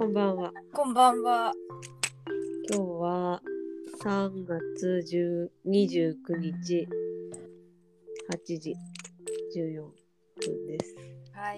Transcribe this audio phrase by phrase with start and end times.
[0.00, 0.50] こんばんは。
[0.72, 1.52] こんばんは。
[2.70, 3.42] 今日は
[4.02, 6.88] 3月10 29日
[8.32, 8.74] 8時
[9.54, 10.96] 14分です。
[11.34, 11.56] はい。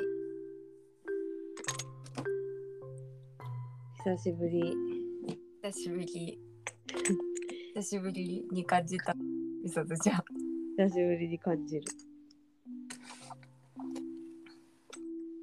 [4.04, 4.74] 久しぶり。
[5.62, 6.40] 久しぶり。
[7.76, 9.14] 久しぶりに感じた。
[9.62, 10.24] みさとちゃん。
[10.78, 11.84] 久しぶりに感じる。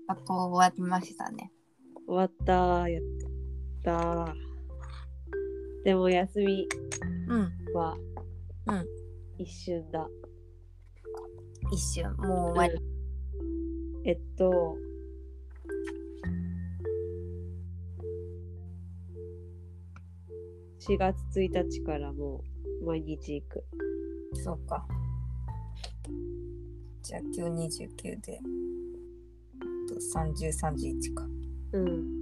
[0.05, 1.53] 学校終わりましたね。
[2.09, 2.89] 終わったー。
[2.89, 3.03] やっ
[3.83, 4.33] たー。
[5.85, 6.67] でも休み
[7.27, 7.75] うん。
[7.75, 7.95] は
[8.65, 8.85] うん。
[9.37, 10.09] 一瞬だ。
[11.71, 12.11] 一瞬。
[12.17, 12.83] もう終わり。
[14.05, 14.75] えっと、
[20.79, 22.43] 4月1日からも
[22.81, 23.63] う毎日行く。
[24.33, 24.83] そうか。
[27.03, 28.39] じゃあ今日29で。
[29.59, 31.38] あと30、31か。
[31.71, 32.19] うん。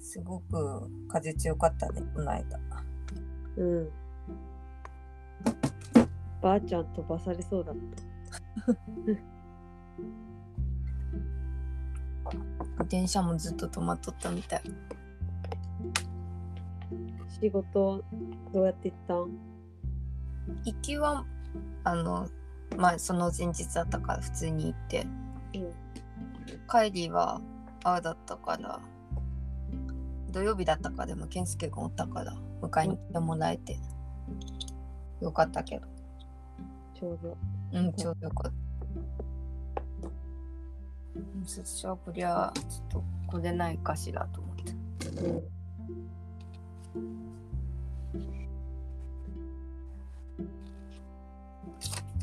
[0.00, 2.60] すごく風強かったね、この間。
[3.56, 3.88] うん。
[6.42, 7.76] ばあちゃん飛ばされそうだっ
[12.76, 12.84] た。
[12.88, 14.62] 電車もずっと止まっとったみたい。
[17.40, 18.04] 仕事
[18.52, 19.38] どうやって行ったん？
[20.64, 21.24] 行きは、
[21.84, 22.28] あの、
[22.76, 25.06] まあその前日だったから普通に行って。
[25.54, 25.72] うん。
[26.68, 27.40] 帰りは
[27.84, 28.80] ああだったから
[30.30, 33.78] 土曜日だったかでも健介がおったから迎えに来てもらえて
[35.20, 35.86] よかったけど
[36.98, 37.36] ちょうど。
[37.72, 38.52] うんちょうどよかっ
[40.02, 40.10] た
[41.16, 43.04] うんそしたらこりゃちょっと
[43.38, 44.72] 来れないかしらと思って
[45.22, 45.51] うん。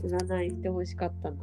[0.03, 1.37] 占いしてほしかったな。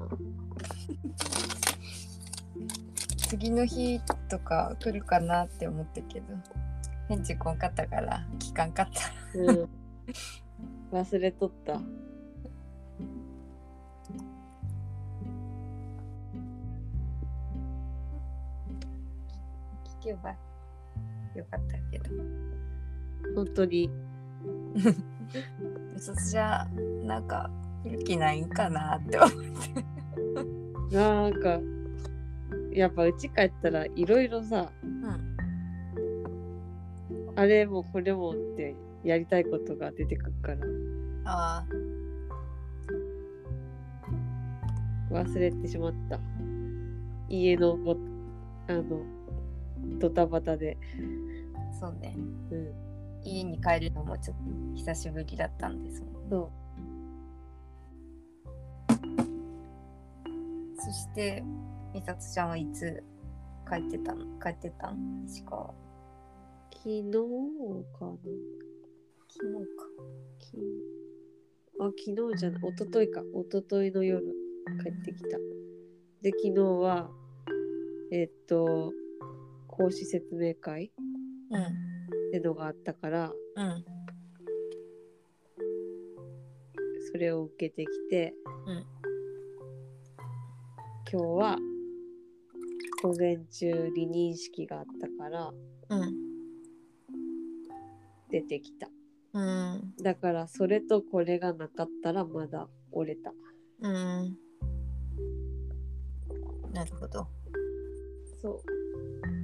[3.28, 6.26] 次の日とか来るかなって思ったけど
[7.08, 9.68] 返事来んかったから聞かんかったうん。
[10.92, 11.72] 忘れとった。
[11.72, 11.80] 聞
[20.02, 20.30] けば
[21.34, 22.10] よかったけど
[23.34, 23.90] 本当に。
[25.98, 26.64] そじゃ
[27.02, 27.50] なんか
[27.86, 29.30] 来る気ないんかなって思っ
[30.90, 30.96] て。
[30.96, 31.60] なんか、
[32.72, 35.36] やっぱうち帰ったらいろいろさ、うん。
[37.36, 38.74] あれもこれもって
[39.04, 40.58] やりたいことが出てくるから。
[41.26, 41.64] あ
[45.10, 46.18] 忘れてしまった。
[47.28, 47.96] 家のご
[48.68, 48.84] あの
[49.98, 50.76] ドタバタで。
[51.54, 52.16] あそうね。
[52.50, 52.86] うん。
[53.24, 54.42] 家に帰るのもちょっと
[54.76, 56.50] 久しぶりだったんですもんそ
[60.78, 61.42] そして
[61.94, 63.02] 美里ちゃんはいつ
[63.68, 64.24] 帰ってたの？
[64.38, 65.64] 帰ってたの石川。
[65.70, 65.74] う。
[66.70, 67.12] 昨日
[67.98, 68.16] かな。
[69.28, 69.84] 昨日か。
[70.38, 70.56] き
[71.80, 73.22] あ、昨日じゃない、一昨日か。
[73.22, 74.24] 一昨日の夜
[74.82, 75.38] 帰ってきた。
[76.22, 77.10] で、昨日は、
[78.12, 78.92] えっと、
[79.66, 80.92] 講師説明会
[81.50, 81.62] うん。
[81.62, 81.66] っ
[82.32, 83.84] てのがあったから、うん。
[87.12, 88.34] それを受けてきて、
[88.66, 88.95] うん
[91.08, 91.56] 今日は
[93.00, 95.52] 午前中離任式があったから
[95.90, 96.14] うん
[98.28, 98.88] 出てきた。
[99.32, 103.32] うんだからそれとこれがなかったらまだ折れた。
[103.82, 104.36] うん
[106.72, 107.28] なるほど
[108.42, 108.60] そ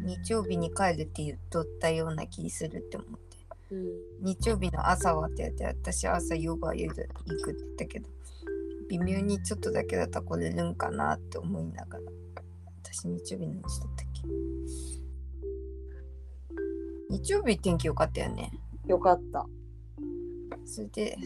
[0.04, 3.36] 日曜日に帰るって言っとったような気するって思って
[3.70, 3.76] う。
[3.76, 4.24] うん。
[4.24, 8.08] 日曜日の朝はって言って私朝ヨガ行くって言ったけど
[8.88, 12.04] 微妙にちょっとだけだったら来れるんかなって思いながら
[12.82, 14.22] 私日曜日何しとったっけ？
[17.10, 18.50] 日曜日天気良かったよね。
[18.86, 19.46] よかった。
[20.64, 21.16] それで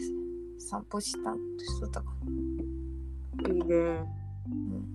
[0.59, 2.13] 散歩したしとったか
[3.47, 3.65] いいね。
[3.65, 4.85] うん。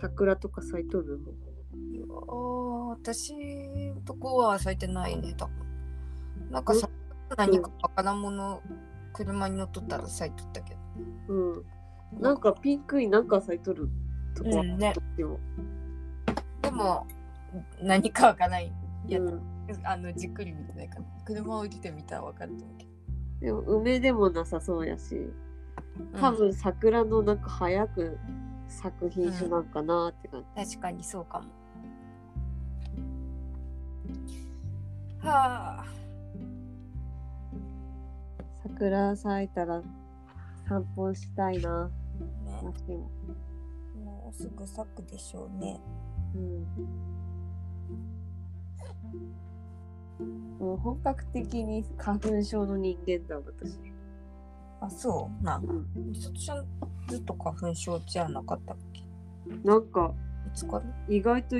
[0.00, 1.30] 桜とか咲いとるの？
[1.92, 5.54] いやー私んとこは咲いてないね多分。
[6.50, 6.88] なんかさ
[7.36, 8.60] 何かわからんもの
[9.14, 10.80] 車に乗っとったら咲いとったけど
[11.28, 11.34] う
[12.18, 12.20] ん。
[12.20, 13.88] なんかピンクになんか咲いとる
[14.34, 14.92] とこうんね。
[15.16, 15.40] でも。
[16.62, 17.06] でも
[17.80, 18.72] 何かわからない。
[19.08, 19.40] やつ、うん。
[19.84, 22.86] あのじっくり見てないから車を降りてみたらわかると思うけ
[23.46, 25.16] でも梅でもなさそうやし、
[26.12, 28.18] ど多分桜のなんか早く
[28.68, 30.70] 咲く品種なんかなって感じ。
[30.76, 31.46] 確かにそうかも。
[35.18, 35.84] はあ。
[38.62, 39.82] 桜咲いたら
[40.68, 41.88] 散歩したいな。
[41.88, 41.92] ね
[42.62, 43.10] 私も
[44.04, 45.80] もうすぐ咲くでしょうね。
[46.34, 46.66] うん。
[50.58, 53.78] もう本格的に花粉症の人間だ、私。
[54.80, 55.64] あ、そうなん。
[55.64, 55.86] うん。
[56.10, 56.66] みさとちゃん
[57.08, 59.02] ずっと花粉症じゃなかったっけ？
[59.64, 60.14] なんか、
[60.46, 60.84] いつから？
[61.08, 61.56] 意外と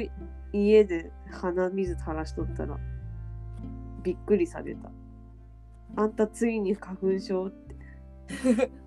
[0.53, 2.79] 家で鼻水垂らしとったら、
[4.03, 4.91] びっくりされた。
[5.97, 7.77] あんたついに花粉症って。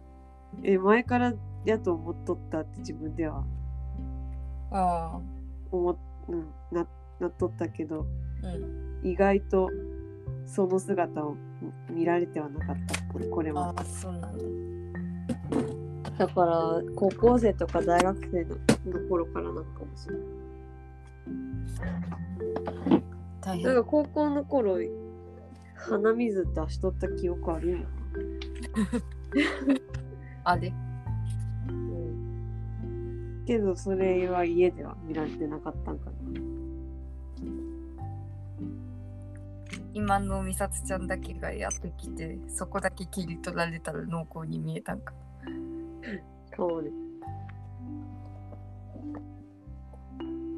[0.64, 1.34] え、前から
[1.66, 3.44] やと思っとったって自分では
[4.72, 5.20] あ
[5.72, 5.98] 思っ、
[6.30, 6.88] うん、な
[7.20, 8.06] なっとったけど、
[8.44, 8.48] あ。
[8.48, 8.86] うん。
[9.04, 9.70] 意外と
[10.46, 11.36] その姿を
[11.90, 14.38] 見られてはなかったこれはああ、そうなんだ。
[16.18, 18.56] だから高校生とか大学生の
[19.00, 20.24] の頃からなのかもしれない
[23.42, 23.66] 大変。
[23.66, 24.78] なんか高校の頃
[25.76, 27.86] 鼻水出しとった記憶あるよな、
[30.46, 30.72] あれ
[31.68, 36.16] うん、けどそれは家では見られてなかったんかな
[39.96, 45.14] 今のみさつちゃんだけがやってきて、そこだけ切り取られたら濃厚に見えたんか。
[46.58, 46.90] そうね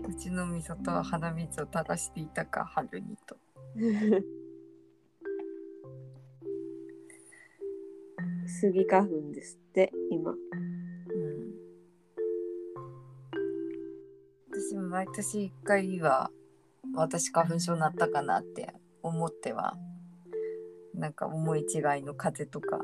[0.09, 3.37] うちのみさとは鼻水を垂らしていたか、春にと。
[8.47, 10.31] スギ花粉ですって今。
[10.31, 10.37] うん。
[14.49, 16.31] 私も毎年一回は
[16.95, 18.73] 私花粉症になったかなって
[19.03, 19.75] 思っては
[20.95, 22.79] なんか思い違いの風邪とか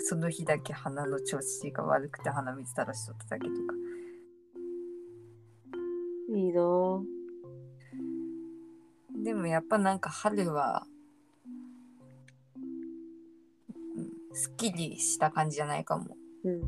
[0.00, 3.74] その日だけ鼻の調子が悪くて鼻水垂らしとっただけとか。
[6.34, 7.02] いいなぁ
[9.22, 10.86] でもやっぱなんか春は、
[14.34, 16.16] すっきりした感じじゃないかも。
[16.44, 16.60] うん。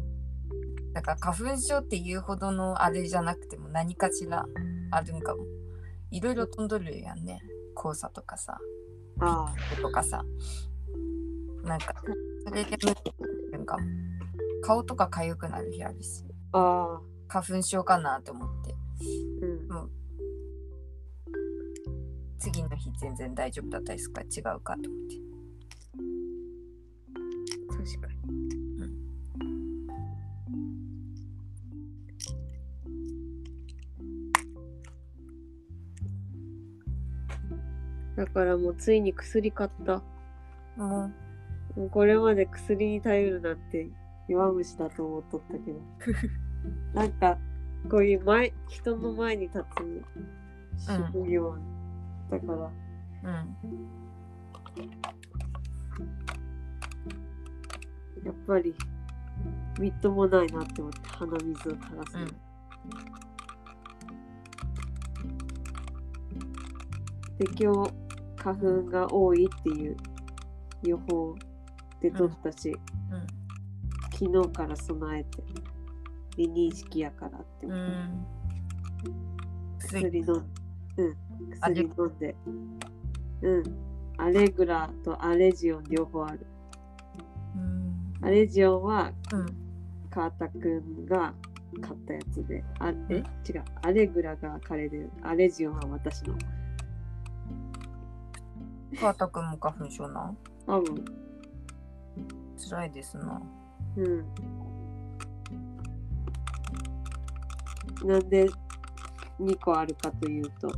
[0.93, 4.47] だから花粉症っていうほどのあれじゃなくても何かしら
[4.91, 5.45] あるんかも。
[6.11, 7.41] いろいろ飛んどるやんね。
[7.77, 8.59] 黄砂とかさ。
[9.21, 10.25] ああとかさ。
[11.65, 11.95] なんか
[12.47, 12.77] それで
[13.51, 13.79] なんか
[14.63, 16.25] 顔とか痒くなる日あるし。
[16.53, 18.75] ああ花粉症かなと思って。
[19.43, 20.05] うん。
[22.39, 25.34] 次の日全然大丈夫だったですか違うかと思って
[38.25, 40.03] だからもうついに薬買った。
[40.77, 41.11] も
[41.77, 43.89] もうこれまで薬に頼るなんて
[44.29, 45.81] 弱虫だと思っとったけど。
[46.95, 47.37] なんか
[47.91, 49.63] こういう前人の前に立
[50.79, 51.55] つ職業
[52.31, 52.71] だから、う
[53.25, 53.31] うん
[58.25, 58.75] やっぱり
[59.79, 62.23] みっともないなって思って鼻水を垂らすの。
[62.23, 62.29] うん
[67.39, 68.04] で今日
[68.45, 69.97] 花粉が多いっていう
[70.83, 71.35] 予報
[72.03, 72.77] で取ったし、
[73.11, 73.27] うん
[74.17, 75.43] 昨日から備えて
[76.37, 77.87] 離任式やからってう思っ
[79.83, 80.01] て、ん。
[80.05, 80.35] 薬飲んう
[81.09, 81.17] ん
[81.51, 82.37] 薬飲んで。
[83.43, 83.63] うん。
[84.19, 86.47] アレグラとアレジオン両方ある。
[87.57, 88.13] うん。
[88.23, 89.47] アレジオンはうん。
[90.11, 91.35] 川田くんが
[91.81, 92.63] 買ったやつで。
[92.79, 93.15] あえ？
[93.15, 93.25] ん違う。
[93.83, 96.37] アレグラが彼でアレジオンは私の
[99.01, 100.21] 川田くんも花粉症な？
[100.23, 100.37] ん
[100.67, 101.05] 多分
[102.57, 103.41] 辛いですな
[103.97, 104.25] うん。
[108.09, 108.49] なんで
[109.41, 110.71] 2個あるかというとう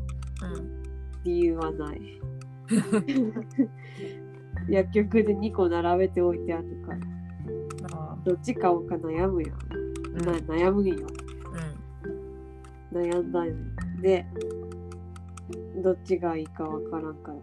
[0.60, 0.82] ん
[1.24, 2.00] 理由はない。
[4.68, 6.98] 薬局で2個並べておいてあるから
[7.92, 9.58] あどっち買おうか悩むやん。
[10.18, 11.06] ーな悩むんよ。
[12.92, 13.54] うん悩んだんよ
[14.00, 14.24] で
[15.82, 17.38] どっちがいいかわからんから。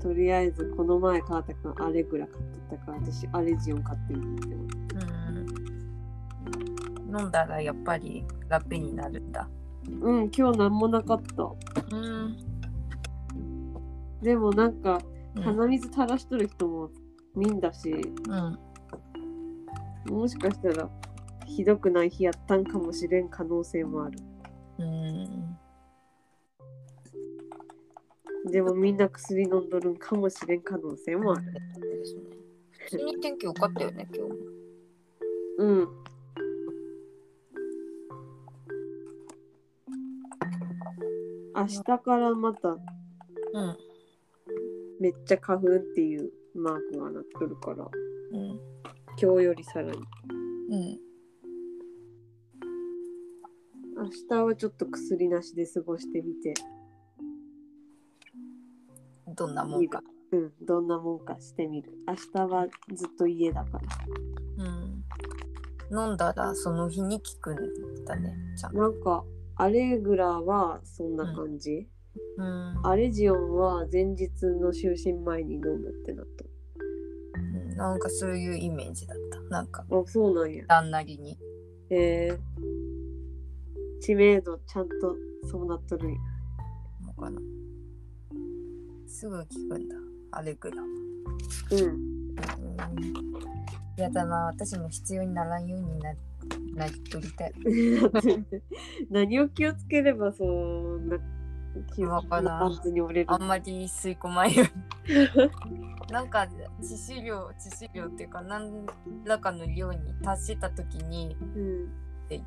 [0.00, 4.98] とりあえずこの前川田くんアレグラ買っとったから私アレジオン買ってみて思ってう
[7.12, 9.48] ん飲んだらやっぱり楽になるんだ。
[10.00, 11.96] うん今日なんもなかった。
[11.96, 12.36] うん。
[14.22, 15.00] でもなんか
[15.34, 16.90] うん鼻水垂らしとる人も
[17.34, 20.12] 見んだし、うん。
[20.12, 20.88] もしかしたら
[21.46, 24.18] ひどくない日やったんかもしれん可能性もある。
[24.78, 25.58] うん
[28.50, 31.42] でもみんな薬飲んどるんかもしれん可能性もある。
[32.70, 34.32] 普通に天気良かったよね今日。
[34.32, 34.36] も
[35.58, 35.88] うん。
[41.56, 42.78] 明日からまたうん。
[45.00, 47.88] めっちゃ花粉っていうマークがなっとるから。
[48.32, 48.60] うん。
[49.20, 49.98] 今日よりさらに。
[50.70, 51.06] うん。
[53.96, 56.54] 明日はちょっと薬なしで過ごしてみて、
[59.36, 60.02] どんなもんか。
[60.32, 61.92] うん、どんなもんかしてみる。
[62.06, 63.78] 明日はずっと家だか
[64.58, 64.64] ら。
[64.64, 66.06] うん。
[66.08, 68.34] 飲んだらその日に効くんだね。
[68.58, 68.78] ちゃんと。
[68.78, 69.24] なんか、
[69.56, 71.88] アレグラはそんな感じ、
[72.38, 72.86] うん。
[72.86, 74.28] アレジオンは前日
[74.60, 77.38] の就寝前に飲むってなっう
[77.74, 79.40] んなんかそういうイメージだった。
[79.42, 79.96] なんか、た。
[79.96, 80.64] あ、そうなんや。
[80.66, 81.38] 旦なりに。
[81.90, 82.38] えー、
[84.00, 86.18] 知名度ちゃんとそうなっとるんや。
[87.06, 87.40] のかな。
[89.16, 89.96] すぐ効くんだ。
[90.32, 90.76] アレグラ。
[90.82, 91.84] うん。
[91.84, 92.36] うん。
[93.96, 96.12] やだな、私も必要にならんようにな
[96.74, 97.54] なりとりたい。
[99.10, 101.16] 何を気をつければそんな
[101.94, 106.12] 気わからんパンツに折れるあんまり吸い込まんように。
[106.12, 106.46] なんか
[106.82, 108.84] 致死量、致死量っていうか、何
[109.24, 111.88] らかの量に達したときに、うん
[112.28, 112.42] え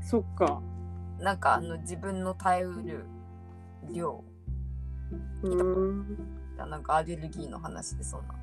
[0.00, 0.62] そっか
[1.18, 3.04] なんかあの自分の耐えうる
[3.92, 4.24] 量
[5.42, 6.16] うーん
[6.56, 8.34] がなんかアレルギーの話でそんな。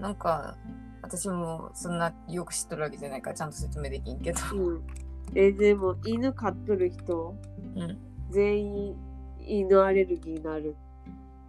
[0.00, 0.56] なんか
[1.02, 4.40] 私もそんなよく知っとるわけじゃないからちゃんと説明できんけど。
[4.54, 4.82] うん
[5.34, 7.34] えでも犬飼っとる人
[7.74, 7.98] うん。
[8.30, 8.96] 全員
[9.40, 10.76] 犬アレルギーになる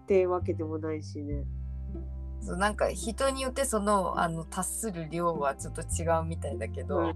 [0.03, 1.43] ってわけでもないしね
[2.41, 7.15] そうなんか人によってそのあの達する量はちょっと違うみたいだけど、うん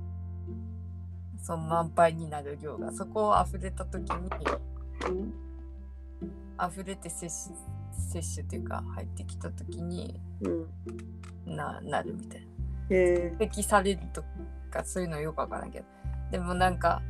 [1.44, 4.30] その満杯になる量がそこを溢れた時に
[5.08, 5.34] うん
[6.70, 7.60] 溢れて摂取
[8.12, 11.56] 摂取っていうか入ってきた時にうん。
[11.56, 12.48] ななるみたいな。
[12.90, 14.24] え蓄積されると
[14.70, 15.86] かそういうのよくわからんけど。
[16.32, 17.02] でもなんか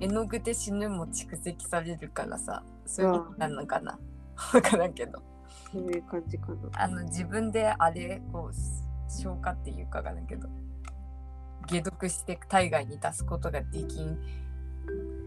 [0.00, 3.98] 絵の具で死ぬも蓄積されるからさそういうことなのかな。
[4.52, 5.22] わからんけど。
[5.72, 6.82] ー、そういう感じかな。
[6.82, 10.48] あの自分であれこう消化っていうかわからんけど。
[11.68, 14.18] 解毒して体外に出すことができん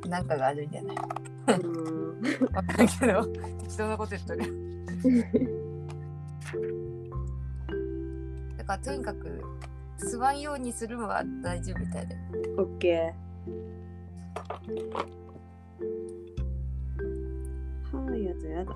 [0.07, 0.93] なんかがあるんじゃな。
[0.93, 0.97] い
[1.59, 2.21] うん。
[2.53, 3.25] わからんけど
[3.63, 4.43] 適当なこと言っとる。
[8.57, 9.41] だからとにかく
[9.99, 12.17] 吸わんようにするのは大丈夫みたいで。
[12.57, 13.13] オッケー。
[17.91, 18.49] はあやだ。
[18.49, 18.73] やだ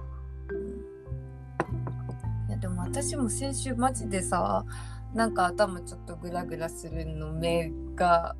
[2.47, 4.65] いやでも私も先週マジでさ
[5.13, 8.35] なんか頭ちょっとグラグラするの目が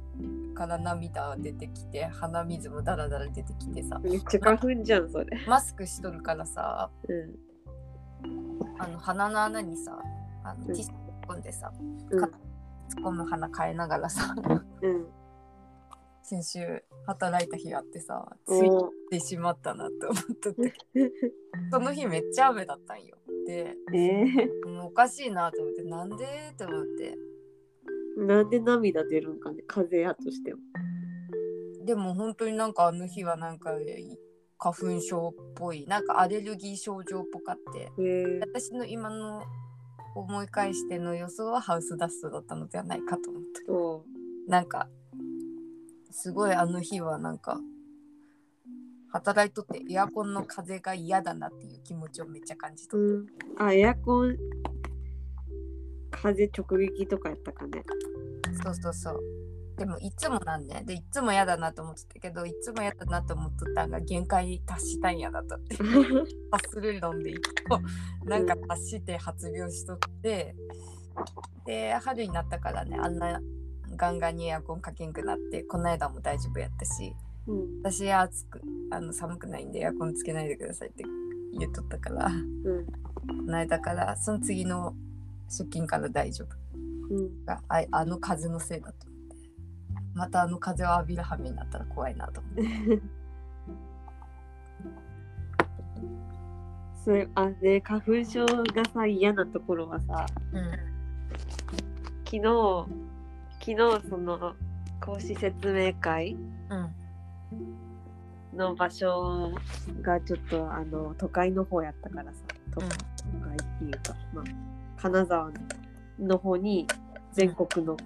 [0.54, 4.00] から涙出てきて鼻水もダラダラ出てきてさ。
[4.04, 5.26] めっちゃ花粉じゃんそれ。
[5.48, 6.90] マスクしとるからさ。
[7.08, 7.36] うん。
[8.80, 9.98] あの鼻の穴にさ
[10.44, 10.68] あのうん。
[10.68, 11.72] ティッシュ突っ込んでさ、
[12.12, 12.24] うん。
[12.24, 12.30] 突っ
[13.04, 14.36] 込む鼻変えながらさ
[14.82, 15.08] うん。
[16.24, 20.74] 先週働いた日あってさついおてしまったなって思っとって。
[21.72, 23.18] その日めっちゃ雨だったんよ。
[23.46, 24.26] でえ
[24.66, 27.12] もうおかしいなと思ってなんでって思って。
[27.12, 27.16] ー、
[28.18, 30.60] なんで涙出るんかね風邪やとしても。
[31.86, 33.72] でも本当になんかあの日はなんか
[34.58, 37.92] 花粉症っぽいなんかアレルギー症状っぽかって。
[38.00, 38.02] え。
[38.02, 39.44] ー、私の今の
[40.16, 44.06] 思い返しての予想はハウスダストだったのではないかと思ったお
[44.48, 44.88] なんか
[46.12, 47.60] すごいあの日はなんか
[49.10, 54.38] 働いとってエアコンの風が嫌だなっていう気持ちをめっちゃ感じとうって、ん、あエアコン
[56.24, 57.84] 風直撃とかやったかね。
[58.64, 59.20] そうそうそう。
[59.78, 65.56] でもいつもなんねでいつも嫌だなと思ってたけどいつも嫌だなと思っとったんが限界に達したんやなと。
[65.56, 65.76] って
[66.52, 67.82] 発する論でいくと
[68.24, 70.56] なんか達して発病しとって。
[71.66, 73.40] で春になったからねあんな
[73.96, 77.14] ガンガンにエアコンかけんくなってこの間も大丈夫やったし。
[77.48, 77.82] うん。
[77.84, 78.62] 私は暑く
[78.92, 81.04] あの寒くないんでエアコンつけないでくださいって
[81.60, 82.28] 言っとったから。
[82.28, 82.86] うん。
[82.86, 82.92] こ
[83.46, 84.96] の間からその次の
[85.54, 86.48] 出勤から大丈夫。
[87.14, 87.46] うん。
[87.46, 89.36] がああの風のせいだと思って。
[90.16, 92.64] またあの風を浴びる羽目になったら怖いなと思って。
[97.06, 100.64] それあで花粉症がさ嫌なところはさうん。
[102.26, 102.88] 昨日
[103.60, 104.56] 昨日その
[105.02, 106.36] 講師説明会
[106.70, 108.58] うん。
[108.58, 109.52] の場所
[110.02, 112.40] がちょっとあの都会の方やったからさ
[112.74, 114.73] 都会っていうか、まあ、
[115.04, 115.52] 金沢
[116.18, 116.88] の方に
[117.34, 117.98] 全国の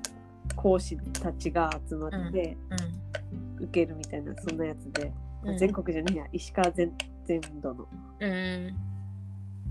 [0.56, 2.58] 講師たちが集まって
[3.60, 5.14] 受けるみたいなそんなやつで、
[5.44, 5.58] うん。
[5.60, 6.26] 全国じゃねえや。
[6.34, 6.92] 石川全
[7.26, 7.88] 全土の。
[8.20, 8.76] うん。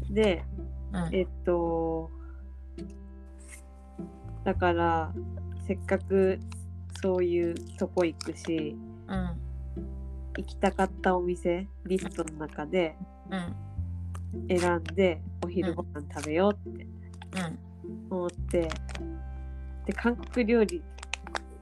[0.08, 0.44] で
[0.92, 1.14] うん。
[1.16, 2.12] えっと
[4.44, 5.12] だから
[5.66, 6.38] せっかく
[7.02, 8.76] そういうとこ行くし
[9.08, 9.30] うん。
[10.36, 12.94] 行きたかったお店リストの中で
[13.32, 14.48] うん。
[14.48, 16.84] 選んでお昼ご飯食べようって。
[16.84, 16.95] うん
[18.10, 18.68] 思って
[19.86, 20.82] で韓国料理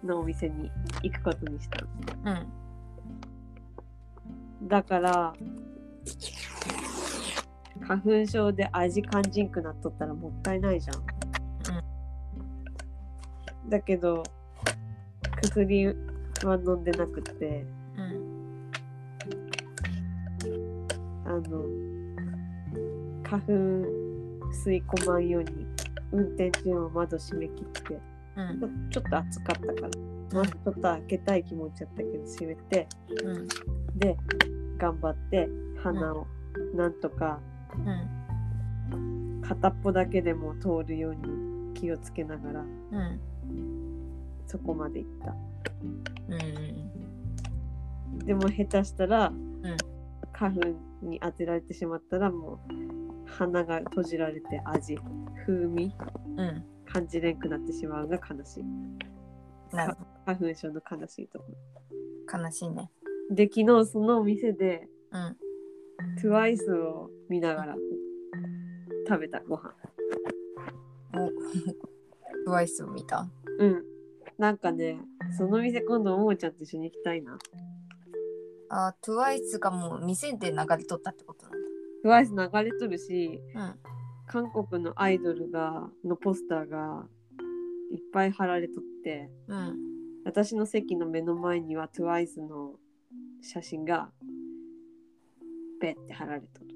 [0.04, 0.70] のお店に
[1.02, 1.88] 行くことにしたの。
[4.62, 4.68] うん。
[4.68, 5.34] だから
[7.86, 11.04] 花粉症で味感じんくなっとったらもったいないじゃん。
[13.68, 14.22] だけど
[15.42, 15.94] 薬は
[16.56, 17.66] 飲んでなくて
[17.96, 18.70] うん。
[21.26, 21.64] あの
[23.22, 23.52] 花粉
[24.52, 25.63] 吸い込まんように
[26.14, 28.00] 運転中は窓閉め切って
[28.36, 28.90] うん。
[28.90, 29.90] ちょっと暑かったから
[30.32, 32.88] まずちょっと開けたい気持ちだったけど閉めて
[33.24, 33.48] うん。
[33.98, 34.16] で
[34.78, 35.48] 頑張って
[35.82, 36.26] 鼻を
[36.74, 37.40] なんとか
[38.92, 39.42] うん。
[39.42, 43.20] 片っぽだけでも通るように気をつけながらうん。
[44.46, 45.34] そこまで行った。
[46.28, 46.84] うん
[48.26, 49.36] でも下手したら、ん。
[50.32, 50.60] 花粉
[51.02, 53.03] に当てられてしまったらもう
[53.38, 54.98] 鼻が閉じられて味
[55.46, 55.92] 風味
[56.36, 56.64] うん。
[56.86, 58.64] 感じれんくなってしまうが悲しい。
[59.74, 61.46] なる花粉症の悲しいとこ。
[61.48, 61.54] ろ
[62.30, 62.90] ほど悲しいね。
[63.30, 65.36] で昨日そのお店でうん。
[66.22, 67.76] TWICE を見ながら
[69.08, 69.74] 食べたご飯。
[71.16, 71.30] お
[72.44, 73.28] トワイスを見た？
[73.58, 73.84] うん。
[74.38, 75.00] なんかね
[75.36, 77.38] その店今度ももちゃんと一緒に行きたいな。
[78.68, 81.63] あトワイスがもう店で流れとったってことなん
[82.04, 83.76] TWICE 流れとるしだ
[84.26, 87.06] 韓国のアイドルがのポスターが
[87.92, 89.58] いっぱい貼られとってうん。
[89.58, 89.94] うん
[90.24, 92.76] 私の席の目の前には TWICE の
[93.42, 94.10] 写真が
[95.80, 96.66] ペって貼られとる。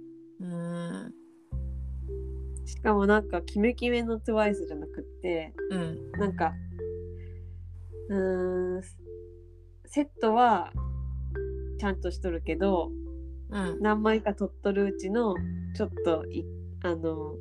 [0.40, 1.14] うーん。
[2.66, 6.12] しかもなんかキメキメの TWICE じゃなくってうん。
[6.12, 6.52] なんか
[8.10, 8.82] うーん
[9.86, 10.70] セットは
[11.78, 12.90] ちゃんとしとるけど
[13.50, 13.80] うん。
[13.80, 15.34] 何枚か撮っとるうちの
[15.74, 16.44] ちょっとい
[16.82, 17.34] あの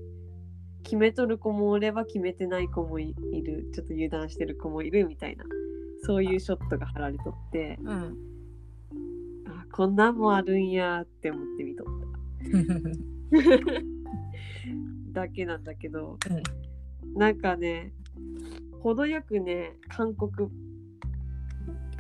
[0.84, 3.70] 決めとる子もおれば決めてない子もいいる。
[3.74, 5.44] ちょっと油断してる子もいるみたいな。
[6.04, 7.78] そういうショットが貼られとって。
[7.82, 8.18] うん。
[9.48, 12.08] あこんなんもあるんやって思って見とった。
[15.22, 16.18] だけなんだけど、
[17.16, 17.92] なんかね
[18.82, 20.50] 程よくね韓国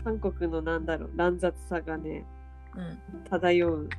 [0.03, 2.36] 韓国のなんだろう乱雑さがねうん
[3.29, 3.89] 漂う。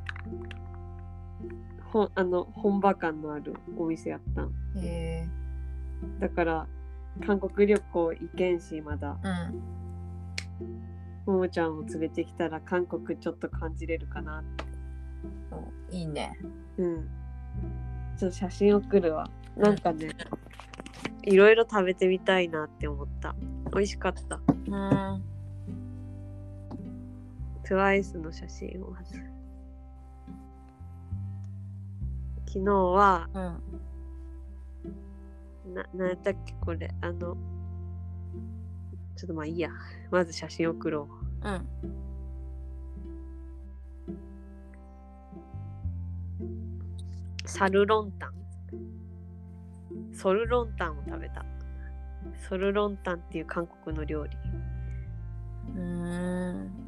[1.92, 4.52] ほんあの本場感のあるお店やったん。
[4.76, 5.28] へえ
[6.20, 6.66] だから
[7.26, 9.18] 韓国旅行行けんしまだ。
[9.22, 9.62] うん。
[11.32, 14.40] ももちゃんを連れてきたら韓国ちょっと感じれるかな。
[14.40, 14.64] って
[15.50, 16.38] おいいね。
[16.78, 17.08] うん。
[18.18, 19.28] ちょっと写真送るわ。
[19.56, 20.10] なんかね
[21.24, 23.34] いろいろ食べてみたいなって思った。
[23.72, 24.40] 美味しかった。
[24.68, 25.38] うん
[27.68, 29.14] TWICE の写真をまず
[32.46, 33.78] 昨日はうん
[35.74, 36.90] な、なんやったっけこれ。
[37.02, 37.37] あの、
[39.16, 39.70] ちょっとまあいいや。
[40.11, 41.09] まず写真送ろ
[41.42, 41.48] う。
[41.48, 41.68] うん
[47.44, 48.33] サルロンタン。
[50.14, 51.44] ソルロンタンを食べた。
[52.48, 54.37] ソルロンタンっていう韓国の料理。
[55.74, 56.88] うーん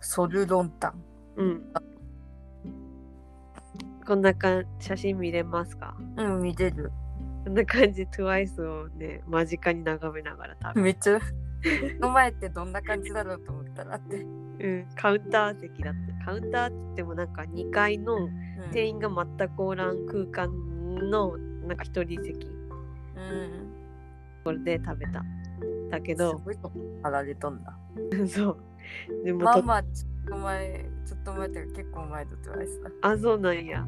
[0.00, 1.04] ソルロンタン。
[1.36, 1.62] うん。
[4.06, 5.96] こんな感じ、写真見れますか？
[6.16, 6.90] うん見れる。
[7.44, 11.26] こんな感じで TWICE をね、間近に眺めながら食べめっちゃそ
[12.00, 14.26] の前ってどんな感じだろうと思ったらって、う
[14.68, 16.24] ん、カウンター席だった。
[16.24, 18.30] カウンターって言ってもなんか2階のうん。
[18.72, 20.50] 店員が全くおらん空間
[21.10, 23.72] のなんか一人席うん。
[24.44, 25.24] これで食べた。
[25.90, 27.76] だけすど、ごいとこ貼られとんだ
[28.28, 29.24] そう。
[29.24, 33.86] でもとまあまあちょっと前ちょっと前っていうか結構前の TWICE だあ、そうなんや。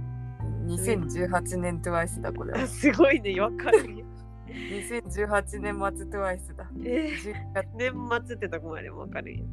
[0.67, 4.07] 2018年 TWICE だこれはあ すごいね、わかるよ。
[4.49, 7.93] 2018年末 TWICE だえー10月年
[8.27, 9.45] 末ってとこまでもわかるよ。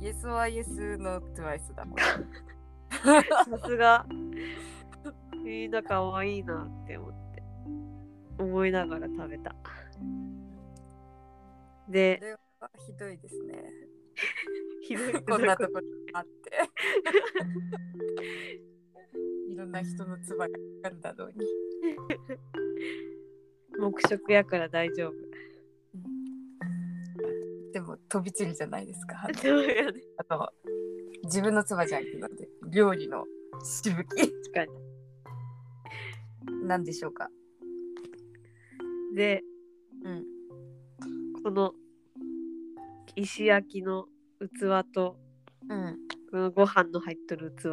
[0.00, 2.02] イエスはイエスの TWICE だこれ
[3.58, 4.06] さすが。
[5.44, 7.42] みんなかわいいなって思って。
[8.38, 9.54] 思いながら食べた。
[11.90, 12.38] でこ、れは
[12.86, 13.64] ひどいですね。
[14.86, 15.12] ひどい。
[15.24, 15.80] こんなとこ
[16.12, 16.30] あって。
[19.50, 21.46] いろんな人の唾がかかるだろうに。
[23.78, 25.14] 黙食やから大丈夫。
[27.72, 29.26] でも飛び散るじゃないですか。
[30.16, 30.52] あと
[31.24, 33.26] 自分の唾じゃなくてなんで料理の
[33.62, 34.08] しぶき。
[34.16, 34.72] 確かに。
[36.66, 37.30] なんでしょうか？
[39.14, 39.42] で、
[40.04, 40.39] うん
[41.42, 41.72] この
[43.16, 44.06] 石焼きの
[44.40, 45.16] 器と
[45.68, 45.96] うん。
[46.30, 47.66] このご飯の入っとる器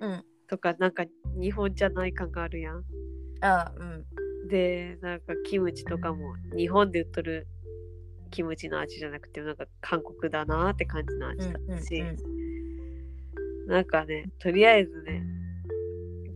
[0.00, 0.24] うん。
[0.48, 1.04] とかなんか
[1.40, 2.84] 日本じゃない感があるやん。
[3.42, 4.04] あうん。
[4.48, 7.46] でなんかキムチとかも日本で売っとる
[8.30, 12.02] キムチの味じゃなくてなんか韓国だなって感じの味だったし、
[13.66, 15.22] なんかねとりあえずね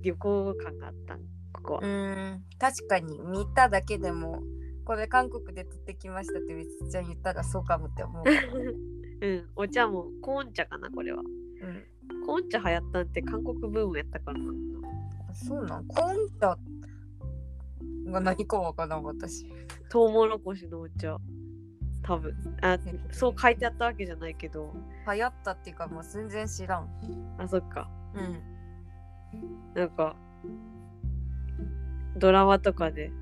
[0.02, 1.16] 旅行感があった
[1.52, 2.42] ここは、うん。
[2.58, 4.42] 確かに見ただけでも
[4.90, 8.24] これ韓国で取ってきましたってめっちゃ言ったらそうかもって思う。
[9.24, 11.22] うんお茶もコーン茶かなこれは。
[11.22, 14.52] うん、コーン茶流行ったんって韓国ブームやったからな。
[15.32, 15.86] そうなん。
[15.86, 16.58] コーン茶
[18.10, 19.46] が何かわからん私。
[19.88, 21.16] トウモロコシのお茶。
[22.02, 22.34] 多分。
[22.60, 22.76] あ
[23.12, 24.74] そう書いてあったわけじゃないけど。
[25.06, 26.88] 流行ったっていうかもう全然知らん。
[27.38, 27.88] あそっか。
[28.16, 29.72] うん。
[29.72, 30.16] なんか
[32.16, 33.12] ドラマとかで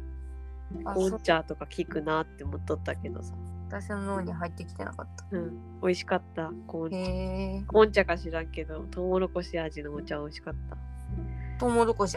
[0.85, 1.19] あコーそう。
[1.19, 3.35] ン茶とか聞くなって思っとったけどさ。
[3.69, 5.37] 私の脳に入ってきてなかった。
[5.37, 5.81] うん。
[5.83, 6.51] 美味しかった。
[6.67, 7.63] コーンへえ。
[7.67, 7.89] コー。
[7.89, 10.77] ン茶か知らんけどトウモロコシ味のお茶美味しかった。
[11.59, 12.17] トウモロコシ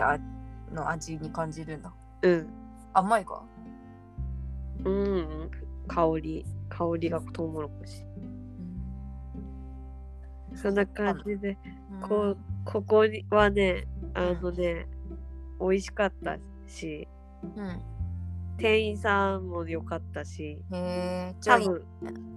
[0.72, 1.94] の味に感じるんだ。
[2.22, 2.48] うん。
[2.94, 3.44] 甘いか？
[4.86, 5.52] うん。
[5.88, 6.46] 香り。
[6.70, 8.06] 香りがトウモロコシ。
[10.56, 11.58] そんな感じで
[12.02, 14.86] こうここにはねあのね
[15.60, 16.38] 美味しかった
[16.68, 17.08] し。
[17.44, 17.82] うん。
[18.62, 18.72] うん。
[18.72, 21.36] 店員さんも良かったしへえ。
[21.40, 21.86] じゃあ多分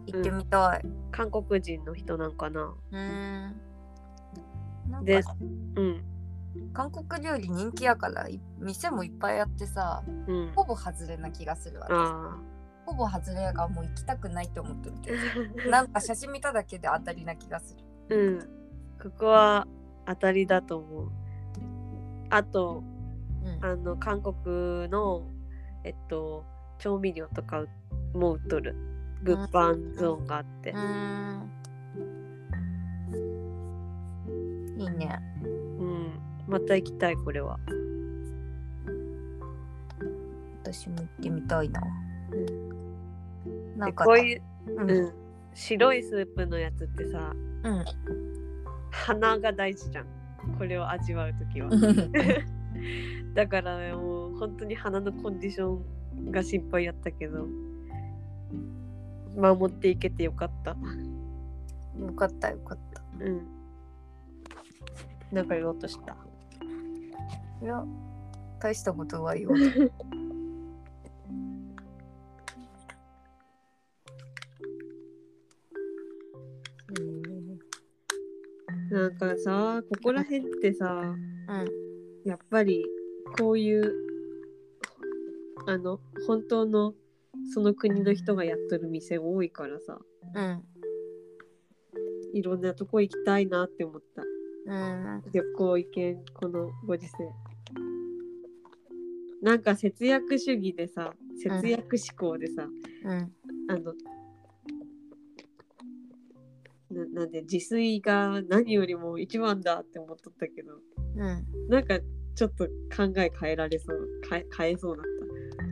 [0.06, 0.82] 行ってみたい。
[1.10, 2.74] 韓国人の人なんかな。
[2.92, 3.60] うん。
[4.90, 5.34] なんでか
[5.76, 6.04] うん。
[6.72, 10.52] 韓国料理人気やからい店もいっぱいあってさうん。
[10.54, 12.36] ほぼ外れな気がするわあ
[12.86, 15.16] ほぼ外れやからもう行きたくないって思ってるけど。
[15.66, 17.76] あ なんか写真見ただけで当たりな気がす
[18.08, 18.16] る。
[18.16, 18.40] うん。
[19.02, 19.66] ここは
[20.06, 21.10] 当たりだと思う。
[22.30, 22.82] あと
[23.42, 23.64] うん。
[23.64, 25.22] あの韓国の
[25.84, 26.44] えっと
[26.78, 27.68] 調味料とかう
[28.14, 28.74] も売っとる。
[29.22, 30.74] 物販ゾーンがあって。
[34.76, 35.18] いいね。
[35.42, 37.58] うん、また行きたいこれは、
[40.62, 41.80] 私も行ってみたいな。
[43.76, 44.42] なんかでこういう、
[44.76, 44.90] うん。
[44.90, 45.12] うん、
[45.54, 47.84] 白いスープのやつってさうん。
[48.90, 50.06] 鼻が大事じゃん。
[50.58, 51.70] これを味わう時は
[53.34, 55.78] だからねもう本当に鼻のコンディショ
[56.28, 57.46] ンが心配やったけど
[59.36, 60.76] 守っていけてよかった。
[61.98, 63.02] よかったよかった。
[63.20, 63.46] うん。
[65.32, 66.16] なんか言おうとした。
[67.62, 67.84] いや
[68.60, 69.70] 大したことは言わない。
[78.90, 81.83] なんかさここら辺ってさうん
[82.24, 82.84] やっぱり
[83.38, 83.92] こういう
[85.66, 86.94] あの本当の
[87.52, 89.98] その国の人がやっとる店多いからさ。
[90.34, 90.62] うん。
[92.32, 94.22] いろんなとこ行きたいなって思った。
[94.66, 95.22] うん。
[95.32, 97.12] 旅行行けんこのご時世。
[99.42, 102.66] なんか節約主義でさ節約志向でさ、
[103.04, 103.32] うん。
[103.68, 103.94] あの
[106.90, 110.78] ななんで自炊が何よりも一番だって思っとったけど
[111.16, 111.68] うん。
[111.68, 111.98] なんか
[112.34, 114.08] ちょっと考え変えられそう。
[114.28, 115.04] 変え変えそうだっ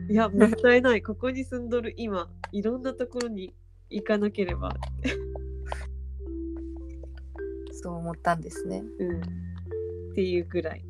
[0.07, 0.13] た。
[0.13, 1.01] いや もったいない。
[1.01, 3.55] ここに住んどる今いろんなところに
[3.89, 4.75] 行かなければ。
[7.71, 8.83] そう思ったんですね。
[8.99, 9.21] うん。
[10.11, 10.85] っていうぐらい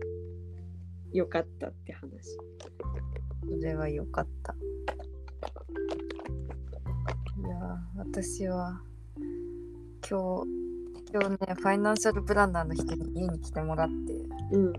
[1.12, 2.38] 良かったって話。
[3.50, 4.56] それは良かった。
[7.46, 8.80] いやー私は
[10.10, 10.64] 今日
[11.14, 13.94] 今日ねファイナンシャルプランナーの人に家に来てもらって
[14.52, 14.74] うん。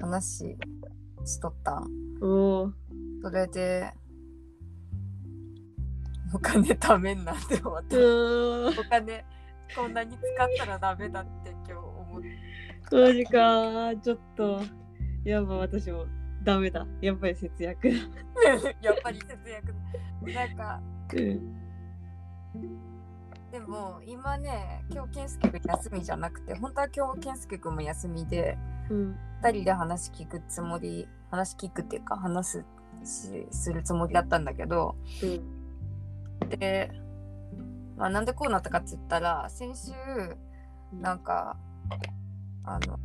[0.00, 0.56] 話
[1.24, 1.72] しとった。
[1.72, 1.88] ん
[2.20, 2.72] おー。
[3.22, 3.92] それで
[6.34, 7.96] お金貯めんなって思った。
[7.96, 8.78] うーん。
[8.78, 9.24] お金
[9.74, 14.02] こんなに使ったらダメだって今日思ってマジか。
[14.02, 14.60] ちょっと。
[15.24, 16.06] やば私も
[16.42, 16.86] ダメだ。
[17.00, 17.96] やっぱり節約だ。
[18.82, 19.74] やっぱり節約
[20.32, 20.80] なんか
[21.14, 22.91] うん
[23.52, 28.56] でも今ね今日健介君休みじゃなくて本当は今日健介君も休みで
[28.88, 29.16] うん。
[29.42, 32.64] 2人で話聞くつもり話聞くっていうか話す
[33.04, 35.26] しするつもりだったんだけどう
[36.46, 36.48] ん。
[36.48, 36.92] で、
[37.98, 39.92] まあ、なんでこうなったかって言ったら先週
[40.98, 41.58] なんか
[42.64, 42.98] あの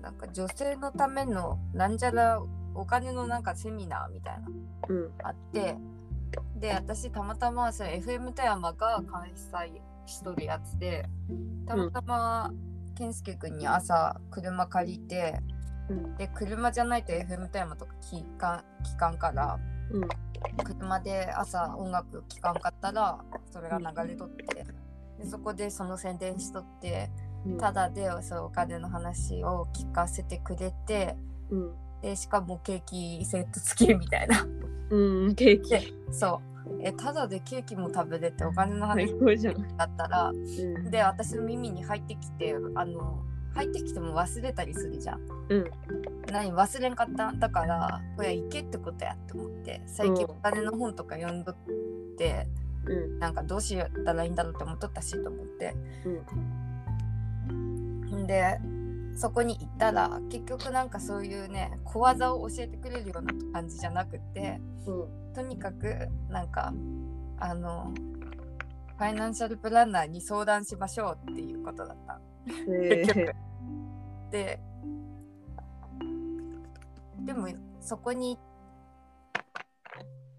[0.00, 2.40] なんか女性のためのなんじゃら
[2.74, 4.46] お金のなんかセミナーみたいな
[4.88, 5.12] うん。
[5.22, 5.76] あって
[6.56, 11.08] で私たまたまそれ FM 富山が開催しとるやつで
[11.66, 12.52] たまたま
[12.96, 15.38] 健介くんに朝車借りて、
[15.88, 16.16] うん。
[16.16, 19.58] で車じゃないと FM 富山とか聞かん聞かんから
[19.90, 20.08] うん。
[20.64, 23.18] 車で朝音楽聴かんかったら
[23.50, 24.44] それが流れとって
[25.18, 27.10] でそこでその宣伝しとって
[27.46, 27.58] うん。
[27.58, 31.16] ただでそうお金の話を聞かせてくれて
[31.50, 34.46] うんでしかもケーキセット付きみたいな
[34.90, 35.70] うん、ケーキ。
[35.70, 39.54] でそうえただでケーキも食べれてお金の最話。
[39.76, 40.90] だったらうん。
[40.90, 43.22] で私の耳に入ってきてあの
[43.54, 45.70] 入ってきても忘れたりするじゃんうん。
[46.30, 47.32] 何忘れんかった？
[47.32, 51.56] だからこれ行けってことやって思って最近うんお金の本とか読んどっ
[52.16, 52.46] て
[52.84, 53.18] うん。
[53.18, 55.74] なんかどうしったらいいんだろうって思っとったしと思って
[57.48, 58.22] うん。
[58.24, 58.58] んで
[59.18, 65.32] そこに行ったら結局なんかそういうね小技を教えてくれるような感じじゃなくってうん。
[65.34, 66.72] とにかくなんか
[67.40, 67.92] あの
[68.96, 72.20] ファイナンシャルプランナーに相談しましょうっていうことだった。
[72.68, 73.34] え結局
[74.30, 74.60] で
[77.24, 77.48] でも
[77.80, 78.38] そこに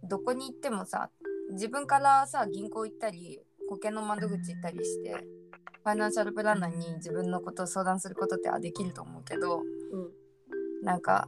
[0.03, 1.09] どこに行ってもさ
[1.51, 5.13] 自分からさ銀行行ったり保険の窓口行ったりして
[5.83, 9.65] ファイナンシャルプランナーに自分のことを相談することってはできると思うけどうん。
[10.83, 11.27] なんか、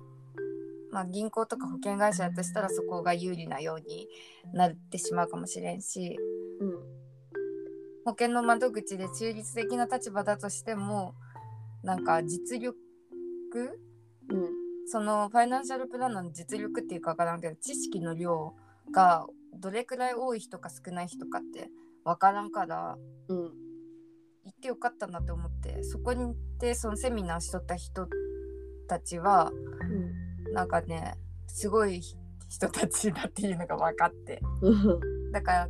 [0.92, 4.08] まあ、銀行とか保険会社だとしたらそこが有利なように
[4.54, 6.18] なってしまうかもしれんし
[6.60, 6.72] うん。
[8.04, 11.14] 保険の窓口で中立的な立場だとしても
[11.84, 12.76] なんか実力
[13.54, 14.62] うん。
[14.88, 18.54] そのファイナンシャルプランナーの実力っていうか分からんけど知識の量
[18.92, 21.70] がどれくらい多い人か少ない人かって
[22.06, 23.38] 分からんからうん。
[24.44, 28.08] 行ってよかったなと思ってそこに行ってそのセミナーしとった人
[28.88, 29.52] たちは
[30.54, 31.16] なんかね
[31.48, 32.02] すごい
[32.50, 35.32] 人たちだっていうのが分かってうん。
[35.32, 35.68] だから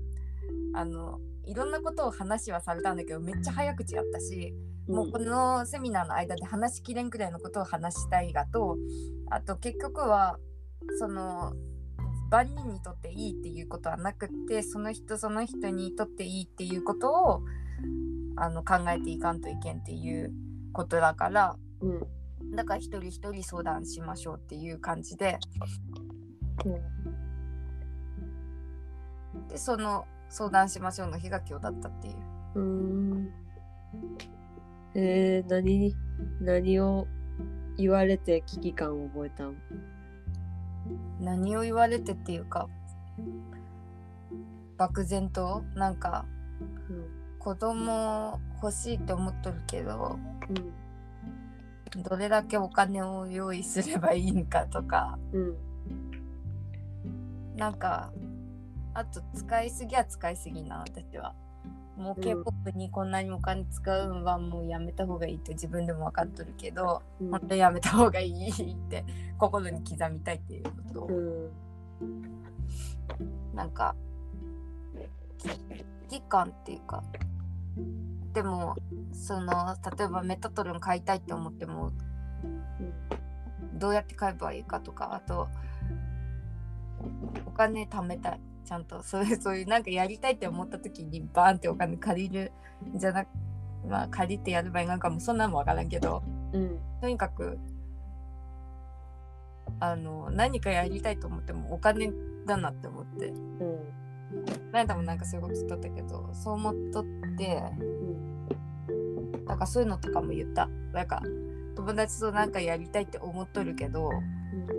[0.74, 4.54] あのいろんなことを話はされたんだけどめっちゃ早口やったし、
[4.88, 8.78] もうこのセミナーの間で話しきれんくらいのことを話したいがと
[9.30, 10.38] あと結局は
[11.00, 11.54] その
[12.32, 17.42] 万人にとっていいっていうことはなくってその人その人にとっていいっていうことを
[18.38, 20.34] あの考えていかんといけんっていう
[20.72, 22.56] ことだからうん。
[22.56, 25.38] だから一人一人相談しましょうっていう感じで
[29.50, 32.16] でその相談しましょうの日が今日だったっていう。
[32.56, 33.32] うん。
[34.96, 35.96] えー、何、
[36.42, 37.08] 何を
[37.78, 39.56] 言われて危機感を覚えたん？
[41.20, 42.68] 何を言われてっていうか
[44.78, 46.26] 漠然となんか
[46.90, 47.22] うん。
[47.40, 50.20] 子供欲しいって思っとるけど
[51.96, 52.04] うん。
[52.04, 55.56] どれだけお金を用意すればいいんかとかうん。
[57.58, 58.12] なんか
[58.94, 61.36] あと使いすぎは使いすぎな私は
[62.02, 67.30] もううん K-POP にこんなにお金使うんはもうやめた方がいいって自分でも分かっとるけどうん。
[67.30, 69.06] 本当にやめた方がいいって
[69.38, 71.14] 心に刻みたいっていうのと、う
[72.06, 73.56] ん。
[73.56, 73.96] なんか
[75.38, 75.50] 危
[76.20, 77.04] 機感っていうか。
[78.34, 78.76] でも
[79.12, 81.92] その例えばメタトロン買いたいって思っても
[83.74, 85.50] どうやって買えばいいかとかあと
[87.46, 92.52] お金貯めたいちゃんと そういうそういうなんかやりたいって思った時にバーンってお金借りる
[92.96, 93.30] んじゃなく
[93.88, 96.80] まあ借りてやればいいなんかもそんなんもわからんけどうん。
[97.02, 97.58] とにかく
[99.80, 102.12] あの何かやりたいと思ってもお金
[102.46, 104.72] だなって思ってうん。
[104.72, 107.04] ライタもなんかそういうこと言っとったけどそう思っとっ
[107.38, 107.84] てう
[109.44, 109.46] ん。
[109.46, 111.22] なんかそういうのとかも言ったなんか
[111.76, 114.12] 友達となんかやりたいって思っとるけど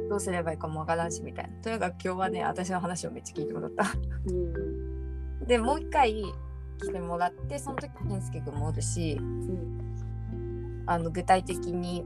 [0.08, 3.84] どうすればいいかもわからんしみたいなとにかく今日はね私の話をめっちゃ聞いてもらった
[4.26, 5.46] うん。
[5.46, 6.12] でもう一回
[6.80, 10.84] 来てもらってその時健介君もおるしうん。
[10.86, 12.04] あの具体的に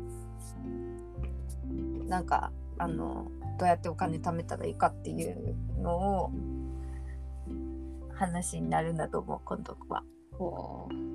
[2.08, 6.30] なんかあのどうやってお金貯めたらいいかっていうのを
[8.14, 10.02] 話になるんだと思う今度は。
[10.38, 11.06] ほう。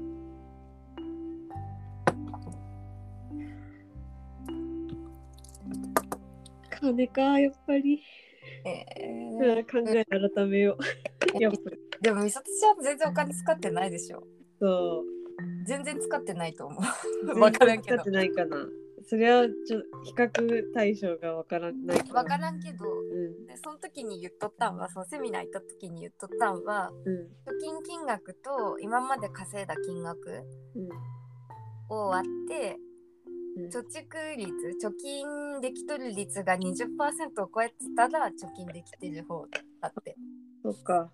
[6.82, 8.02] 金か、やっぱり。
[8.66, 10.78] えうん考え改めよ
[11.38, 11.42] う。
[11.42, 11.78] やっぱり。
[12.02, 14.24] でも美里ちゃん全然お金使ってないでしょ
[14.60, 15.66] そう。
[15.66, 16.84] 全然使ってないと思う。
[17.28, 18.68] 全わからんけど然使ってないかな。
[19.08, 22.14] それはちょ比較対象がわからないから。
[22.14, 23.48] わからんけどうん。
[23.48, 27.14] でその時に言っとったんはそのセミナー行った時に言っとったんはうん。
[27.50, 30.30] 貯金金額と今まで稼いだ金額
[30.76, 30.90] うん。
[31.90, 32.91] を割ってうん
[33.58, 34.50] 貯蓄率
[34.82, 39.46] 貯金できとる率が20%を超えてたら貯金できてる方
[39.82, 40.16] だって。
[40.64, 41.12] そっか。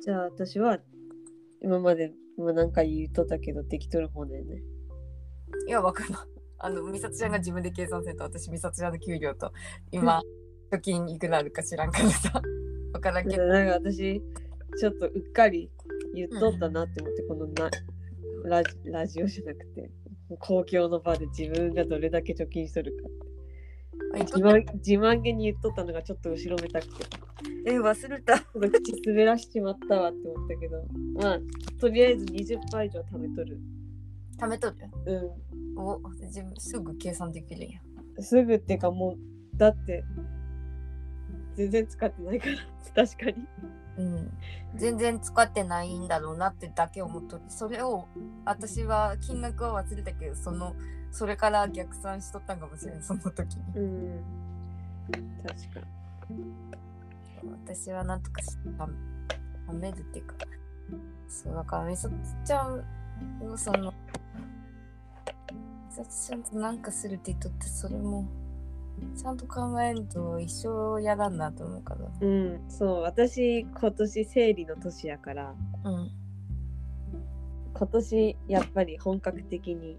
[0.00, 0.78] じゃあ私は
[1.60, 4.62] 今までも何回言っとったけどできとる方だよね。
[5.66, 9.52] いやわからん あの美里ちゃんが自分で計算せんと私美里ちゃんの給料と
[9.90, 10.22] 今
[10.70, 12.40] 貯金いくらあるか知らんからさ。
[12.94, 13.46] わからんけど。
[13.46, 14.22] なんか私
[14.78, 15.70] ちょっとうっかり
[16.14, 17.70] 言っとったなって思って、このな
[18.44, 19.90] ラジラジオじゃなくて
[20.36, 23.08] 公共の場で自分がどれだけ貯金しとるか
[24.24, 27.06] 自慢自慢げに言っとったのがちょっと後ろめたくて。
[27.66, 28.40] え忘れた。
[28.40, 30.84] 口滑らしちまったわって思ったけど。
[31.14, 31.38] まあ
[31.80, 33.60] とりあえず20杯以上貯めとる。
[34.38, 34.76] 貯めとる？
[35.06, 37.80] うお自分すぐ計算できるんや
[38.18, 38.22] ん。
[38.22, 40.04] すぐっていうかもうだって
[41.54, 42.46] 全然使ってないか
[42.94, 43.34] ら確かに
[43.98, 44.32] うん。
[44.76, 48.06] 全然使ってないんだろうなってだけ思っとるそれを
[48.44, 50.74] 私は金額は忘れたけどその
[51.10, 53.62] それから逆算しとったんかもしれんその時に。
[53.76, 54.24] うん。
[55.46, 55.80] 確か
[56.30, 56.68] に。
[57.64, 58.88] 私はなんとかした
[59.66, 60.34] ためるっていうか
[61.28, 62.84] そうだからみさつちゃん
[63.42, 63.92] のその
[65.88, 68.26] みさつちゃんとなんかするって言っとってそれも
[69.16, 72.08] ちゃんと考えんと一生やらんなと思うから。
[72.20, 75.54] うんそう私今年生理の年やから。
[75.84, 76.10] うん
[77.74, 79.98] 今年やっぱり本格的に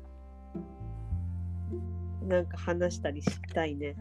[2.27, 3.95] なんか話したりしたいね。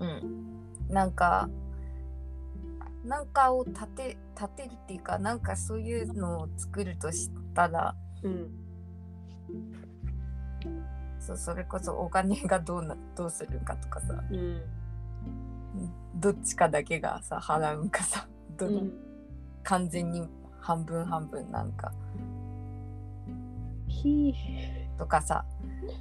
[0.00, 0.58] うん。
[0.88, 1.50] なんか
[3.04, 8.50] なんかを立て立てるっていうかなんかそういうのを作るとしたらうん
[11.28, 14.14] そうそれこそお金がどうなどうするかとかさ。
[14.30, 14.62] うん。
[16.14, 18.92] どっちかだけがさ払うんかさどの、うん。
[19.62, 20.26] 完全に
[20.58, 21.92] 半分半分なんか。
[23.88, 24.32] ひ
[24.96, 25.44] とかさ。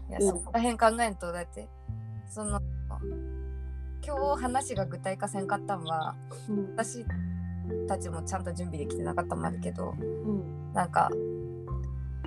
[0.10, 0.28] いやうん。
[0.30, 1.68] そこら辺考えんとだって
[2.30, 2.62] その
[4.02, 6.16] 今日話が具体化せんかったんは
[6.48, 6.70] うん。
[6.72, 7.06] 私
[7.86, 10.72] たちもちゃんと準備できてなかったんもあるけどうん。
[10.72, 11.12] なんか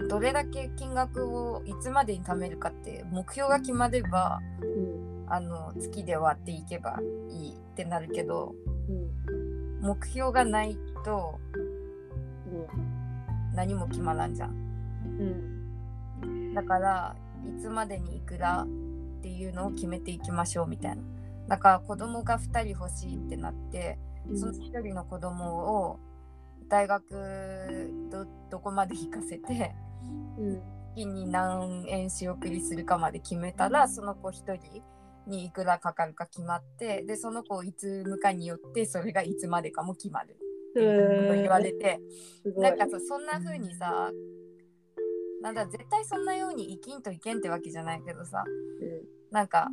[0.09, 5.11] どれだけ金額をいつまでに貯めるかって目標が決まればうん。
[5.33, 6.99] あの月で終わっていけば
[7.31, 8.55] いいってなるけど
[8.89, 9.81] うん。
[9.81, 11.39] 目標がないと
[12.47, 13.55] うん。
[13.55, 14.51] 何も決まらんじゃん。
[16.23, 16.55] うん。
[16.55, 17.17] だから
[17.59, 21.03] いつまでにいくらっていうのを決めていきましょうみたいな。
[21.49, 23.99] だから子供が2人欲しいってなって
[24.37, 25.99] その1人の子供を
[26.69, 29.90] 大学どどこまで行かせてうん
[30.95, 34.83] 月に何円仕送りするかまで決めたらその子1人
[35.27, 40.37] にいくらかかるか決まってでその子をいつ迎かによってそれがいつまでかも決まる。
[40.71, 42.01] っていうことを言われて。
[42.57, 44.11] なんかさそんな風にさ
[45.43, 48.45] なんだ絶対そんなように生きんといけんってわけじゃないけどさ
[49.31, 49.69] なんか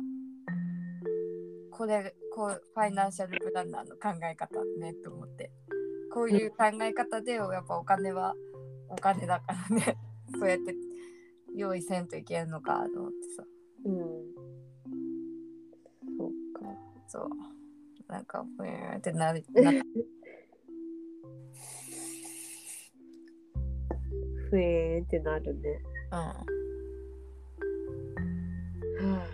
[1.70, 5.50] これこうファイナンシャルプランナーの考え方ねと思って。
[6.10, 8.34] こういう考え方でやっぱお金は
[8.88, 9.96] お金だからね
[10.34, 10.74] そうやって
[11.54, 13.44] 用意せんといけんのかと思ってさ。
[13.84, 13.92] うん。
[13.94, 14.02] うん
[16.18, 16.60] そうか。
[17.06, 17.30] そう。
[18.08, 19.44] なんかふーんってなる。
[19.52, 19.72] な
[24.50, 25.82] ふえーってなるね。
[26.10, 26.18] うん。
[26.18, 26.44] は
[29.22, 29.26] あ。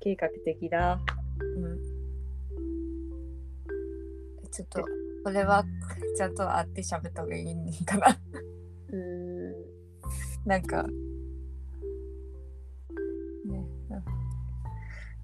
[0.00, 1.00] 計画的だ。
[1.56, 1.89] うん
[4.64, 4.90] ちょっと
[5.24, 5.64] これは
[6.16, 9.52] ちゃんと会って喋った方がいいんかなうーん
[10.44, 10.92] なんか、ね、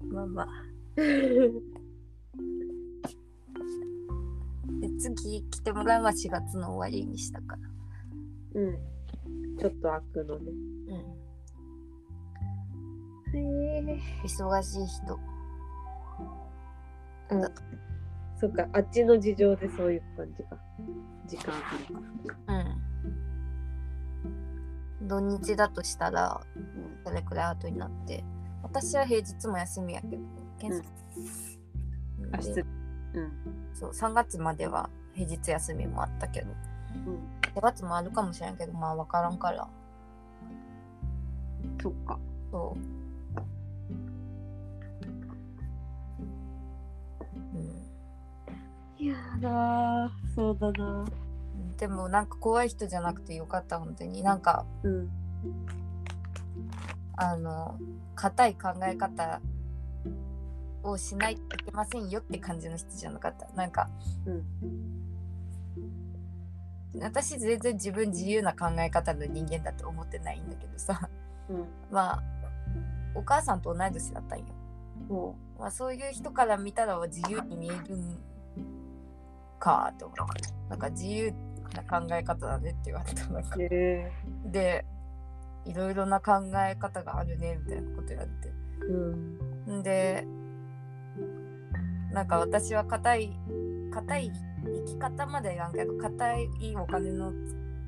[0.03, 0.47] うんまあまあ。
[4.79, 8.61] で次来てもらうのは4月の終わりにしたから。
[8.61, 8.77] うん
[9.57, 10.51] ちょっと開くのね
[13.31, 13.37] うん。
[13.37, 13.39] へ
[13.79, 15.19] え忙しい人。
[18.39, 20.57] そっかあっちの事情でそういう感じか。
[21.27, 21.57] 時間あ
[21.89, 22.35] るのか
[25.01, 25.07] うん。
[25.07, 26.41] 土日だとしたら、
[27.05, 28.23] それくらい後になって。
[28.61, 30.23] 私は平日も休みやけど、
[30.59, 30.93] 検査。
[32.33, 32.65] あで失
[33.13, 33.31] うん。
[33.73, 36.47] そう3月までは平日休みもあったけど。
[37.05, 37.19] うん。
[37.55, 39.67] 4月もあるかもしれんけどまあ分からんから。
[41.81, 42.19] そっか。
[42.51, 42.96] そう。
[49.07, 51.05] やだそうだな。
[51.77, 54.23] でもなんか怖い人じゃなくてよかった本当に。
[54.23, 55.09] なんかうん
[57.15, 57.77] あの
[58.15, 59.41] 硬い考え方
[60.83, 63.47] をしないといけませんよって感じの人じゃなかった。
[63.55, 63.89] なんか
[64.25, 64.43] うん。
[66.99, 71.09] 私全然自分自由な考え方の人間だと思ってないんだけどさ。
[71.49, 71.65] うん。
[71.91, 72.23] まあ
[73.17, 74.45] お母さんと同い年だったんよ、
[75.09, 78.19] もまあ、そういう人から見たら自由に見えるん
[79.59, 81.33] かと思ってなんか自由
[81.75, 84.11] な考え方だねって言われたなんかえ
[84.45, 84.85] で
[85.65, 86.33] いろいろな考
[86.69, 88.53] え方があるねみたいなこと言われて。
[89.67, 89.83] うんん。
[89.83, 90.25] で
[92.11, 93.39] なんか私は硬い
[93.91, 94.31] 硬い
[94.63, 96.47] 生き方まで言わんけど硬い
[96.77, 97.33] お金の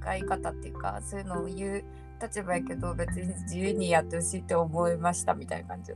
[0.01, 1.83] 使い方っていうかそういうのを言う
[2.21, 5.93] 立場やけど別に自由にやってほしいって思いましたみたいな感じ。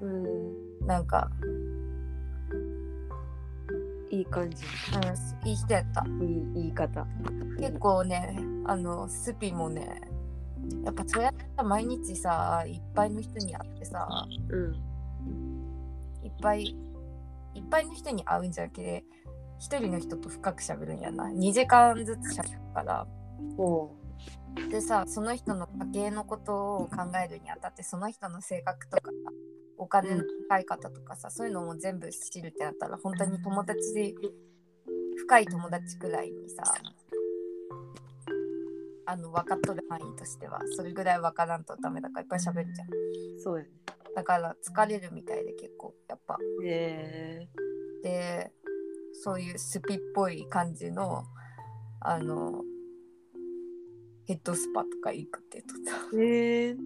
[0.00, 0.86] うん。
[0.86, 1.30] なんか、
[4.10, 4.64] いい感じ。
[4.94, 6.04] うん、いい人やった。
[6.06, 7.06] いい言い方。
[7.58, 10.00] 結構ねあのスピもね
[10.84, 14.74] やっぱそうやって毎日さいっぱいの人に会ってさうん。
[16.24, 16.76] いっぱい
[17.54, 19.04] いっぱいの人に会うんじゃなくて
[19.58, 21.28] 一人の人と深く喋るんやな。
[21.28, 23.06] 2時間ずつ喋るから。
[23.58, 23.90] お
[24.70, 29.10] でさその人の家計のことを考えるにあたってその人の性格とか
[29.80, 34.14] お金の使い方とかさ、そういうのも全部知るってなったら本当に友達で
[35.16, 36.62] 深い友達くらいにさ
[39.06, 42.88] あの分かっとる範囲としてはそれぐらい分からんとダメだからいっぱい喋るじゃん
[43.42, 43.70] そうやね。
[44.14, 46.36] だから疲れるみたいで結構やっぱ。
[46.62, 47.48] へ
[48.02, 48.02] え。
[48.02, 48.52] で
[49.14, 51.24] そういうスピっぽい感じの
[52.00, 52.64] あの
[54.26, 56.22] ヘッドスパとか行くって言っとった。
[56.22, 56.76] へえ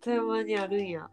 [0.00, 1.08] 富山にあるんや。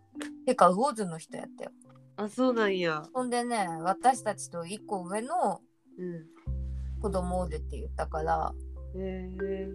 [0.46, 1.72] てか魚津の人やったよ。
[2.18, 3.04] あそうなんや。
[3.14, 5.62] ほんでね私たちと1個上の
[5.98, 6.26] うん。
[7.02, 8.54] 子供おるって言ったから
[8.96, 9.68] へえ。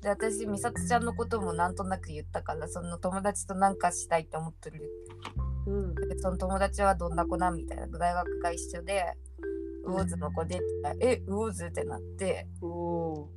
[0.00, 4.90] で私美里ちゃんのこともなんとなく言ったからその友達となんかしたいって思ってる。
[5.66, 5.94] うん。
[5.94, 9.04] でその友達はどんな子なんみたいな大学が一緒で
[9.84, 13.30] 魚津の子でって言ったらえ魚津ってなっておお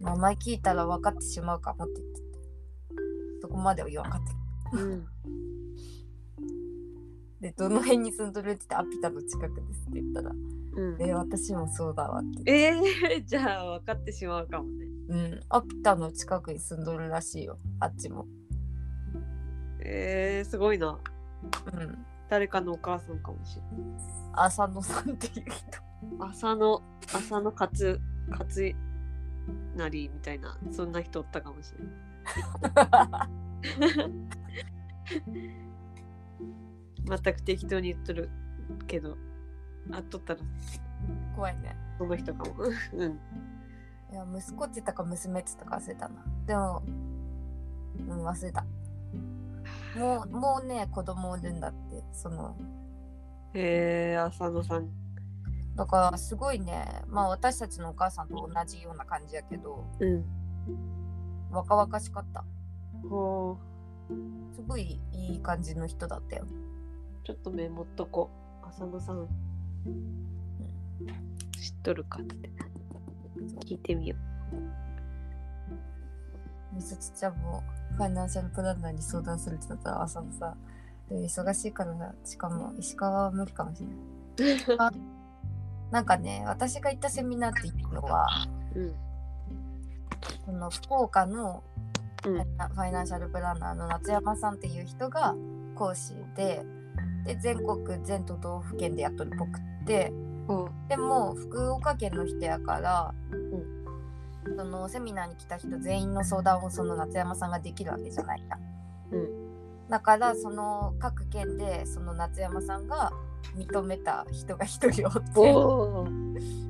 [0.00, 2.25] 名前聞いたら分かってしまうかもって言ってて
[3.46, 4.20] そこまでは言わんかっ
[4.72, 4.78] た。
[4.78, 5.06] うん。
[7.40, 10.34] でどの辺に住んどるって言ってアピタの近くですって言ったらう
[10.96, 11.00] ん。
[11.00, 12.50] え私もそうだわって。
[12.50, 14.86] えー、 じゃあ分かってしまうかもね。
[15.08, 15.40] うん。
[15.48, 17.60] アピタの近くに住んどるらしいよ。
[17.78, 18.26] あっちも。
[19.80, 20.98] えー、すごいな。
[21.72, 22.04] うん。
[22.28, 23.72] 誰かのお母さんかもしれない。
[24.32, 25.86] 浅野さんっていう人。
[26.18, 26.82] 浅野
[27.12, 28.76] 浅野勝勝
[29.76, 32.05] なりみたいなそんな人おったかもしれない
[37.06, 38.30] 全く適当に言っとる
[38.86, 39.16] けど
[39.92, 40.40] あっとったら。
[41.36, 41.76] 怖いね。
[41.98, 42.54] その人かも。
[42.94, 43.20] うん。
[44.12, 46.24] いや息子って言ったか娘って言ったか忘れたな。
[46.46, 46.82] でも
[47.98, 48.64] うん忘れた。
[49.96, 52.56] もうもうね子供いるんだってその。
[53.54, 54.88] へえ浅野さん。
[55.76, 57.02] だからすごいね。
[57.06, 59.84] まあ私たちのお母さんと同じような感じやけど。
[60.00, 60.24] うん
[61.56, 62.44] 若々しかった。
[63.08, 63.58] ほ
[64.54, 66.44] すごいいい感じの人だったよ。
[66.44, 68.30] うちょっとメモっとこ
[68.62, 68.68] う。
[68.68, 69.28] 浅野さん。
[71.58, 72.50] 知っとるかって
[73.64, 74.16] 聞いてみよ
[76.72, 77.62] みすちちゃんも
[77.96, 80.54] ファイナンシャルプランナーに相談するってなったら朝のさ
[81.08, 84.66] で忙しいからなしかも石川は無理かもしれない。
[84.78, 84.92] あ
[85.90, 88.26] なんかね私が行ったセミナーっていうのは
[88.74, 88.94] ううん
[90.44, 91.62] この福岡の
[92.24, 92.34] うん。
[92.36, 95.34] ファイナンシャルプランナーの夏山さんっていう人が
[95.74, 96.64] 講師で
[97.24, 100.12] で全国全都道府県でやっとるっぽくって。
[100.46, 103.12] ほでも福岡県の人やから、
[104.56, 108.56] そのセミナーに来た人全員の相談をその夏山さんができるわけじゃないや。
[109.10, 113.12] うだからその各県でその夏山さんが
[113.56, 115.20] 認めた人が一人おって。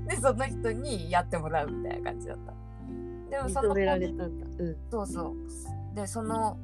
[0.08, 2.52] でその人にやってもらうみたいな感じだった。
[3.36, 4.26] でもその認められた。
[4.26, 4.76] んだうん。
[4.90, 5.34] そうそ
[5.92, 5.94] う。
[5.94, 6.58] でその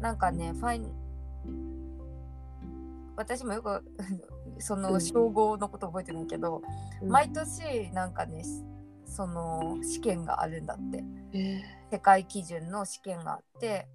[0.00, 0.92] なんかねファイン
[3.16, 3.84] 私もよく
[4.58, 6.62] その称号のこと覚えてないけど、
[7.02, 8.42] 毎年なんかね
[9.04, 11.04] その試験があるんだって。
[11.32, 13.88] え世界基準の試験があって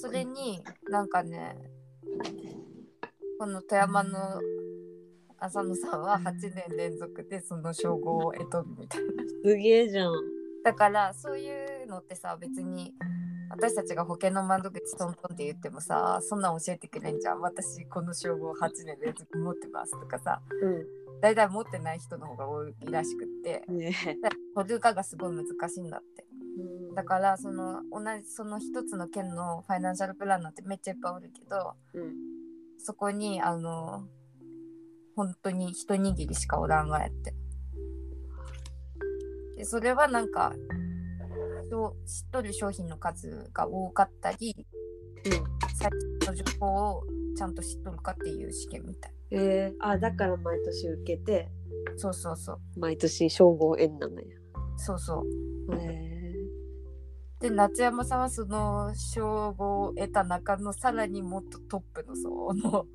[0.00, 1.54] それになんかね
[3.38, 4.40] この富山の
[5.38, 9.24] 浅野さんは8年連続でその称号を得とるみたいな。
[9.44, 10.12] すげえじゃん
[10.64, 12.94] だからそういうのってさ別に
[13.50, 17.40] 私たちが保険の窓口トントンって言ってもさそんなん教えてくれんじゃん。
[17.40, 20.40] 私この称号8年連続持ってますとかさ。
[20.62, 23.62] う大体持ってない人の方が多いらしくって。
[23.70, 23.78] ん。
[23.78, 23.94] ね。
[24.56, 26.24] 取るかがすごい難しいんだって。
[26.96, 32.12] だからその同じその一つの県のファイナンシャルプランナーってめっちゃいっぱいおるけどうん。
[32.78, 34.08] そこにあの
[35.14, 37.34] 本当に一握りしかおらんがやって
[39.62, 40.52] でそれはなんか
[42.04, 44.66] 知っとる商品の数が多かったり
[45.78, 45.88] 最
[46.20, 47.04] 新の情報を
[47.36, 51.48] ちゃんと知っとるかっていう試験みたいえー、あだから毎年受けて。
[51.96, 52.58] そうそうそう。
[52.76, 54.28] 毎年称号縁なんだよ
[54.76, 55.24] そうそ
[55.68, 55.76] う。
[55.76, 56.12] へ
[57.40, 62.86] で夏山さんはその称号を得た中のさらにもっとトップの層の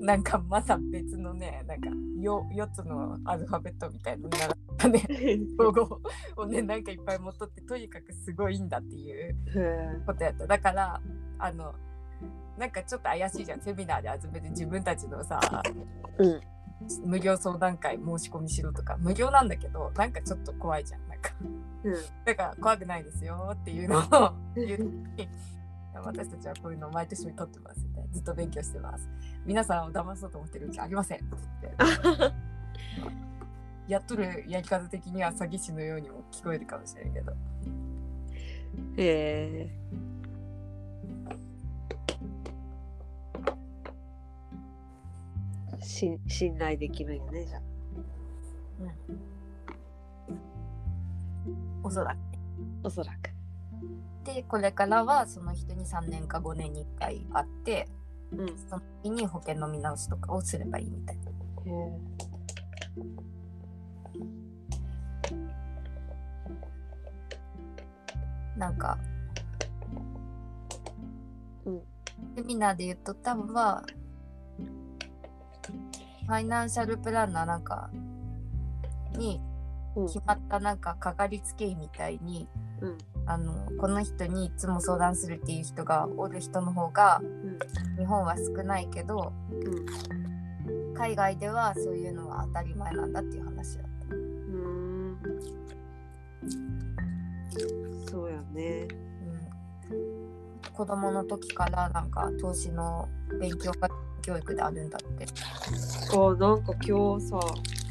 [0.00, 4.30] なんかまだ別のねなんか 4, 4つのアルファベットみたいなの
[4.78, 5.02] がね。
[5.58, 6.00] ロゴ
[6.36, 10.46] をねなんかいっぱい持っとってとにかくすごいんだっていうへことやった。
[10.46, 11.00] だから
[11.38, 11.74] あの
[12.56, 13.60] なんかちょっと怪しいじゃん。
[13.60, 15.62] セミナーで集めて自分たちのさ
[16.18, 16.40] うん。
[17.04, 18.96] 無料相談会申し込みしろとか。
[18.98, 21.06] 無料なんだけどなんかちょっと怖いじゃん。
[21.08, 21.30] なんか。
[21.84, 21.94] うん。
[22.24, 24.78] だから怖くないですよっていうのを 言っ
[25.14, 25.28] て
[25.94, 29.08] 私たちはこういうのを毎年取ってますみたいなずっと勉強してます。
[29.44, 31.18] 皆さんを騙そうと思ってるんじゃありません。
[31.18, 31.26] って
[31.62, 32.34] 言って
[33.88, 37.32] やっとるやり方的には詐欺師のようにも聞こえるかもしれんけど。
[38.96, 39.70] へえ。
[45.82, 47.62] し信頼できるよねじゃあ。
[51.82, 52.18] おそらく。
[52.84, 53.29] おそらく
[54.24, 57.88] でこれからはその人に3年か5年に1回会って
[58.32, 58.48] うん。
[58.48, 61.22] へその時に保険の見直しとかをすればいいみたいな。
[61.66, 62.20] え
[68.56, 68.98] なんか、
[71.64, 71.82] うん。
[72.36, 73.82] セミナーで言っとったのは、
[76.26, 77.90] ファイナンシャルプランナーなんか
[79.16, 79.40] に
[79.96, 80.06] うん。
[80.06, 82.48] 決まったなんかかかりつけ医みたいに、
[82.80, 82.98] うん
[83.30, 87.20] あのこの人にいつも相談するっていう人がおる人の方が
[87.98, 90.20] 日本は少ないけどうん。
[91.00, 94.14] 海外ではそういうのは当たり前なんだっていう話だった。
[94.14, 95.16] うん。
[98.10, 98.86] そうやね。
[99.90, 103.08] うん、子供の時からなんか投資の
[103.40, 103.88] 勉強が
[104.20, 105.26] 教育であるんだって。
[106.12, 107.40] あなんか今日さ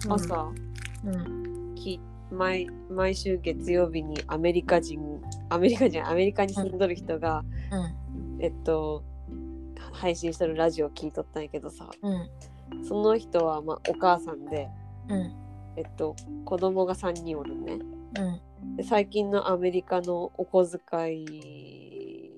[0.07, 0.51] 朝、
[1.05, 1.48] うん、き
[2.31, 4.99] 毎毎週月曜日にアメリカ人
[5.49, 9.03] アメリカ人アメリカに住んどる人が、うん、えっと
[9.91, 14.69] 配信してるラジオ聞いとったんやけどさうん、その人は、まあ、お母さんで、
[15.09, 15.33] うん、
[15.75, 16.15] えっと、
[16.45, 17.79] 子供が3人おるね。
[18.61, 22.31] うん、で最近のアメリカのお小遣い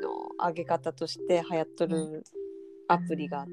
[0.00, 2.24] の上げ方として流行っとる
[2.88, 3.46] アプリが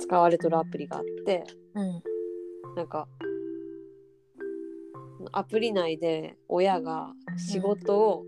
[0.00, 2.02] 使われとるアプリがあってうん、
[2.76, 3.08] なんか
[5.32, 8.24] アプリ内で親が仕事を、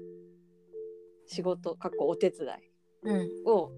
[1.26, 2.51] 仕事かっこお手伝い
[3.03, 3.72] うん、を、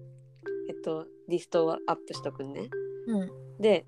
[0.69, 2.69] えっと、リストをアップしとくんね。
[3.07, 3.29] うん、
[3.59, 3.85] で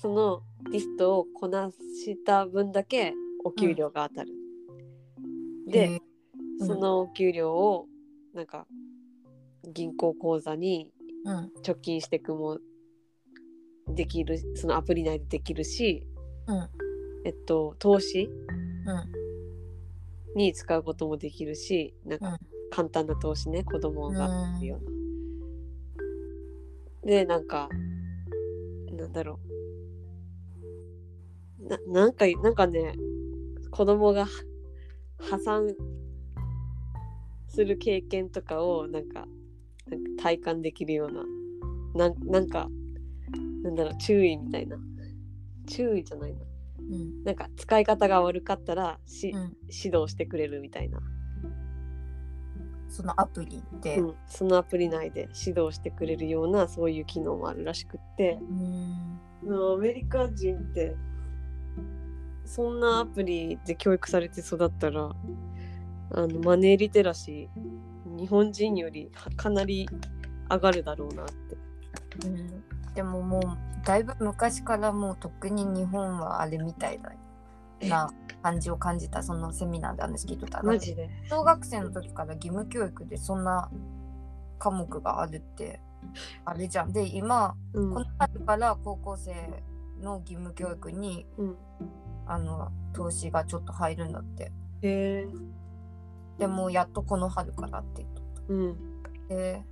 [0.00, 0.42] その
[0.72, 3.14] リストをこなした分だけ
[3.44, 4.32] お給料が当たる。
[5.68, 6.00] で、うん
[6.58, 7.86] そのお給料を
[8.32, 8.66] なんか
[9.62, 10.90] 銀行口座に
[11.26, 12.58] うん、貯金していくも
[13.88, 16.06] できるそのアプリ内でできるし、
[16.46, 16.68] うん、
[17.26, 18.30] えっと、投資？
[18.86, 18.92] う
[20.32, 22.38] ん、に使うこともできるしなんかうん。
[22.70, 24.84] 簡単な投資ね子供がうんするよう
[27.04, 27.10] な。
[27.10, 27.68] でなんか
[28.92, 29.40] なんだろ
[31.60, 31.68] う。
[31.68, 32.94] ななんかなんかね
[33.72, 34.26] 子供が
[35.18, 35.74] 破産
[37.48, 39.26] する経験とかをなんか
[39.88, 41.10] なんか体感できるよう
[41.96, 42.68] ななんなんか
[43.64, 44.76] なんだろう注意みたいな。
[45.68, 46.38] 注意じゃないな
[46.90, 51.00] うん、なんか使い方が悪かったらし、うん、指導してくれるみたいな、
[52.88, 53.98] そのアプリって。
[53.98, 58.38] うん、そのアプリ内で指導してくれるようなそういう機能もあるらしくって。
[59.44, 60.94] うん、アメリカ人って
[62.44, 65.10] そんなアプリで教育されて育ったら
[66.12, 69.88] あのマネーリテラシー日本人よりかなり
[70.48, 71.56] 上がるだろうなって。
[72.26, 72.64] うん、
[72.96, 73.42] でももう
[73.84, 77.12] だいぶ昔からもう特に日本はあれみたいだ
[77.86, 78.10] な
[78.42, 81.10] 感じを感じたそのセミナーで話聞いとったマジで。
[81.28, 83.70] 小学生の時から義務教育でそんな
[84.58, 85.80] 科目があるって
[86.46, 86.92] あれじゃん。
[86.92, 87.92] で今うん。
[87.92, 89.34] この春から高校生
[90.00, 91.56] の義務教育にうん、
[92.26, 94.44] あの投資がちょっと入るんだって。
[94.44, 95.28] へえ。
[96.38, 98.76] でもやっとこの春からって言っとっうん。
[99.28, 99.62] たで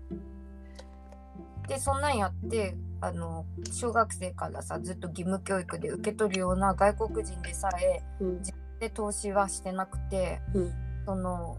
[1.68, 8.43] でそんなんやってあの小学生からさずっと義務教育で受け取るような外国人でさえうん。
[8.81, 10.73] で投資はしてなくてうん。
[11.05, 11.59] その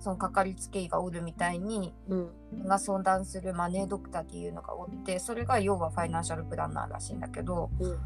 [0.00, 2.66] そのかかりつけ医がおるみたいにうん。
[2.66, 7.98] が相談するマネードクターっていうのがおってそれが要はファイナンシャルプランナーらしいんだけどうん。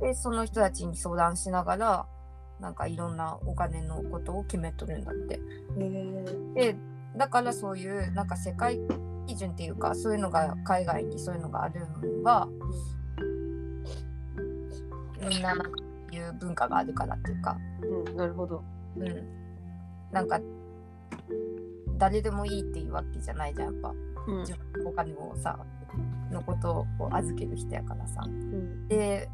[0.00, 2.06] でその人たちに相談しながら
[2.60, 5.38] なんかいろんなお金のことを決めとるんだって。
[6.54, 6.76] で
[7.14, 8.80] だからそういうなんか世界
[9.26, 12.48] 基準っていうかそういうのが海外にそういうのがあるのは
[15.28, 15.70] みんななんか
[16.12, 18.62] いう文化があるからっていうか、うんなるほど。
[18.96, 19.24] うん、
[20.10, 20.40] なんか
[21.96, 23.94] 誰でもいいっていうわけじゃないじゃんやっぱ。
[24.26, 24.40] うん。
[24.40, 25.58] 自分のお金をさ
[26.30, 28.22] のことを預ける人やからさ。
[28.26, 28.88] うん。
[28.88, 29.28] で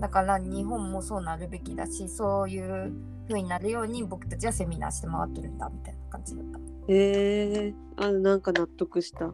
[0.00, 2.92] だから日本もそうなるべきだしそういう
[3.28, 6.73] 風になるように僕たちはセミナーして回ってるんだみたいな感じだった。
[6.88, 9.32] えー、あなんか納得した。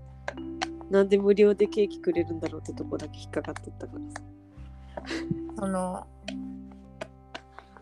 [0.91, 4.23] なんで無料でケーキくれるんだろうってとこだけ引っかかっとったからさ。
[5.59, 6.07] その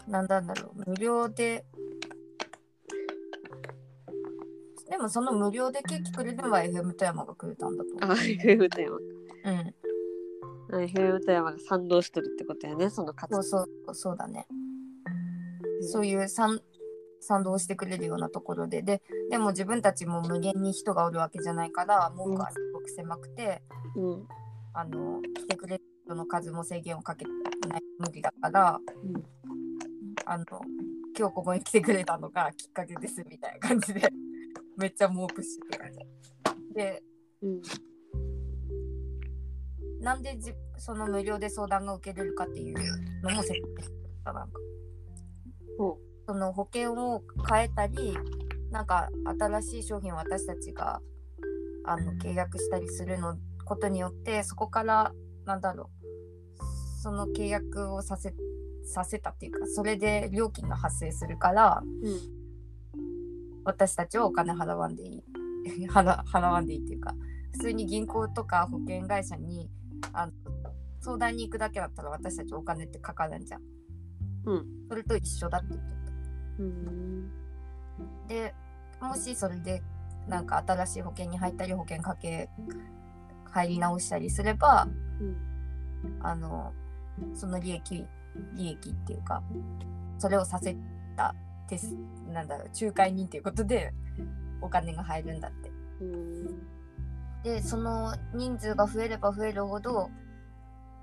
[0.07, 1.65] なんだろう無料で。
[4.91, 9.01] でもその無料でケーキくれるのは FM 富山がくれたんだと思あ FM 富山う。
[9.45, 9.75] うん。
[10.75, 13.43] あ FM 富山が賛同しとるってことやねその活動。
[13.43, 14.47] そうそうそうだね。
[15.81, 16.61] そういう賛
[17.21, 23.63] 賛同してくれるようなところでででも自分たちも無限に人がおるわけじゃないから文句はすごく狭くて、
[23.97, 24.29] うん
[24.75, 27.31] あの来てくれる人の数も制限をかけて
[27.69, 29.25] ない無理だから、うん
[30.25, 30.45] あの
[31.19, 34.09] 今日ここに来てくれたのがきっかけですみたいな感じで
[34.77, 36.75] めっちゃ猛プッシュって感じ。
[36.75, 37.03] で
[37.43, 37.63] うん
[40.01, 42.77] なんでじその無料で相談が受けれるかっていう
[43.23, 43.91] のも説明し
[44.25, 44.61] たなんか。
[45.77, 45.99] ほ
[46.29, 48.15] その保険を変えたり
[48.71, 49.09] なんか
[49.41, 51.01] 新しい商品を私たちが
[51.87, 55.15] あの契約したりするのことによってそこから
[55.47, 55.89] なんだろ
[56.61, 58.35] うその契約をさせ
[58.85, 62.21] させたっていうかそれで料金が発生するからううん
[63.65, 65.25] 私たちはお金払わんでいい
[65.89, 67.15] 払払わんでいいっていうか
[67.53, 69.71] 普通に銀行とか保険会社に
[70.13, 70.33] あの
[71.01, 73.63] 相談に行くだけだったら私たちお金ってかからんじゃん。
[74.45, 75.95] うんそれと一緒だって言っとった。
[75.95, 75.98] うん
[78.29, 78.55] で
[79.01, 79.83] もしそれで
[80.29, 82.51] なんか新しい保険に入ったり保険かけ
[83.51, 84.89] 入り直したりすれば
[85.21, 85.37] うん
[86.21, 86.73] あの
[87.35, 88.05] その利益
[88.55, 89.43] 利益っていうか
[90.19, 90.77] それをさせ
[91.17, 91.35] た
[91.69, 91.97] テス
[92.33, 93.93] なんだろう仲介人っていうことで
[94.61, 95.71] お金が入るんだって。
[96.01, 96.67] うん。
[97.43, 100.11] でその人数が増えれば増えるほど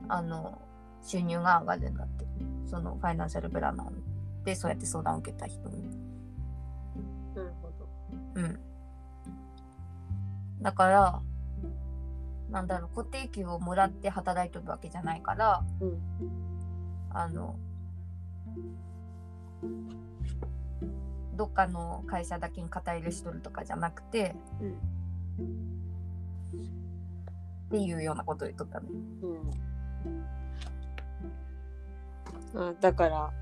[0.09, 0.61] あの
[1.01, 2.25] 収入が上がるんだって。
[2.65, 4.14] そのファイナンシャルプランナー
[4.45, 5.89] でそうやって相談を受けた人に。
[7.35, 7.89] なるほど
[8.35, 8.59] うん。
[10.61, 11.21] だから、
[12.49, 15.99] なんだろう、固定給をもらって働いてるわけじゃないから、うん
[17.09, 17.55] あの、
[21.35, 24.75] どっかの会社だけに肩入れしとるとかじゃなくて、うん
[27.65, 28.87] っていうようなことを言っとったね。
[32.55, 33.33] うんあだから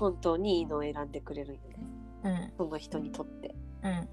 [0.00, 1.86] 本当にいいのを選んでくれるんよね
[2.24, 2.52] うん。
[2.56, 4.08] その人にとってうん。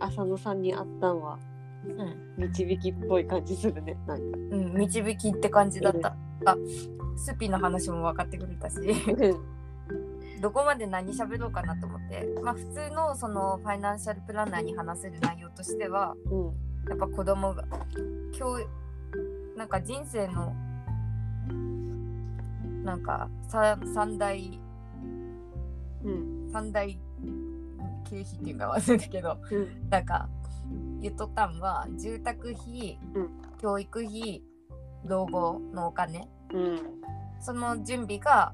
[0.00, 1.38] 浅野さんに会ったんは
[2.36, 2.48] うん。
[2.48, 4.74] 導きっぽい感じするねなんかうん。
[4.76, 6.16] 導きって感じだった。
[6.44, 6.56] あ、
[7.16, 8.76] スピの話も分かってくれたし。
[10.40, 16.44] どこまで何喋ろうかなと思って、まあ、普通のそのファイナンシャルプランナーに話せる内容としてはうん。
[16.88, 17.64] やっぱ子供が
[18.32, 18.68] 教育
[19.56, 20.54] なんか人生の
[22.84, 24.60] なんかさ三大
[26.04, 26.50] うん。
[26.52, 26.98] 三大
[28.08, 29.90] 経費っていうか忘れたけどうん。
[29.90, 30.28] なんか
[31.00, 33.30] 言っとったんは住宅費、うん。
[33.60, 34.42] 教育費
[35.04, 36.28] 老後のお金。
[36.52, 36.80] うん。
[37.40, 38.52] その準備が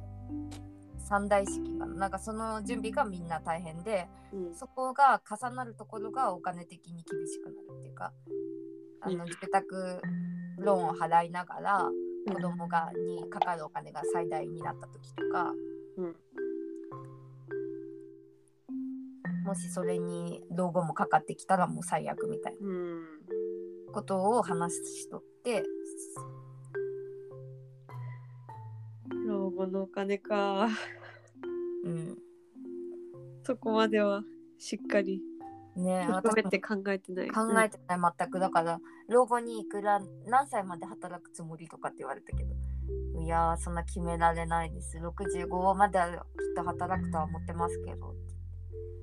[1.12, 1.94] 三大式かな。
[1.94, 4.54] なんかその準備がみんな大変でうん。
[4.54, 8.14] そこが重なるところがお金的に厳しくなるっていうか
[9.02, 9.18] あうん。
[9.18, 10.00] の住宅
[10.56, 11.86] ローンを払いながら
[12.26, 15.52] 子供がにかかるお金が最大になった時とか
[15.98, 16.16] うん。
[19.44, 23.02] もしそれに老後もかかってきたらもう最悪みたいうん。
[23.86, 25.62] なことを話しとって
[29.26, 30.68] 老後のお金か
[31.84, 32.18] うん。
[33.44, 34.22] そこまでは
[34.58, 35.20] しっかり
[35.76, 37.28] ね含私もめて考えてない。
[37.28, 38.38] 考えてない全く。
[38.38, 42.52] だから老後にいくら何歳まで働くつもりとかって言われたけど。
[43.20, 44.98] いやーそんな決められないです。
[44.98, 46.18] 65まではきっ
[46.56, 48.14] と働くとは思ってますけど。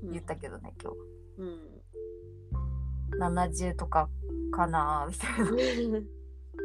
[0.04, 0.12] うん。
[0.12, 0.94] 言ったけどね今
[1.38, 1.80] うん。
[3.58, 4.10] 日70とか
[4.52, 6.00] かなーみたいな。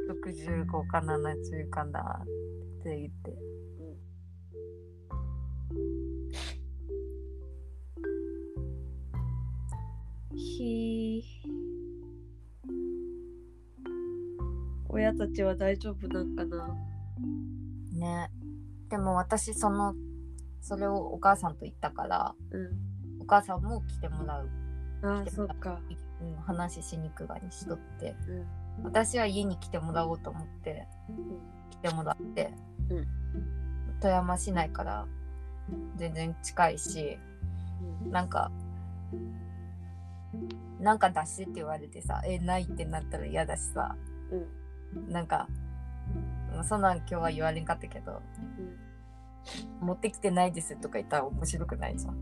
[0.08, 3.53] 65か70かなって言って
[10.56, 11.22] ひ
[14.88, 16.68] 親たちは大丈夫なんかな？
[17.92, 18.30] ね。
[18.88, 19.94] でも私その
[20.60, 23.22] それをお母さんと言ったからうん。
[23.22, 24.48] お母さんも来てもらう、
[25.02, 25.80] ああそっか。
[26.20, 28.14] うん、話しにくがにしとって。
[28.78, 28.84] うん。
[28.84, 30.86] 私は家に来てもらおうと思って
[31.70, 32.52] 来てもらって、
[32.90, 33.06] うん。
[34.00, 35.06] 富山市内から
[35.96, 37.18] 全然近いし
[38.10, 38.52] なんか
[40.80, 43.96] なんか出してって言われてさえないってなったら嫌だしさ。
[44.30, 45.12] うん。
[45.12, 45.48] なんか
[46.52, 48.22] まあそんなん今日は言われんかったけど
[49.80, 52.16] 持ってきてないですとか言ったら面白くないじゃん。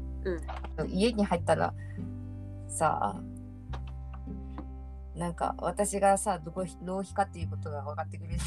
[0.78, 0.90] うん。
[0.90, 1.74] 家に入ったら
[2.68, 3.20] さ
[5.14, 8.40] なんか私がさどこ浪費かっていうことが分かってくれる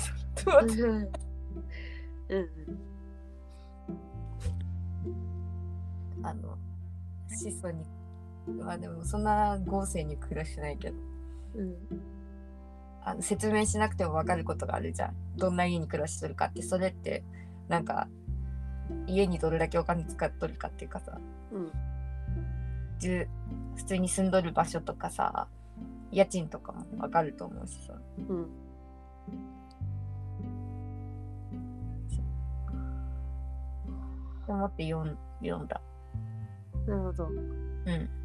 [0.43, 1.09] と思ってうん
[2.29, 2.49] うん。
[6.23, 6.57] あの
[7.29, 7.85] 質素に
[8.47, 10.95] まあでもそんな豪勢に暮らしてないけど。
[11.55, 11.75] うん。
[13.03, 15.15] あの説明しなくても分かることがあるじゃん。
[15.37, 16.61] どんな家に暮らしてるかって。
[16.61, 17.23] それって
[17.67, 18.07] なんか
[19.07, 21.19] 家にどれだけお金使っとるかっていうかさ。
[21.51, 21.71] うん。
[23.75, 25.47] 普通に住んどる場所とかさ
[26.11, 27.93] 家賃とかも分かると思うしさ。
[28.29, 28.47] うん。
[34.47, 35.81] と思って読ん読んだ。
[36.87, 37.27] なるほど。
[37.27, 38.24] うん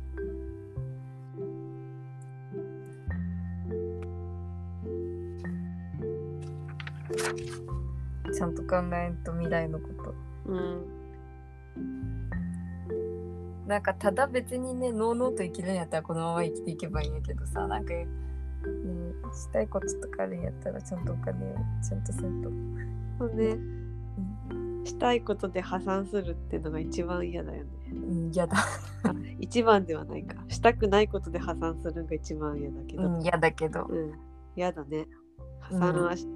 [8.33, 10.15] ちゃんと考えんと未来のこと。
[10.47, 11.01] うん。
[13.67, 18.09] なんかただ別にねのうのうと生きるんやったらこのまま生きていけばいいんやけどさなんか、ね、
[19.33, 21.55] したいこととかあるんやったらちゃんとお金を
[21.89, 22.51] ちゃんとせんと、
[23.19, 23.57] そうね。
[24.85, 27.71] したいことで破産するってのが一番嫌だよね。
[27.93, 28.57] うん、嫌だ。
[29.05, 30.37] あ一番ではないか。
[30.49, 33.03] したくないことで破産するのが一番嫌だけど。
[33.05, 34.13] うん嫌だけど、うん。
[34.57, 35.07] 嫌だね。
[35.61, 36.27] 破産はし,、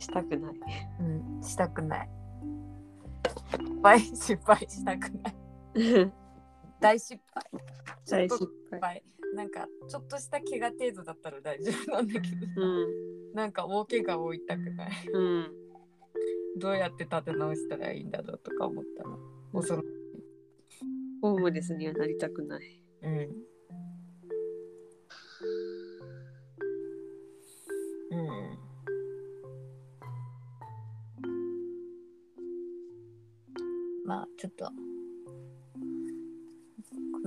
[0.00, 0.54] したくない。
[1.00, 1.02] う
[1.38, 2.10] ん、したくない。
[3.54, 5.36] 失敗失敗したくない。
[6.80, 7.44] 大失敗。
[8.08, 8.80] 大ちょっと失敗。
[8.80, 12.64] 敗なんかちょっとした怪我程度だったら大丈夫なんだけど、う
[13.32, 13.34] ん。
[13.34, 14.90] なんか大怪我を負いたくない。
[15.12, 15.52] うん。
[16.58, 19.10] どうやって立て直したらいいんだろうとか思ったら
[19.52, 19.86] 恐ろし
[21.22, 22.82] ホームレスにはなりたくない。
[23.02, 23.50] うん
[34.10, 34.64] まあちょっと。
[34.64, 34.72] こ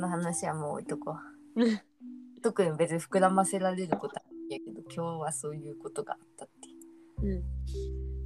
[0.01, 1.15] の話はもう置いとこ
[1.55, 2.41] う。
[2.43, 7.43] 特に別に膨らませられることはないけど今日はそういうことがあったってうん。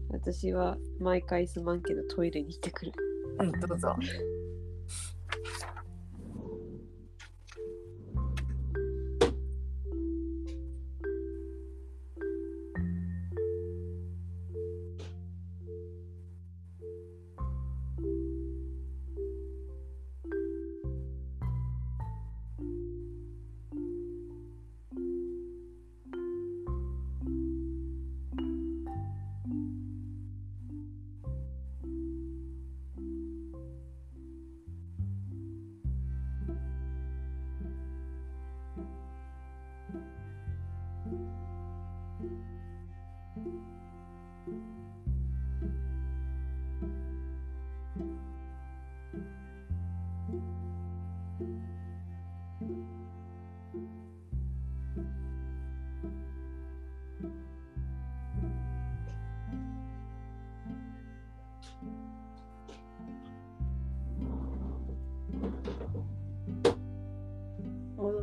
[0.10, 2.94] 私は毎回すまんけどトイレに行ってくる。
[3.38, 3.96] うんどうぞ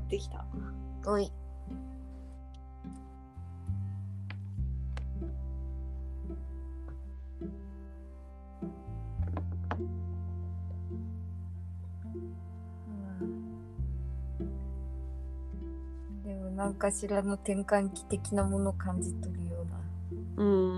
[0.05, 0.45] ってきた。
[1.07, 1.31] おい。
[16.25, 20.45] でも何かしらの転換期的なものを感じ取るような。
[20.45, 20.74] うん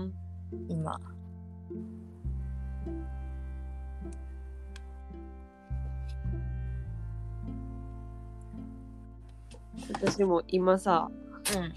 [10.17, 11.11] 私も今さ
[11.55, 11.73] うん。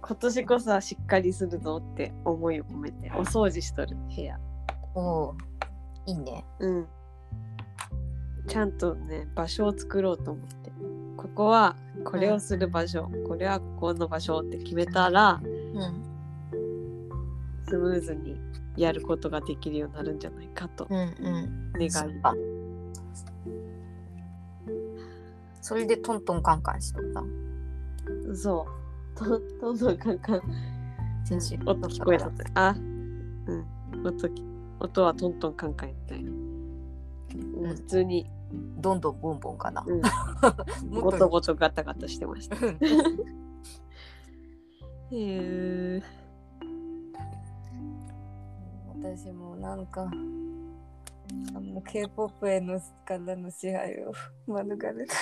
[0.00, 4.40] 今年こそはしっかりするぞって思いを込めてお掃除しとる部屋。
[4.96, 5.36] おお
[6.06, 6.44] いいね。
[6.58, 6.86] うん。
[8.48, 10.72] ちゃんとね場所を作ろうと思って。
[11.16, 16.02] ここはこれをする場所、これはここの場所って決めたらうん。
[17.68, 18.36] スムーズに
[18.76, 21.72] やることができるようになるんじゃないかとうんうん
[25.68, 27.22] それでトントンカンカンしとった？
[28.34, 28.66] そ
[29.14, 29.18] う。
[29.18, 30.42] とどんどんカンカン。
[31.26, 31.56] 先週。
[31.66, 32.30] 音聞こえた。
[32.54, 33.66] あうん。
[34.06, 34.42] 音き
[34.80, 38.30] 音はトントンカンカンやったよ、うん、普通に、
[38.78, 40.00] どんどんボンボンかな、うん、
[40.88, 41.18] もっと。
[41.18, 42.56] ゴトゴトガタガタしてました。
[42.64, 42.70] へ
[45.12, 46.02] え。
[48.88, 50.10] 私もなんか
[51.54, 54.14] あの K-POP へのからの支配を
[54.46, 55.14] 免れた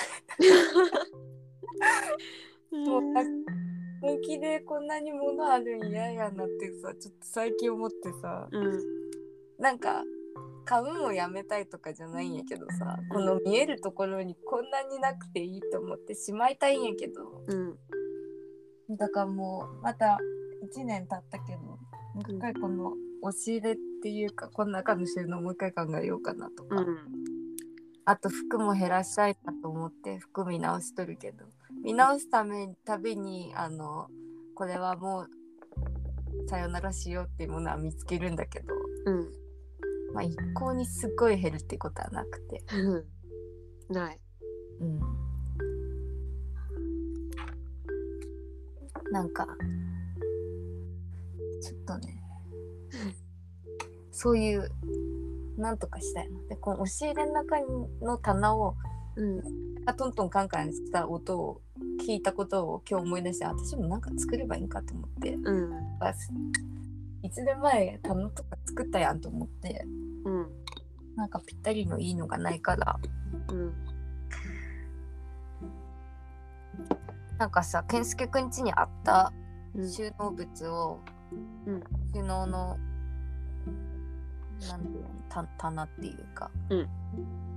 [2.71, 3.01] もう
[4.01, 8.79] 本気でこんなに物あるん嫌やなってさちょっと最近思ってさうん。
[9.57, 10.03] なんか
[10.65, 18.97] 買うのやめたいとかじゃないんやけどさこの見えるところにこんなになくていいと思ってしまいたいんやけどうん。
[18.97, 20.19] だからもうまた
[20.75, 21.77] 1年経ったけども
[22.17, 26.97] う一回この押し入れっていうかこの中の収納もう一回考えようかなとか、うん。
[28.09, 31.45] あと服も減らしたいなと思って服見直しとるけど
[31.83, 34.07] 見直すためたびにあの
[34.55, 35.29] これはもう
[36.47, 38.73] さよならしようっていうものは見つけるんだけど、
[39.05, 39.27] うん。
[40.13, 42.99] まあ、一向にすっごい減るってことはなくて、う
[43.91, 43.93] ん。
[43.93, 44.19] ない。
[44.79, 44.99] うん、
[49.11, 49.47] なんか
[51.61, 52.21] ちょっとね
[54.11, 54.69] そういう
[55.57, 57.57] なんとかしたいのでこの押し入れの中
[58.01, 58.75] の棚を
[59.15, 59.41] うん。
[59.97, 61.61] トントンカンカンした音を
[62.05, 65.73] 聞いたことを今日思い出して私もなんか作ればいいんかと思ってうん。
[66.01, 66.13] あ
[67.23, 69.85] いつで前棚とか作ったやんと思って
[70.25, 70.47] うん。
[71.15, 72.99] なんかぴったりのいいのがないから
[73.49, 73.73] うん。
[77.39, 79.33] なんかさ健介くん家にあった
[79.73, 79.89] うん。
[79.89, 80.99] 収納物を、
[81.65, 81.83] うん
[82.13, 82.77] 収納の
[84.69, 86.89] なんていうのた棚っていうか、うん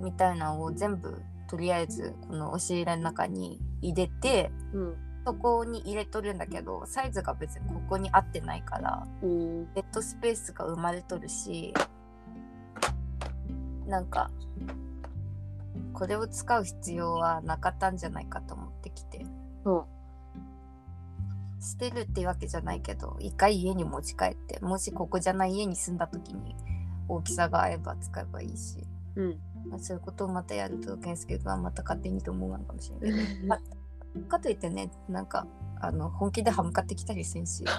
[0.01, 4.96] みたいなのを全部とりあえずこの押し入れの中に入れてうん。
[5.26, 9.64] そこに入れとるんだけどサイズが別にここに合ってないからうん。
[9.74, 11.74] ベッドスペースが生まれとるし
[13.86, 14.30] なんか
[15.92, 19.26] これを使う必要はなかったんじゃないかと思ってきて
[19.64, 19.86] そ
[21.61, 26.57] 捨てるっていうわけじゃないけど一回家に持ち帰ってもしここじゃない家に住んだ時に
[27.11, 28.86] 大きさが合えば使えばいいし、
[29.16, 29.22] う。
[29.22, 29.38] うん。
[29.68, 35.46] まあ、そういうことをまたやると健介君はまた勝手にと思うのかもしれないけど、まあ、かといってねなんか
[35.82, 37.70] あの本気で歯向かってきたりせんし向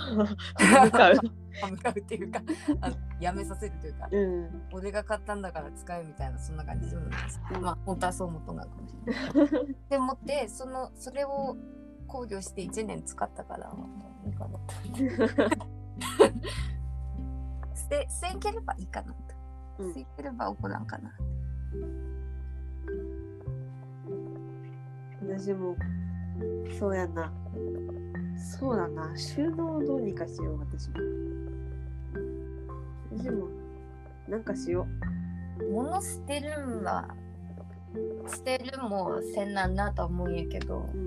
[0.92, 1.16] かう。
[1.62, 2.42] 歯向かうっていうか
[2.82, 4.62] あのやめさせるというかうん。
[4.74, 9.14] 俺が買ったんだから使えみたいなそんな感じないですまあ本当はそう思っとんがかもしれ
[9.46, 11.58] ない でもってそのそれを
[12.08, 13.72] 考慮して1年使ったから
[14.26, 14.60] いいかな
[17.92, 19.20] と捨て捨てればいいかなと。
[19.80, 19.94] うん。
[19.94, 21.12] 捨てれば怒らんかな。
[25.22, 25.76] 私も
[26.80, 27.32] そうやな。
[28.38, 29.18] そうだな。
[29.18, 30.96] 収納をどうにかしよう私も。
[33.12, 33.50] 私も
[34.30, 34.88] なんかしよ
[35.72, 37.08] 物捨てるんは
[38.28, 40.80] 捨てるもせんなんなとは思うんやけど。
[40.80, 40.98] う、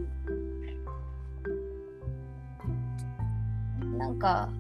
[3.83, 4.51] うん、なんか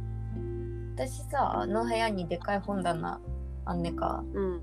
[0.96, 3.20] 私さあの部屋にでかい本棚
[3.64, 4.22] あんねか。
[4.32, 4.62] うん。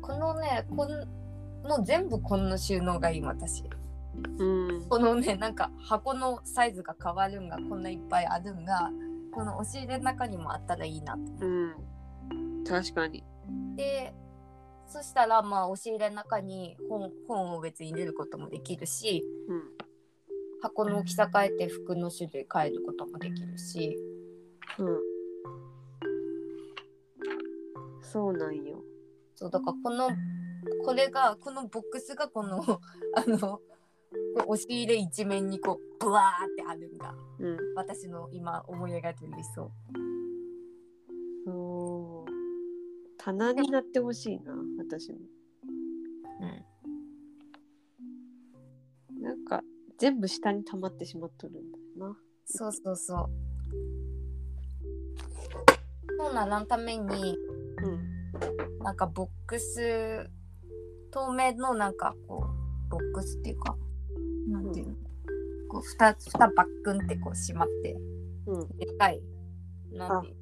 [0.00, 0.88] このねこん
[1.68, 3.64] もう全部この収納がいい私。
[4.38, 4.88] うん。
[4.88, 8.90] このねなんか箱のサイズが変わるんがこんないっぱいあるんが
[9.34, 11.16] この押し入れの中にもあったらいいな。
[11.16, 12.64] とうん。
[12.64, 13.22] 確かに。
[13.76, 14.14] で
[14.86, 19.62] そしたらまあ押し入れの中に本本を別に入れることもできるしうん。
[20.62, 23.98] 箱の大きさ変えて服の種類変えることもできるし。
[24.78, 25.11] うん
[28.12, 28.82] そうなんよ。
[29.34, 30.10] そうだからこの
[30.84, 32.60] これがこのボックスがこの
[33.16, 33.60] あの
[34.46, 37.56] 押し入れ一面にこうブワーってあるんがうん。
[37.74, 39.72] 私の今思い描いてる理想
[41.46, 42.32] そう。
[43.16, 45.18] 棚になってほしいな私も。
[46.40, 46.44] う
[49.18, 49.62] んなんか
[49.98, 52.16] 全部下に溜まってしまっとるんだよな。
[52.44, 53.30] そうそうそう。
[56.18, 57.51] そうならんためにうん
[58.82, 60.30] なんかボックス
[61.10, 62.46] 透明のなんかこ
[62.88, 63.76] うボックスっていうか
[64.48, 64.94] なんていうの、
[65.68, 67.96] こうふたふたバックンってこう閉まって
[68.46, 68.76] うん。
[68.78, 69.20] でかい
[69.92, 70.36] なんていう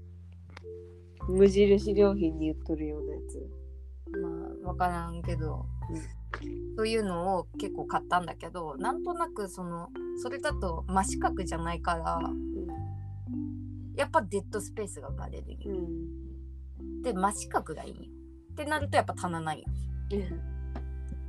[1.28, 3.50] 無印良品に売っとるようなやつ。
[4.20, 4.28] ま
[4.66, 5.66] あわからんけど、
[6.76, 9.88] そういうのを結構買ったんだけどなんとなくその
[10.22, 12.20] それだと真四角じゃないから
[13.96, 16.19] やっぱデッドスペースが生まれるうん
[17.02, 18.02] で真四角がいいんよ。
[18.52, 19.66] ってなるとやっぱ棚ないよ。
[20.12, 20.40] うん。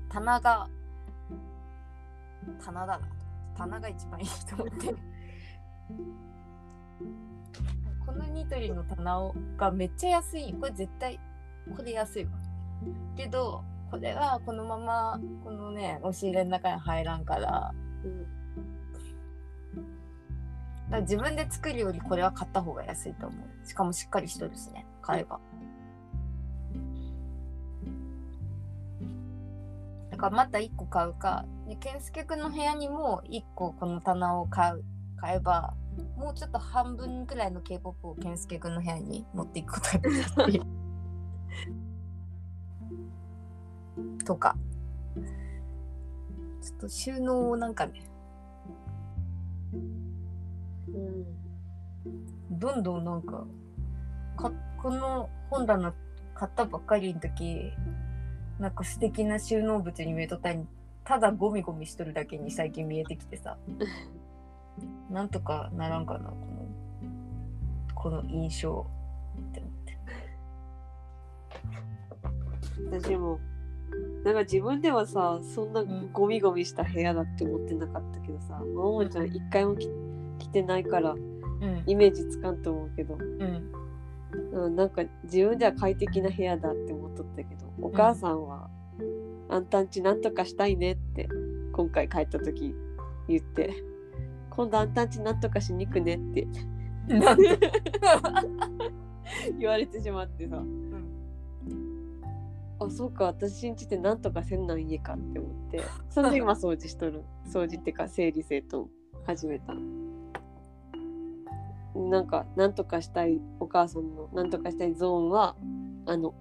[0.09, 0.69] 棚が
[2.63, 3.07] 棚だな
[3.57, 4.93] 棚が一番いいと思って。
[8.05, 10.53] このニトリの棚をがめっちゃ安い。
[10.53, 11.19] これ絶対
[11.76, 12.32] これ安いわ。
[13.15, 17.74] けどこれはこのままこのね押し入れの中に入らんから。
[18.03, 18.41] うん。
[20.91, 23.67] から自分で作るよりこれは買った方が安いと思う。
[23.67, 25.41] しかもしっかりしとるしね買えば、だ
[30.22, 31.45] からまた1個買うか。
[31.67, 34.84] で健介くんの部屋にも1個この棚を買う。
[35.17, 35.74] 買えば
[36.15, 40.65] もうちょっと半分くらいの K-POP を健介くんの部屋に持っていくことができる。
[44.26, 44.55] とか。
[46.61, 48.03] ちょっと収納をなんかね。
[50.93, 52.59] うん。
[52.59, 53.45] どんどんなんか
[54.38, 54.51] か
[54.82, 55.93] この本棚
[56.36, 57.72] 買ったばっかりの時
[58.62, 60.68] なんか素敵な収納物に見えとったに
[61.03, 63.57] ただゴミゴミしとるだけに最近見えてきてさ。
[65.09, 66.36] なんとかならんかなこの
[67.95, 68.86] この印象
[69.38, 69.97] って思って。
[73.07, 73.39] 私も
[74.24, 76.12] なんか自分ではさそんなん。
[76.14, 79.89] ゴミゴミした部屋だって思ってなかったけどさももちゃん一回もき
[80.38, 81.84] 来てないからうん。
[81.88, 83.80] イメージつかんと思うけど、うん
[84.53, 88.69] うん、なんか自分では快適な部屋だって思っとったけどお母さんは、
[89.49, 91.27] あんたんちなんとかしたいねって
[91.73, 92.73] 今回帰った時
[93.27, 93.84] 言って
[94.49, 96.47] 今度あんたんちなんとかしに行くねって
[99.59, 100.63] 言われてしまってさ、
[102.79, 107.23] あそうか私んちってなんとかせんなん家かって思って それで今掃除しとる。
[107.47, 108.88] 掃除ってか整理整頓
[109.25, 109.73] 始めた
[111.95, 115.55] なんかなんとかしたいお母さんのなんとかしたいゾーンは
[116.05, 116.33] あの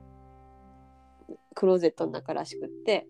[1.54, 3.06] クローゼットの中らしくって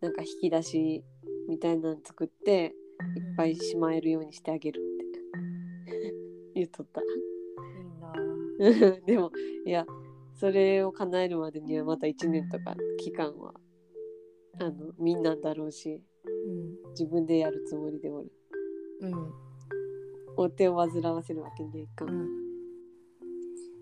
[0.00, 1.04] なんか引き出し
[1.48, 2.74] みたいなの作って
[3.16, 6.14] いっぱいしまえるようにしてあげるって。
[6.54, 7.00] 言っとった。
[7.00, 7.04] い
[7.82, 9.00] いな。
[9.06, 9.30] でも
[9.66, 9.86] いや
[10.34, 13.54] それを叶えるまでにはまた1年とか期間は
[14.58, 16.02] あのみんなだろうし
[16.46, 16.90] うん。
[16.90, 18.32] 自分でやるつもりでおる。
[19.00, 19.49] うん
[20.42, 22.16] お手を煩わせるわけにはいかん、うん。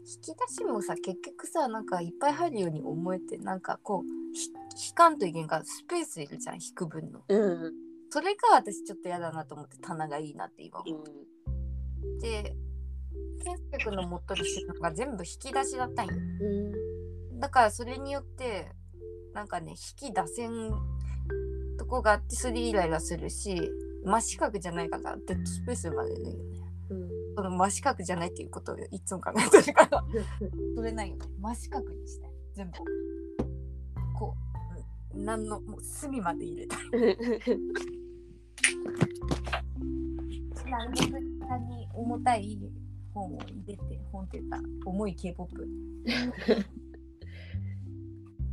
[0.04, 4.50] 引き出しもさ結局さなんかいっぱい入るように思えてなんかこうひ
[4.88, 7.22] 引かんといけんからスペースいるじゃん引く分の。
[7.28, 7.72] うん。
[8.10, 11.00] それが私ちょっと嫌だなと思って棚がいいなって今思う。
[11.00, 11.02] ん。
[11.02, 12.56] って
[13.44, 16.14] 健介君の持っとる収納が全部引き出しだったんよ。
[17.38, 18.72] だからそれによって
[19.32, 20.72] なんかね引き出せん
[21.78, 23.70] とこがあってそれイライラするし
[24.04, 26.30] 真四角じゃないからデッドスペースまでね。
[26.90, 27.08] うん。
[27.36, 30.04] その真四角じゃないっていうことをいつも考えてるから。
[30.76, 31.26] それないよね。
[31.40, 32.78] 真四角にして全部。
[34.18, 34.34] こ
[35.14, 36.78] う何のもう隅まで入れたい。
[40.70, 42.58] なるべく下に重たい
[43.14, 43.80] 本を入れて
[44.12, 45.56] 本っていうか重い K-POP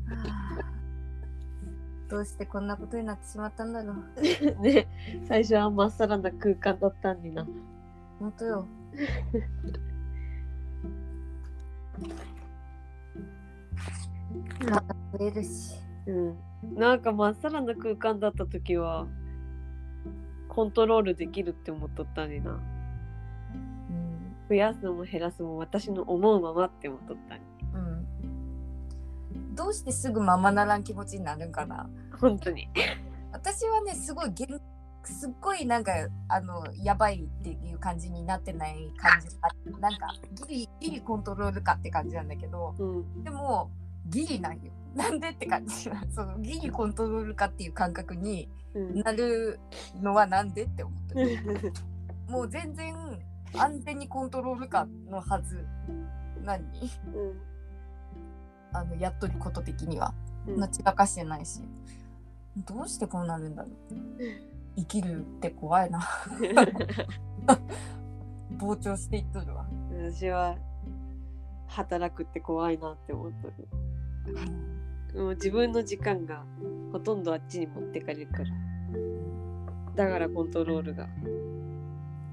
[0.07, 0.84] はあ
[2.09, 3.95] どうしてこんなことになってしまったんだろう。
[4.61, 4.87] ね
[5.27, 7.47] 最初はまっさらな空間だったんにな。
[8.19, 8.67] 本当よ。
[14.69, 15.75] また増えるし。
[16.05, 16.37] うん。
[16.75, 19.07] なんかまっさらな空間だった時は
[20.47, 22.51] コントロールできるって思っとったんにな。
[22.51, 22.59] うん。
[24.47, 27.45] 増やすのも減らすのも私の思うままって思っとったんに。
[27.49, 27.54] うん
[29.55, 31.89] どうしてすぐままならん気持ちになるんかな？
[32.19, 32.67] 本当に。
[33.31, 34.61] 私はねすごいげん
[35.03, 35.91] すっごいなんか
[36.29, 39.27] あのやばいっていう感じになってない感じ。
[39.41, 40.13] あなんか
[40.47, 43.23] ギリギリコントロールかって感じなんだけどうん。
[43.23, 43.71] でも
[44.07, 44.71] ギリなんよ。
[44.95, 45.89] なんでって感じ。
[46.13, 49.01] そのギリコントロールかっていう感覚にうん。
[49.01, 49.59] なる
[50.01, 51.73] のはなんでって思ってる
[52.27, 52.95] もう全然
[53.53, 55.65] 安全にコントロールかのはず。
[56.41, 56.63] 何？
[58.77, 60.13] あのやっとること的には。
[60.47, 60.59] うん。
[60.59, 61.61] な散らかしてないし。
[62.57, 63.71] どうしてこうなるんだろう
[64.77, 65.99] 生きるって怖いな。
[68.57, 69.65] 膨張していっとるわ、
[70.11, 70.55] 私は
[71.67, 75.21] 働くって怖いなって思っとる。
[75.21, 76.45] もう自分の時間が
[76.91, 78.45] ほとんどあっちに持ってかれるから。
[79.95, 81.07] だからコントロールが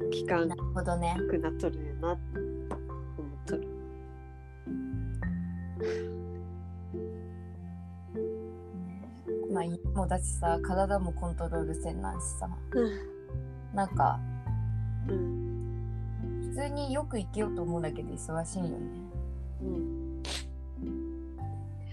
[0.01, 3.69] 効かんなるほどねくなっとるんやなって思っとる
[9.53, 9.65] まあ
[9.97, 12.49] もうだしさ体もコントロールせんなんしさ。
[13.75, 14.19] なんか
[15.09, 15.43] うん。
[16.51, 18.79] 普通によく生きようと思うだけで忙しいよね。
[19.63, 20.23] うん。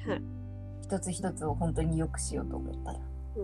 [0.07, 0.21] はい。
[0.83, 2.99] 一つ一つを本当によくしようと思ったら。
[3.35, 3.41] う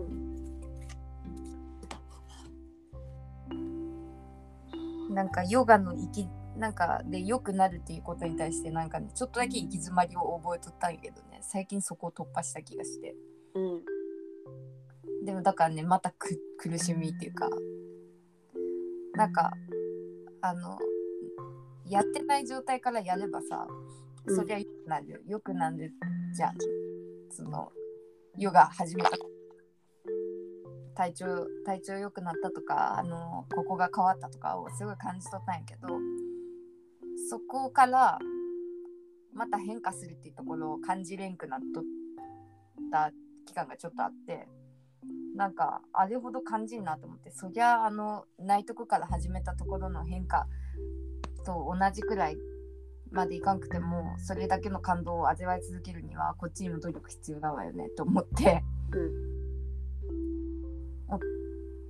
[5.10, 5.14] ん。
[5.14, 11.40] なんかヨガの生きなんかで良くなるっていうことに対してなんかねちょっとだけ行き詰まりを覚えとったんやけどね。
[11.42, 13.14] 最近そこを突破した気がして。
[13.54, 13.95] うん
[15.26, 17.50] でもだからねまたく苦しみっていうか。
[19.14, 19.50] なんか
[20.42, 20.78] あの
[21.86, 23.66] やってない状態からやればさ
[24.26, 24.36] うん。
[24.36, 25.18] そりゃ良くなるよ。
[25.26, 25.90] 良くなる
[26.34, 26.54] じゃん。
[27.30, 27.72] その
[28.38, 29.10] ヨガ始めた。
[30.94, 31.26] 体調
[31.64, 35.88] 体調良くなったとかあのここが変わったとかをすごい感じ取ったんやけど
[37.28, 38.18] そこから
[39.34, 41.84] また変化するっていうところを感じれんくなっとっ
[42.90, 43.10] た
[43.46, 44.48] 期間がちょっとあって
[45.36, 50.46] なんかあれほど感じんなと思ってそりゃあのないとこから始めたところの変化
[51.44, 52.36] と同じくらい
[53.12, 59.36] までいかんくてもそれだけの感動を味わい続けるにはこっちにも努力必要だわよねと思ってうん
[61.08, 61.20] 思っ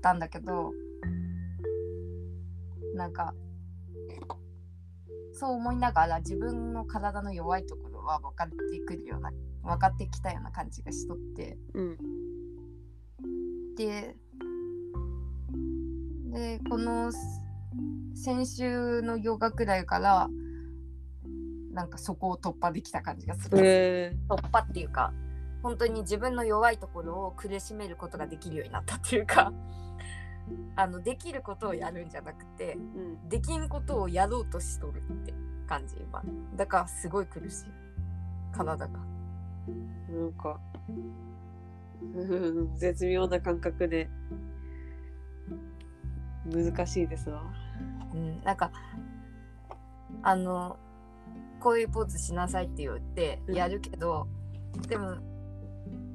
[0.03, 0.73] たんだけど
[2.95, 3.33] なんか
[5.39, 8.55] そう思いながら自分の体の弱いところは分かって
[8.87, 9.31] くるような
[9.63, 11.59] 分かってきたような感じがしとって。
[11.75, 11.99] うん。
[13.77, 14.17] で
[16.33, 17.13] でこの
[18.15, 20.29] 先週のヨガくらいから
[21.73, 23.59] なんかそこを突破できた感じがする。
[23.59, 23.63] へ
[24.13, 25.13] え突破っていうか
[25.63, 29.53] 本当に自分の弱いところを苦しめることができるようになったっていうか
[30.77, 33.29] あのできることをやるんじゃなくてうん。
[33.29, 35.35] できんことをやろうとしとるって
[35.67, 36.23] 感じ今。
[36.57, 37.65] だからすごい苦しい。
[38.53, 38.99] 体が。
[40.09, 41.36] なんかうん
[42.77, 44.09] 絶妙な感覚で。
[46.47, 47.43] 難しいですわ。
[48.15, 48.71] うんなんか
[50.23, 50.79] あの
[51.59, 54.29] こういうポーズしなさいって言ってやるけど、
[54.89, 55.17] でも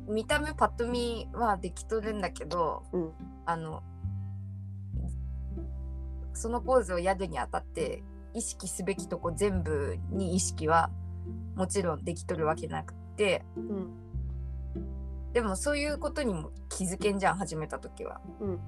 [0.08, 3.12] 見た目パッと見はできとるんだけどうん。
[3.46, 3.84] あの
[6.34, 8.04] そのポーズをやるにあたって
[8.34, 10.90] 意識すべきとこ全部に意識は
[11.56, 14.01] もちろんできとるわけなくてうん
[15.34, 18.22] でもそういうことにも気づけんじゃん始めた時は。
[18.40, 18.60] うん。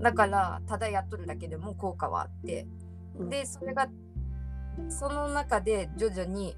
[0.00, 2.66] だからただやっとるだけでも効果はあって。
[3.16, 3.28] うん。
[3.30, 3.88] でそれが
[4.88, 6.56] その中で徐々に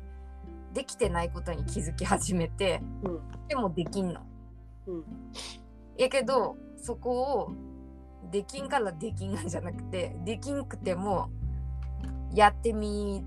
[0.73, 3.21] できてないことに気づき始めてうん。
[3.49, 4.21] でもできんの。
[4.87, 5.05] うん。
[5.99, 7.53] やけどそこを
[8.31, 11.31] できんからできんなんじゃなくてできんくても
[12.35, 13.23] やってみ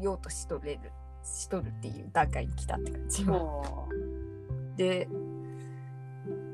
[0.00, 0.80] ようとしとれる
[1.22, 3.24] しとるっていう段階に来たって感じ。
[3.24, 3.88] は
[4.76, 5.08] で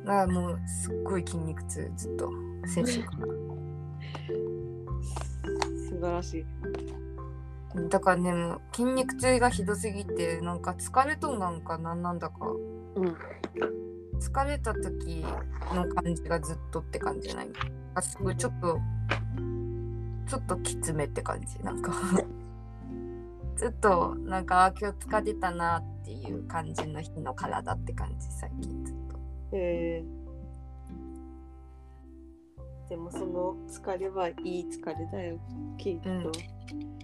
[0.07, 2.30] だからもうすっごい筋肉痛ずっと。
[2.66, 3.24] 先週から。
[3.24, 3.26] あ
[5.90, 6.46] 素晴らしい。
[7.90, 12.36] だからねもう筋肉痛がひどすぎてなんか疲れとんなんかなんなんだか。
[12.94, 13.16] うん。
[14.18, 15.24] 疲れた時
[15.74, 17.50] の感じがずっとって感じじゃない？
[17.94, 18.78] あすごいちょっと
[20.26, 21.92] ちょっときつめって感じなんか。
[23.57, 29.18] ずっとなんかあ今日疲れたなっていう感じの日の体って感じ最近ずっと
[29.53, 35.38] えー、でもその疲れはいい疲れだよ
[35.78, 36.22] きっと、うん。
[36.24, 36.44] だか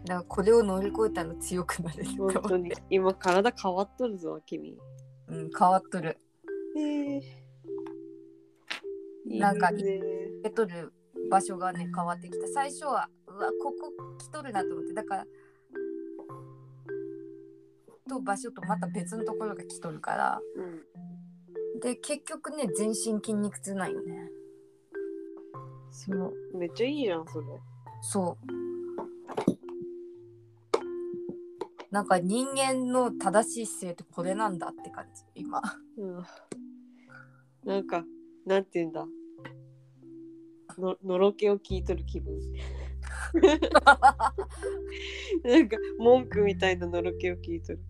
[0.06, 2.72] らこれを乗り越えたら強くなれる本当に。
[2.90, 4.76] 今体変わっとるぞ君。
[5.28, 6.18] うん変わっとる。
[6.76, 9.80] えー、なんかね。
[9.80, 10.92] 受け取る
[11.30, 12.48] 場所がね変わってきた。
[12.48, 14.94] 最初はうわここ来とるなと思って。
[14.94, 15.26] だから
[18.08, 20.40] と場所とまた別のところが来とるから。
[20.56, 20.82] うん
[21.82, 24.30] で結局ね全身筋肉痛なんよね。
[25.90, 26.32] そう。
[26.56, 27.46] めっちゃいいじゃんそれ。
[28.00, 28.46] そう。
[31.90, 35.60] なんか人間の正しい姿勢ってこれなんだって感じ今。
[35.98, 36.24] うん。
[37.64, 38.04] なんか
[38.46, 39.04] なんて言うんだ。
[40.78, 42.34] ののろけを聞いとる気分。
[45.42, 47.80] なんか文句みたいなのろけを聞いとる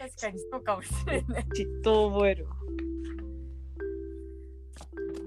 [0.00, 1.46] 確かにそうかもしれない。
[1.54, 2.56] ちっと覚えるわ。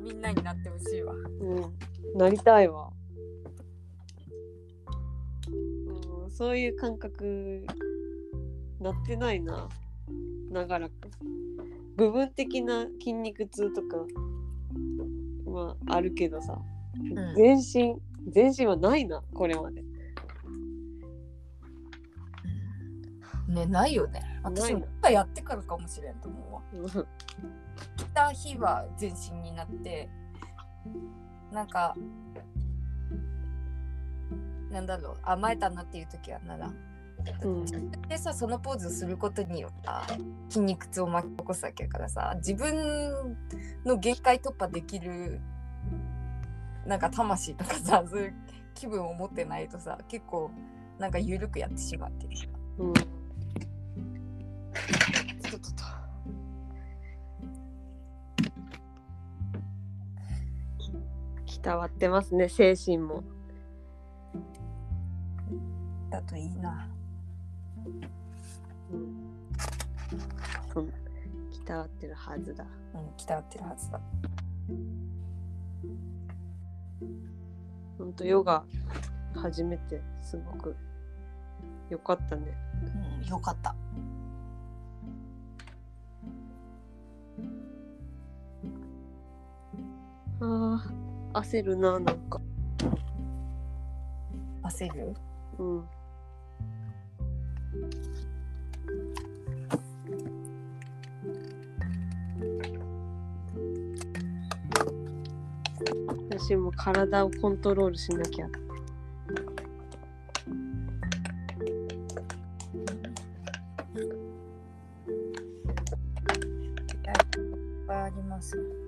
[0.02, 1.14] みんなになってほしいわ。
[1.14, 1.60] う
[2.16, 2.18] ん。
[2.18, 2.92] なりたいわ、
[6.24, 7.68] うん、そういう感覚
[8.80, 9.70] なってないな。
[10.50, 10.94] 長らく。
[11.96, 13.98] 部分的な筋肉痛とか
[15.46, 17.36] まああるけどさ、ん。
[17.36, 17.96] 全身
[18.28, 19.84] 全身はないなこれまで
[23.48, 24.22] ねないよね。
[24.44, 26.62] 私もやってからかもしれんと思うわ。
[26.96, 27.08] うん
[27.98, 30.10] 来た日は全身になって
[31.52, 31.96] なんか
[34.72, 36.72] なんだろう甘えたなっていう時はなら
[37.42, 37.92] うん。
[38.08, 43.38] でさそのポーズをすることによって筋肉痛を巻き起こすわけやからさ自分
[43.86, 45.42] の限界突破できる
[46.86, 48.34] なんか魂とかさそういう
[48.74, 50.52] 気分を持ってないとさ結構
[51.00, 52.32] なんか緩くやってしまってる。
[52.80, 52.94] うん
[54.74, 55.70] ちょっと
[61.46, 63.24] きたわってますね精神も
[66.14, 66.88] だといいな。
[68.92, 69.12] うん。
[70.72, 70.94] そん
[71.52, 72.64] きたわってるはずだ。
[72.94, 74.00] うん、期待ってるはずだ。
[77.98, 78.64] ほんとヨガ
[79.36, 80.76] 初めてすごく
[81.90, 82.56] よかったね。
[83.24, 83.76] うん、よかった。
[90.42, 90.84] あ
[91.34, 92.42] あ、焦るな、なんか。
[94.64, 95.14] 焦る？
[95.60, 95.86] うん。
[106.30, 108.48] 私も体をコントロールしなきゃ。
[117.88, 118.83] あります。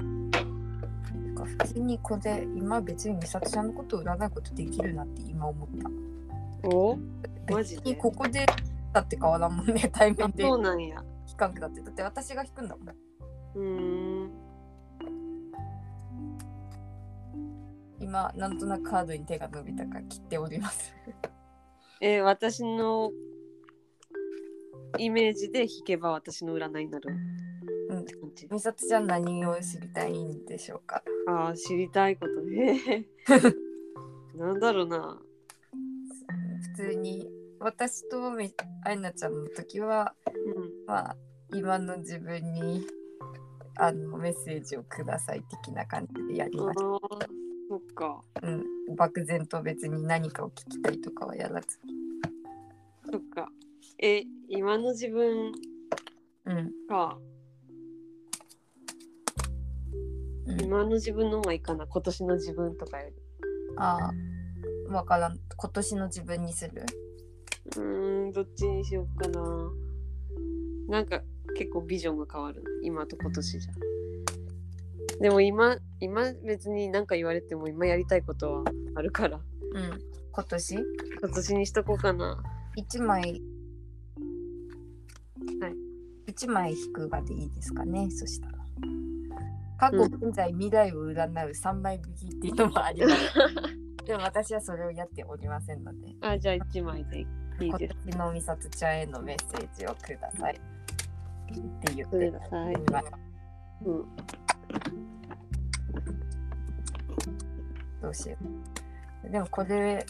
[0.00, 0.30] うん。
[0.30, 5.68] なんか普通にこれ今別に美里ちゃんのことを占うことできるなって今思っ
[6.62, 6.68] た。
[6.68, 6.98] お？
[7.50, 7.94] マジで？
[7.94, 8.46] ここで
[8.92, 11.02] だって変わらんもんね対あ面でそうなんや。
[11.28, 12.88] 引かんくだってだって私が引くんだもん。
[12.88, 14.30] うーん。
[18.00, 20.94] 今なんとなくカードに手が伸びたから切っております。
[22.00, 23.10] えー私の
[24.98, 27.16] イメージで弾けば私の占いになる
[27.94, 28.46] うんって感じ。
[28.48, 33.06] 美里ちゃん何を知りたいんでしょうかああ、知りたいことね。
[34.36, 35.20] なんだろうな。
[36.76, 37.30] 普通に
[37.60, 38.52] 私とみ
[38.84, 40.14] あいなちゃんの時は
[40.56, 40.86] うん。
[40.86, 41.16] まあ
[41.52, 42.86] 今の自分に
[43.76, 46.76] あのメッセージをください的な感じでやりああまし、
[47.68, 48.22] そっか。
[48.34, 48.46] た。
[48.46, 48.64] うん、
[48.96, 51.78] 漠然と別に何かを聞きたいとかはやらず。
[53.10, 53.50] そっか。
[53.98, 55.52] え、今の自分
[56.46, 56.72] うん。
[60.46, 61.86] うん、今の自分の方がいいかな？
[61.86, 63.16] 今年の自分とかより。
[63.76, 64.10] あ
[64.90, 65.38] あ、わからん。
[65.56, 66.84] 今年の自分にする？
[67.76, 69.42] うーん、どっちにしようかな。
[70.88, 71.22] なんか
[71.56, 72.62] 結構ビジョンが変わる。
[72.82, 73.72] 今と今年じゃ。
[75.20, 78.64] でも今、今別に何か言われても今やりたいことは
[78.96, 79.38] あるから。
[79.38, 79.98] うん。
[80.32, 80.74] 今年？
[80.74, 80.84] 今
[81.34, 82.42] 年にしとこうかな。
[82.76, 83.40] 1枚。
[85.60, 85.74] はい。
[86.26, 88.10] 1枚引くがでいいですかね。
[88.10, 88.63] そしたら。
[89.76, 93.16] 過去、現在、未来を占う3枚引きっていうのもあります。
[94.06, 96.14] でも私はそれをやっておりませんので。
[96.20, 97.26] あ、じゃあ1枚でいい
[97.60, 97.96] 今です。
[98.06, 100.54] 年のみさとちゃんへのメッセージをください。
[100.54, 102.74] って言っくてださい。
[102.74, 103.02] 今
[103.84, 104.04] うん。
[108.02, 108.36] どうしよ
[109.24, 109.30] う。
[109.30, 110.04] でもこれ、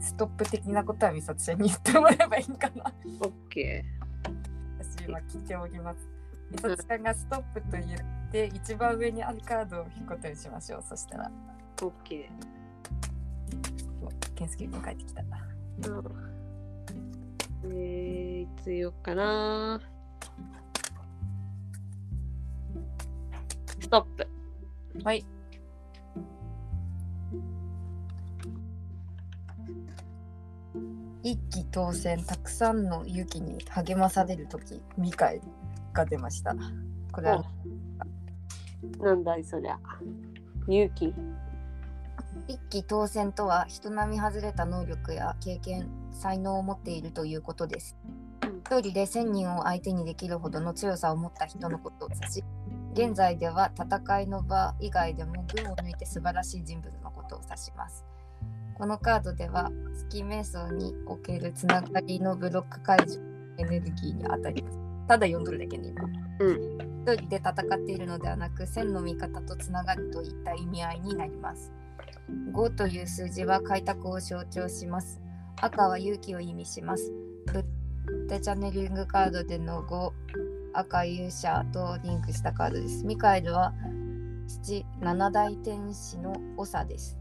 [0.00, 2.92] ストップ的なことはみさとちゃんに言ってもらえばいいかな。
[3.20, 3.84] オッケ
[4.78, 6.08] 私今聞いております。
[6.50, 10.84] みさとちゃんがストップと言って、一番上にあるカードを引くことにしましょう。
[10.88, 11.86] そしたら、ー。
[11.86, 12.30] オッケ
[14.34, 15.22] 健介君帰ってきた。
[15.22, 15.26] ー。
[15.90, 16.30] うん。
[17.64, 19.80] えー、いつ言おうかな。
[23.80, 24.28] ストップ。
[25.04, 25.24] はい。
[31.22, 35.42] 一気当選たくさんの勇気に励まされる時ミカエル
[35.92, 36.54] が出ました
[37.12, 37.44] これは
[38.98, 39.78] なんだいそりゃ。
[40.68, 41.14] 勇気。
[42.48, 47.96] 一気当選とは人並み外れた能力や経験才能を持っているということです
[48.42, 52.44] うん一人で1000人を相手にできるほどの強さを持った人のことを指し
[52.92, 58.04] 現在では戦いの場以外でも群を抜いて素晴らしい人物のことを指します
[58.74, 63.20] このカードでは月瞑想におけるつながりのブロック解除
[63.58, 66.08] エネルギーに当たりますただ読んどるだけね今
[66.40, 66.89] うん。
[67.00, 71.72] 一人で戦っているのではなく千の味方とつながるといった意味合いになります。
[72.52, 75.18] 5という数字は開拓を象徴します。
[75.62, 77.10] 赤は勇気を意味します。
[77.46, 80.10] ブッテチャネリングカードでの5
[80.74, 83.06] 赤勇者とリンクしたカードです。
[83.06, 83.72] ミカエルは
[84.46, 87.18] 父七大天使の長です。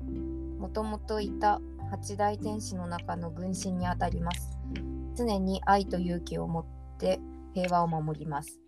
[0.60, 4.58] もともといた八大天使の中の軍神にあたります。
[5.16, 6.66] 常に愛と勇気を持っ
[6.98, 7.22] て
[7.54, 8.60] 平和を守ります。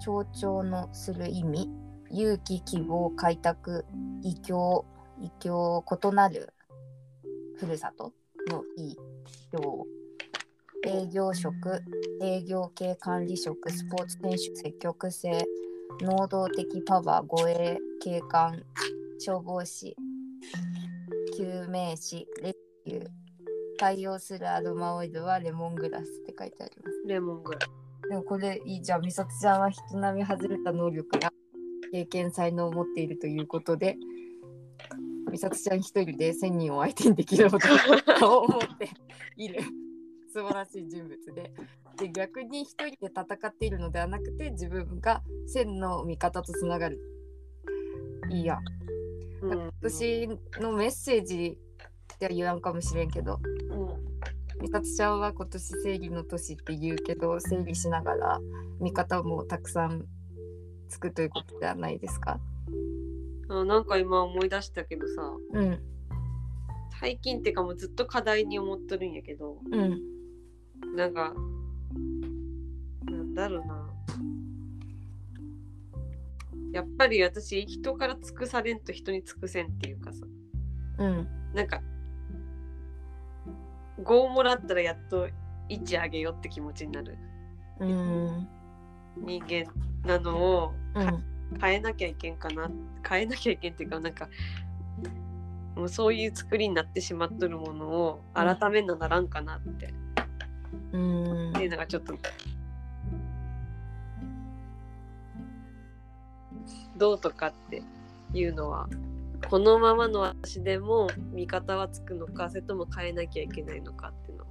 [0.00, 1.70] 象徴のする意味
[2.10, 3.84] 勇気希望開拓
[4.22, 4.84] 異教
[5.20, 6.52] 異教異なる
[7.56, 8.12] ふるさと
[8.50, 8.96] の異
[9.52, 9.86] 教。
[10.86, 11.82] 営業職
[12.20, 15.42] 営業系管理職スポーツ選手積極性
[16.02, 18.62] 能動的パワー護衛警官
[19.18, 19.96] 消防士
[21.38, 23.06] 救命士レスキュー。
[23.78, 27.02] 対応するアロマオイルはレモングラスって書いてあります。
[27.06, 27.83] レモングラス。
[28.08, 29.02] でもこれいいじゃん。
[29.02, 31.30] 美里ちゃんは人並み外れた能力や
[31.92, 33.96] 経験才能を持っているということで、
[35.30, 38.90] 美里ちゃん一人で1,000人を相手にできるほど思って
[39.36, 39.60] いる。
[40.32, 41.52] 素晴らしい人物で。
[41.96, 47.00] で逆に一人で戦っているのではなくて自分が千の味方とつながる。
[48.30, 48.58] いいや。
[49.42, 49.70] うん。
[49.80, 50.28] 私
[50.60, 51.56] のメッセージ
[52.14, 53.38] って言わんかもしれんけど。
[53.70, 54.14] うん
[54.60, 58.40] 美里ちゃんは今年生理の年って言うけど生理しながら
[58.80, 60.06] 味方もたくさん
[60.88, 62.38] つくということではないですか？
[63.48, 65.22] あなんか今思い出したけどさ
[65.52, 65.78] うん。
[67.00, 70.00] 最近ってかもうずっと課題に思っとるんやけどうん。
[70.96, 71.34] なんか
[73.04, 73.90] なんだろうな。
[76.72, 80.26] やっぱり私人から尽くされんと人に尽くせんっていうかさ。
[80.98, 81.28] うん。
[81.54, 81.80] なんか
[84.02, 85.28] 5もらったらやっと
[85.68, 87.16] 1あげようって気持ちになる。
[87.80, 88.48] うん。
[89.16, 89.64] 人間
[90.04, 91.24] なのをうん。
[91.60, 92.70] 変えなきゃいけんかな。
[93.08, 94.28] 変えなきゃいけんっていうかなんか
[95.76, 99.92] もうそういう作りになってしまっとるものを改めんなならんかなって、
[100.92, 101.50] うん。
[101.50, 102.14] っていうのがちょっと。
[106.96, 107.82] どうとかって
[108.32, 108.88] いうのは
[109.48, 114.44] このままの私でも味方はつくのかそれとも変えなきゃいけないのかっていうの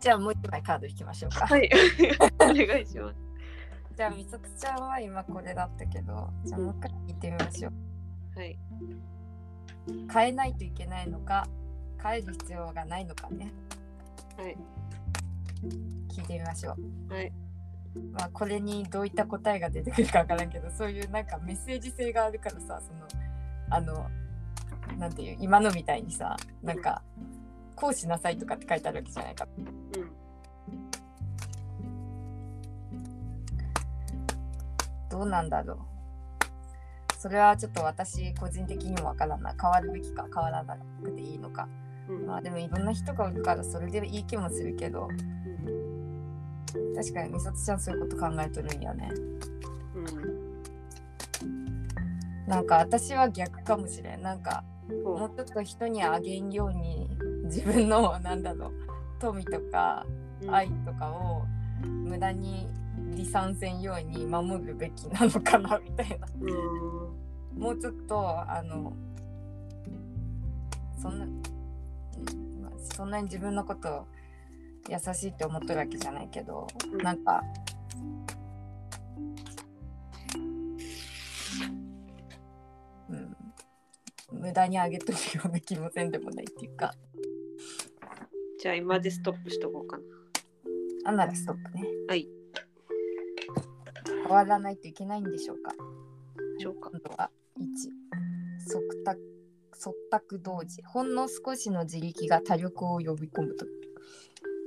[0.00, 1.46] じゃあもう一枚カード引きましょうか。
[1.46, 1.70] はい
[2.40, 3.28] お願いします
[3.96, 8.38] じゃあ、みさとちゃんは今これだったけど、じゃあもう一回聞いてみましょう。
[8.38, 8.56] はい
[10.12, 11.48] 変えないといけないのか、
[12.00, 13.52] 変える必要がないのかね。
[14.36, 14.56] はい
[16.08, 16.76] 聞いてみましょ
[17.10, 17.12] う。
[17.12, 17.32] はい
[18.12, 23.06] まあ、これにどういった答えが出てくるかわからんけど、そういうなんかメッセージ性があるからさ、その、
[23.70, 24.08] あの、
[24.98, 27.02] なんていう、今のみたいにさ、なんか、
[27.74, 29.46] こうしなさいとかって書いてあるわけじゃないか。
[29.96, 30.28] うん
[35.10, 35.78] どうなんだろう。
[37.18, 39.54] それはちょっと私個人的にもわからんな。
[39.60, 41.68] 変わるべきか変わらなくていいのか。
[42.08, 45.08] うんまあでもいろんな人がいるからそれでいい気もするけど、
[46.94, 49.10] 確かに美里ちゃんそういうこと考えとるんやね。
[49.94, 50.48] うん
[52.46, 54.22] なんか私は逆かもしれん。
[54.22, 54.64] なんか
[55.04, 57.10] ほもうちょっと人にあげんように
[57.44, 58.72] 自分のなんだろう
[59.20, 60.06] 富とか
[60.42, 61.42] う愛とかを
[61.84, 62.66] 無駄に
[63.12, 66.26] 離散せんように守るべきなのかなみたいな。
[66.40, 67.28] うん
[67.58, 68.92] もうちょっとあの
[70.96, 71.26] そんな、
[72.94, 74.06] そんなに自分のこと
[74.88, 76.98] 優しいって思っとるわけじゃないけど、うん。
[76.98, 77.42] なんか
[83.10, 83.36] うん。
[84.32, 86.94] 無駄にあげとるような気もせんでもないっていうか。
[88.60, 90.02] じゃあ今でストップしとこうかな。
[91.04, 91.84] あならストップね。
[92.08, 92.28] はい。
[94.24, 95.72] 変わらないといけないんでしょうか。
[96.58, 96.90] しょうか。
[96.90, 97.64] 今度は1
[98.70, 99.20] 即託
[99.74, 100.82] 即託同時。
[100.82, 103.66] ほんの少しの自力が多力を呼び込むと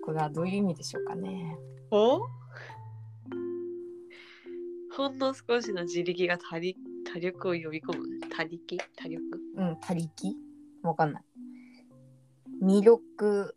[0.04, 1.58] これはどういう意味でしょうかね。
[1.92, 2.22] お
[4.96, 6.80] ほんの少しの自力が多力
[7.14, 8.06] 多力を呼び込む。
[8.30, 9.22] 多力多力？
[9.58, 10.10] うん他力
[10.84, 11.24] わかんない。
[12.64, 13.56] 魅力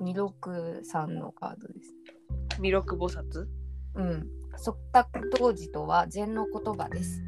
[0.00, 1.94] 魅力さんのカードです。
[2.60, 3.46] 弥勒菩薩？
[3.94, 4.28] うん。
[4.56, 7.22] 即託同時とは禅の言葉です。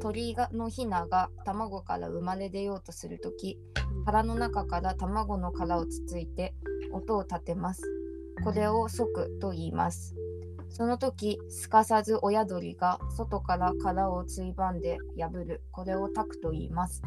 [0.00, 3.58] 鳥がのヒナが卵から生まれ出ようとするとき
[4.04, 6.54] 腹の中から卵の殻をつついて
[6.92, 7.82] 音を立てます。
[8.44, 10.14] これを即と言います。
[10.68, 15.62] その時、すかさず親鳥が外から殻をついばんで破る。
[15.70, 17.02] これをタクと言います。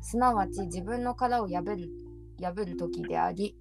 [0.00, 1.90] すなわち自分の殻を破る
[2.40, 3.56] 破る時であり、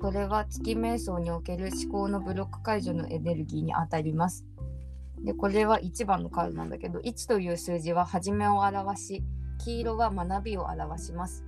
[0.00, 4.44] それは月瞑想における思考のブロック解除のエネルギーにあたります。
[5.24, 9.24] で、これは1番のカードなんだけど、1という数字は始めを表し、
[9.64, 11.44] 黄色は学びを表します。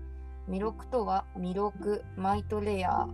[0.49, 3.09] 弥勒とは弥勒マイトレア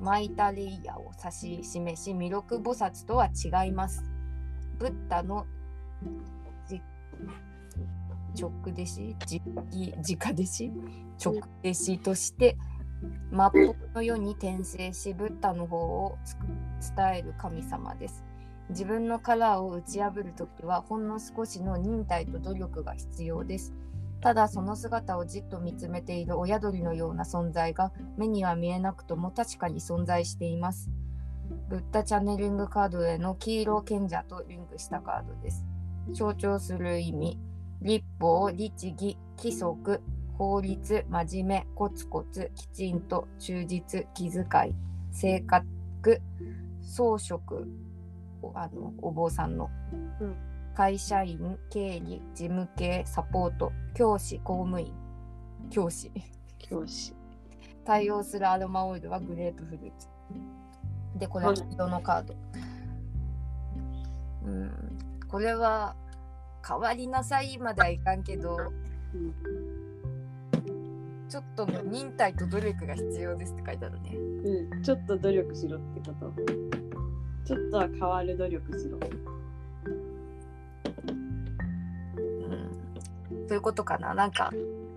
[0.00, 4.04] マイタレイヤーを指し示し弥勒菩薩とは違います。
[4.78, 5.46] ブッダの
[8.38, 9.40] 直弟子直
[10.02, 10.72] 直弟子
[11.18, 12.58] 直弟子として
[13.30, 16.18] 末法の世に転生しブッダの方を
[16.96, 18.24] 伝える神様です。
[18.68, 23.72] 自分の殻を打ち破るときはほんの少しの忍耐と努力が必要です。
[24.20, 30.90] ただその姿をじっと見つめている親鳥のような存在が目には見えなくとも確かに存在しています。
[31.68, 35.64] ブッダチャネリングカードへの黄色賢者とリンクしたカードです。
[36.12, 37.38] 象徴する意味、
[37.82, 40.02] 立法、律儀、規則、
[40.38, 44.74] 法律、真面目、コツコツ、きちんと、忠実、気遣い、
[45.12, 46.20] 性格、
[46.82, 47.38] 装飾、
[48.54, 49.70] あのお坊さんの
[50.20, 54.92] うん会社員経理事務系サポート教師公務員。
[55.70, 56.12] 教師。
[56.58, 57.14] 教師。
[57.86, 60.08] 対応するアロマオイルはグレープフルーツ。
[61.18, 62.34] でこれは黄色のカード。
[64.44, 64.70] うん。
[65.26, 65.96] これは
[66.66, 68.58] 変わりなさいまではいかんけど
[69.14, 69.32] うん
[71.26, 74.14] ちょっとの忍耐と努力が必要ですって書いてあるね。
[74.14, 76.32] うん、ちょっと努力しろってこと。
[77.46, 78.98] ちょっとは変わる努力しろ。
[83.48, 84.14] そういうことかな。
[84.14, 84.52] なんか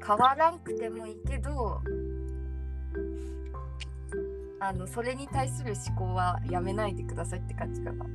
[0.06, 1.82] 変わらんくてもいいけど
[4.60, 8.06] あのそれに対する思考はやめないでくださいって感じかな。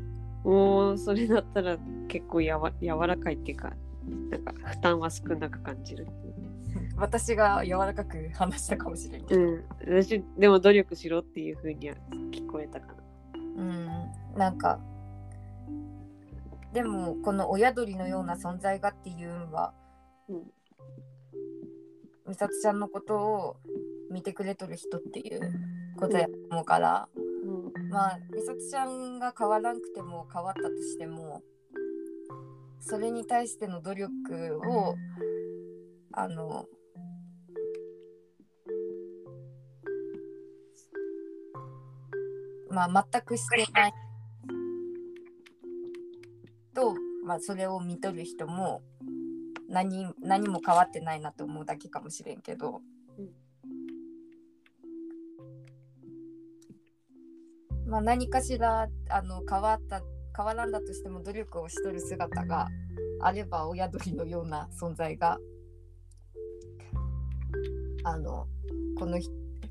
[0.44, 1.78] もうそれだったら
[2.09, 3.73] 結構やわ柔らかいっていうか、
[4.31, 6.06] なんか負担は少なく感じる。
[6.97, 9.65] 私が柔らかく話したかもしれんけど、うん、
[10.02, 11.97] 私でも努力しろっていう風には
[12.31, 12.94] 聞こえたかな。
[13.56, 13.89] うん、
[14.36, 14.78] なんか
[16.73, 19.73] でもこの親鳥のような存在がっていうのは
[20.29, 20.43] うん、
[22.29, 23.57] 美里ちゃんのことを
[24.11, 25.41] 見てくれとる人っていう
[25.99, 31.43] ことやと思うから、うん、まあ美里ちゃんが変わらんくても変わったとしても
[32.81, 34.11] それに対しての努力
[34.67, 34.95] を
[36.13, 36.67] あの
[42.71, 43.93] まあ全くしてない。
[46.75, 46.95] と、
[47.25, 48.83] まあ、それを見とる人も
[49.69, 52.81] 何何も変わってないなと思うだけかもしれんけど、
[57.86, 60.03] まあ、何かしらあの変わった
[60.36, 62.69] 変わらんだとしても努力をしとる姿が
[63.20, 65.39] あれば親鳥のような存在が
[68.05, 68.47] あの
[68.99, 69.19] この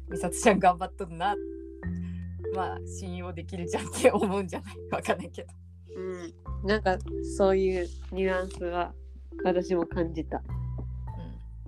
[0.10, 1.36] 美里ちゃん頑張っとるな。
[2.56, 4.76] まあ信用できるじゃんって思うんじゃない？
[4.92, 5.50] わかんないけど。
[5.96, 6.98] うん、なんか
[7.38, 8.94] そういうニュアンスは
[9.44, 10.42] 私も感じた。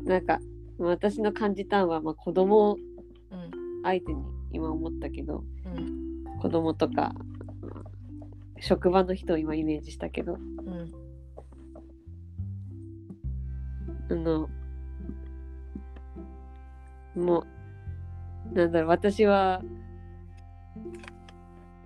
[0.03, 0.39] なんか
[0.77, 2.77] 私の感じたのは、まあ、子供
[3.31, 3.51] うんうん
[3.83, 6.39] 相手に今思ったけどうん。
[6.39, 7.13] 子供とか
[7.61, 7.83] まあ
[8.59, 10.91] 職場の人を今イメージしたけどうん。
[14.11, 14.49] あの
[17.15, 17.45] も
[18.53, 19.61] うなんだろう私は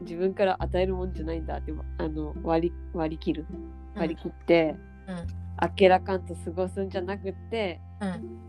[0.02, 3.46] 自分から与えるもんじゃないんだってあの割り割り切る。
[3.96, 4.76] 割り切って、
[5.08, 8.40] うんあっけらかんと過ごすんじゃなくってうん。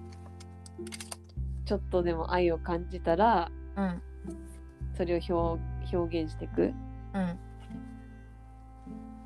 [1.64, 4.02] ちょっとでも愛を感じたらうん。
[4.96, 5.20] それを
[5.88, 6.72] 表表現していく
[7.14, 7.18] う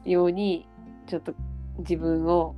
[0.09, 0.11] ん。
[0.11, 0.69] ように
[1.07, 1.35] ちょっと
[1.79, 2.55] 自分を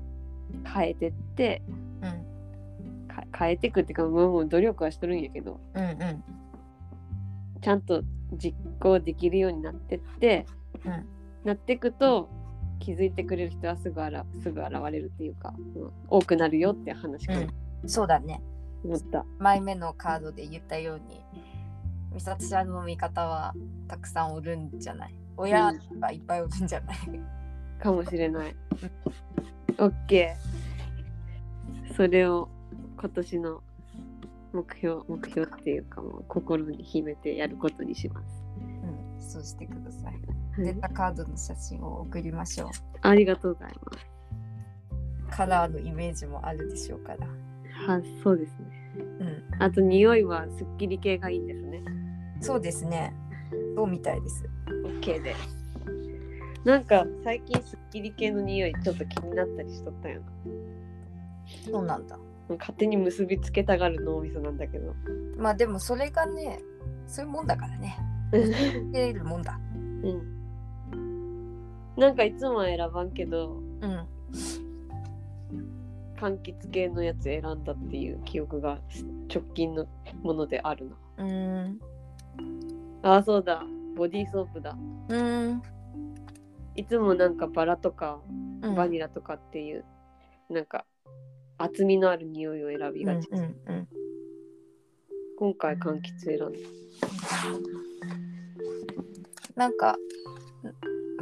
[0.65, 1.63] 変えてって
[2.03, 3.09] うん。
[3.09, 6.25] か変えていくっていうかもうもう努力はしとるんやけどうんうん。
[7.61, 10.47] ちゃんと実行できるようになってって
[10.85, 11.07] うん。
[11.45, 12.29] なっていくと
[12.79, 17.47] 気づいてくれる人はすぐあらすぐ現れるっていうか、うん多くなるよって話かな、
[17.87, 18.41] そうだね
[18.85, 19.25] 思った。
[19.39, 21.21] 前目のカードで言ったように
[22.15, 23.55] 美里ちゃんの味方は
[23.89, 25.15] たくさんおるんじゃない？
[25.37, 26.97] 親がいっぱいおるんじゃない、
[27.81, 28.57] かもしれない。
[29.79, 31.95] オッケー。
[31.95, 32.49] それを
[32.99, 33.63] 今年の
[34.53, 38.27] 目標目標っていうかもう心に秘めてやることにします。
[39.19, 40.15] うん、そうしてください
[40.59, 42.69] 出たカードの写真を送りましょう
[43.03, 44.07] ありがとうございます。
[45.31, 48.67] カラーのイメージもあるでしょうからはそうですね。
[49.21, 51.83] うんあと匂いはすっきり系がいいんですね。
[52.41, 53.15] そうですね
[53.75, 54.45] そうみたいです
[54.85, 55.57] オッケーです。
[56.65, 60.27] なんか最近すっきり系の匂いちょっと気になったりしとったよな。
[61.71, 62.19] そうなんだ
[62.59, 64.95] 勝手に結びつけたがる脳みそなんだけど。
[65.37, 66.61] まあでもそれがね
[67.07, 67.99] そういうもんだからね
[68.33, 68.55] う受
[68.93, 70.36] けるもんだん。
[71.97, 74.07] なんかいつもは選ばんけど、うん
[76.19, 78.79] 柑橘系のやつ選んだっていう記憶が
[79.29, 79.87] 直近の
[80.23, 80.97] ものであるな。
[81.19, 81.79] うーん
[83.03, 83.63] ああ、そうだ。
[83.95, 84.77] ボディーソープだ。
[85.09, 85.63] うーん
[86.75, 88.21] いつもなんかバラとか
[88.63, 89.85] うんバニラとかっていう、
[90.49, 90.87] なんか
[91.59, 93.29] 厚みのある匂いを選びがち。
[93.31, 93.89] うんうんうん
[95.39, 96.59] 今回柑橘選んだ。
[99.55, 99.97] なんか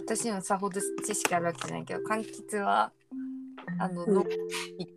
[0.07, 2.93] 私のさほど知識あるわけじゃないけど柑橘は
[3.79, 4.15] あのうん。
[4.15, 4.25] 脳を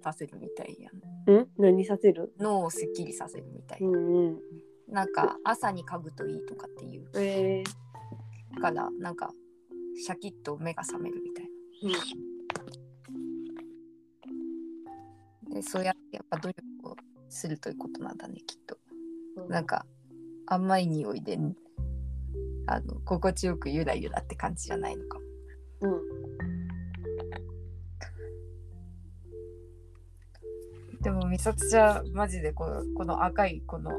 [0.04, 0.90] させるみたいや
[1.34, 1.38] ん。
[1.40, 2.34] ん何させる？
[2.40, 4.40] 脳をすっきりさせるみたい、うんうん。
[4.90, 7.10] なんか朝に嗅ぐといいとかっていう。
[7.16, 7.64] え。
[7.64, 9.32] ーからなんか
[10.04, 11.50] シャキッと目が覚めるみたい
[15.50, 15.56] な。
[15.56, 16.96] でそうやってやっぱ努力を
[17.30, 18.78] するということなんだねきっと。
[19.38, 19.50] うん。
[19.50, 19.86] なんか
[20.48, 21.38] 甘い匂いで
[22.68, 25.26] あの心地よくゆらゆらって感じじゃないのかも。
[25.80, 25.88] う
[30.98, 32.66] ん、でも美里ちゃんマジでこ
[32.96, 33.92] この赤いこの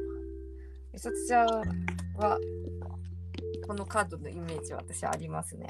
[0.92, 1.48] 美里ちゃん
[2.16, 2.38] は
[3.66, 5.66] このカードのイメージ私ありますね。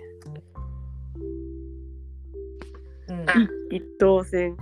[3.08, 3.26] うん、
[3.70, 4.56] 一等船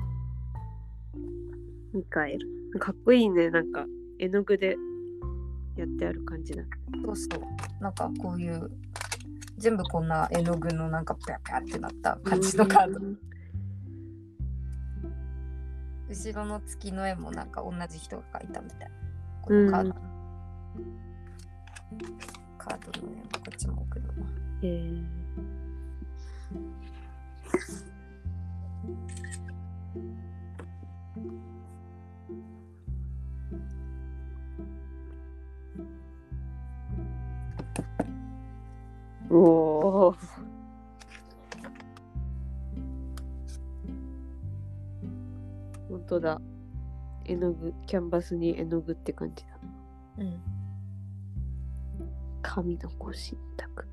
[1.93, 3.51] ミカエルかっこいいね。
[3.51, 3.87] なんか
[4.19, 4.77] 絵の具で
[5.77, 6.63] やってある感じだ。
[7.05, 7.83] そうそう。
[7.83, 8.71] なんかこういう
[9.59, 13.01] 全部こんな絵の具のなんかピャピャってなった感じのカード。
[13.01, 13.19] うん
[16.09, 18.91] 後ろの月の絵もなんか同じ人が描いたみたい。
[19.43, 19.95] このカード、
[22.59, 24.15] カードの絵もこっちも送るわ。
[24.63, 25.27] えー
[39.37, 40.17] おお。
[45.91, 46.41] 本当だ。
[47.27, 49.51] 絵の具、キャンバスに絵の具って感じだ。
[50.19, 50.41] うん。
[52.41, 53.87] 紙のご神託。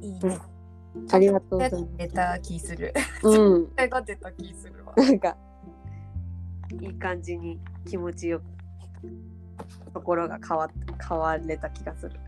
[0.00, 0.38] いいね。
[1.10, 1.88] ありがとうございます。
[1.96, 2.94] 出た気する。
[3.22, 3.66] うん。
[3.72, 4.94] 手が出た気するわ。
[4.96, 5.36] なんか、
[6.80, 8.44] いい感じに気持ちよく、
[9.92, 10.70] 心が変わっ
[11.08, 12.18] 変われた気がする。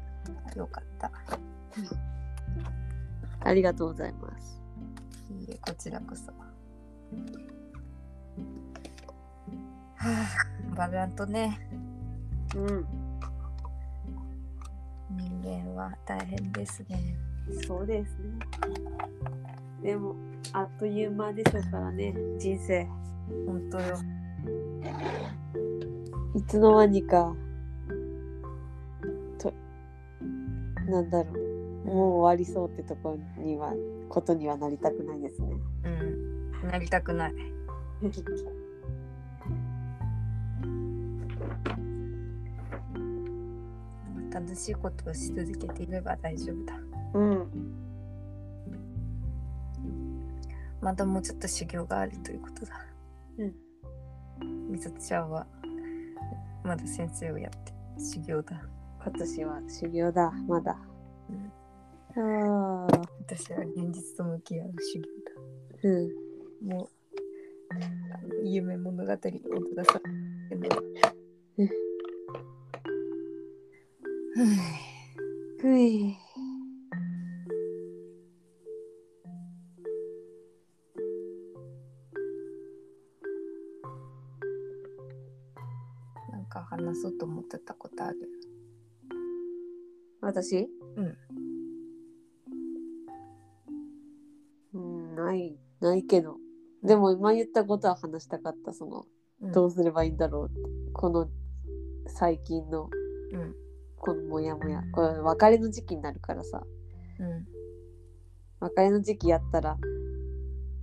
[0.56, 1.10] よかった。
[3.40, 4.60] ありがとうございます。
[5.40, 6.32] いいえ、こちらこそ。
[9.96, 10.26] は
[10.72, 11.58] あ、バランとね、
[12.56, 12.86] うん。
[15.16, 17.16] 人間は大変ですね。
[17.66, 18.38] そうですね。
[19.82, 20.14] でも、
[20.52, 22.86] あっという間でしょうからね、人生。
[23.46, 23.98] 本当よ。
[26.34, 27.32] いつの間にか、
[29.38, 29.54] と、
[30.88, 31.86] なんだろう。
[31.86, 33.72] もう終わりそうってところには、
[34.08, 35.56] ことにはなりたくないですね。
[35.84, 35.88] う
[36.66, 36.68] ん。
[36.68, 37.34] なりたくない。
[44.32, 46.74] 楽しいことをし続けていれば大丈夫だ。
[47.14, 47.74] うん。
[50.80, 52.84] まだもうちょっと修行があるということだ。
[53.38, 53.54] うん。
[54.72, 55.46] みさとちゃんは
[56.64, 58.60] まだ先生をやって修行だ。
[59.02, 60.72] 今年は修行だ、まだ。
[60.72, 60.76] あ
[62.16, 63.04] あ。
[63.20, 65.08] 私は現実と向き合う修行
[65.82, 66.08] うん。
[66.68, 66.76] だ。
[66.76, 69.20] もう夢物語を踊
[69.76, 70.00] らさ
[70.50, 70.82] れてる
[74.36, 74.48] うん
[75.60, 76.23] ふい。
[86.94, 88.18] 話そうと思ってたことある。
[90.20, 90.68] 私？
[90.96, 91.16] うん。
[94.74, 94.78] う
[95.12, 96.36] ん、ない、ないけど。
[96.82, 98.72] でも今言ったことは話したかった。
[98.72, 99.04] その、
[99.52, 100.60] どうすればいいんだろうって。
[100.92, 101.28] この
[102.06, 102.88] 最近の、
[103.32, 103.54] うん
[103.98, 104.82] このモヤモヤ。
[104.92, 106.62] これ別れの時期になるからさ。
[107.18, 107.46] うん
[108.60, 109.76] 別れの時期やったら、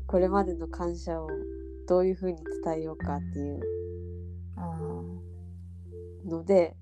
[0.08, 1.28] これまでの感謝を
[1.88, 3.81] どういうふうに伝えようかっていうあ
[6.26, 6.76] ので、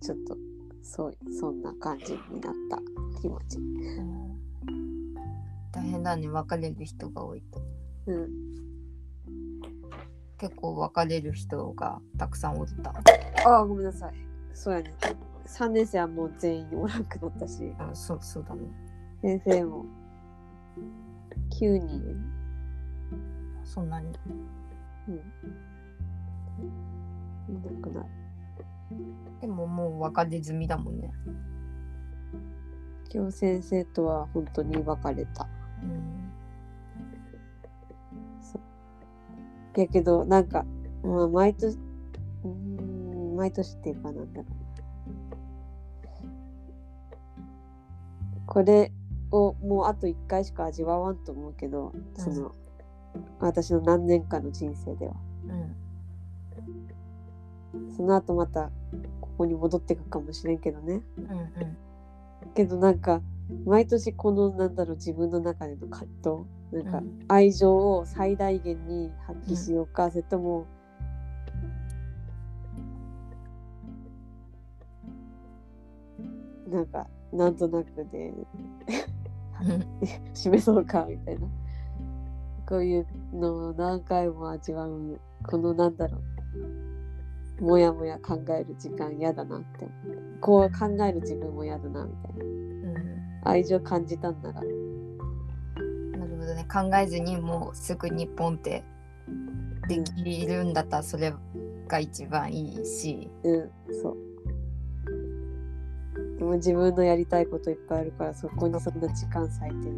[0.00, 0.36] ちょっと、
[0.82, 2.78] そう、そんな感じになった
[3.20, 3.58] 気持ち。
[3.58, 4.26] ーうん
[5.72, 7.60] 大変だね別れる人が多いと
[8.06, 8.28] うん。
[10.38, 12.94] 結構別れる人がたくさんおった
[13.48, 14.14] ああ、ごめんなさい。
[14.54, 14.94] そうやね。
[15.46, 18.62] 3年生はもう全員おらんくなったし、あそうそうだね
[19.22, 19.86] 先生も
[21.50, 22.02] 9人。
[23.64, 24.12] そんなに
[25.08, 25.14] うん。
[25.14, 25.18] い
[27.58, 28.08] なくなる。
[29.40, 31.12] でももう別れ済みだもんね
[33.12, 35.48] 今日先生とは本当に別れた。
[35.82, 36.16] うん
[39.80, 40.64] やけど、なんか、
[41.02, 41.76] まあ、毎年、
[42.44, 44.46] うーん、毎年っていうかなんだろう。
[48.46, 48.92] これ
[49.30, 52.52] をもうあと1回しか味わわんと思うけど、その、
[53.40, 55.14] 私の何年かの人生では。
[55.48, 55.76] うん
[57.94, 58.70] その後また
[59.20, 61.02] ここに戻ってくかもしれんけどね。
[61.18, 61.76] うんうん
[62.54, 63.20] けどなんか
[63.64, 70.66] 毎年このなんだろう自分の中での葛藤なんかうん愛情を最大限に発揮しようか、それとも
[76.68, 78.32] なんかなんとなくで。
[80.34, 81.46] 示そうかみたいな。
[82.66, 85.20] こういうのを何回も味わう。
[85.44, 86.18] このなんだろ
[87.60, 87.64] う。
[87.64, 89.88] もやもや考える時間嫌だなって。
[90.40, 92.44] こう考える自分も嫌だなみたいな。
[92.44, 92.96] うん。
[93.44, 94.60] 愛情感じたんなら。
[94.60, 96.66] なるほどね。
[96.70, 98.84] 考えずにもうすぐにポンって
[99.88, 101.32] できるんだったらそれ
[101.86, 103.70] が一番いいし、うん。
[104.02, 104.25] そう
[106.38, 109.88] でも自分のやりたいこといっぱいあるからそこにそんな時間割いて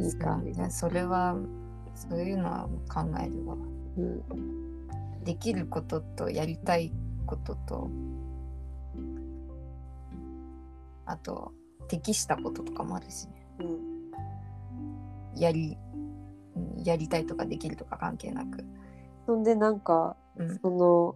[0.00, 1.36] いいかいな、それは
[1.94, 3.56] そういうのは考えるわ。
[3.98, 6.92] うん、できることとやりたい
[7.26, 7.90] ことと
[11.06, 11.52] あと
[11.88, 13.46] 適したこととかもあるしね。
[13.60, 15.76] うん、やり
[16.54, 18.64] うんやりたいとかできるとか関係なく、
[19.26, 20.58] そんでなんかうん。
[20.58, 21.14] その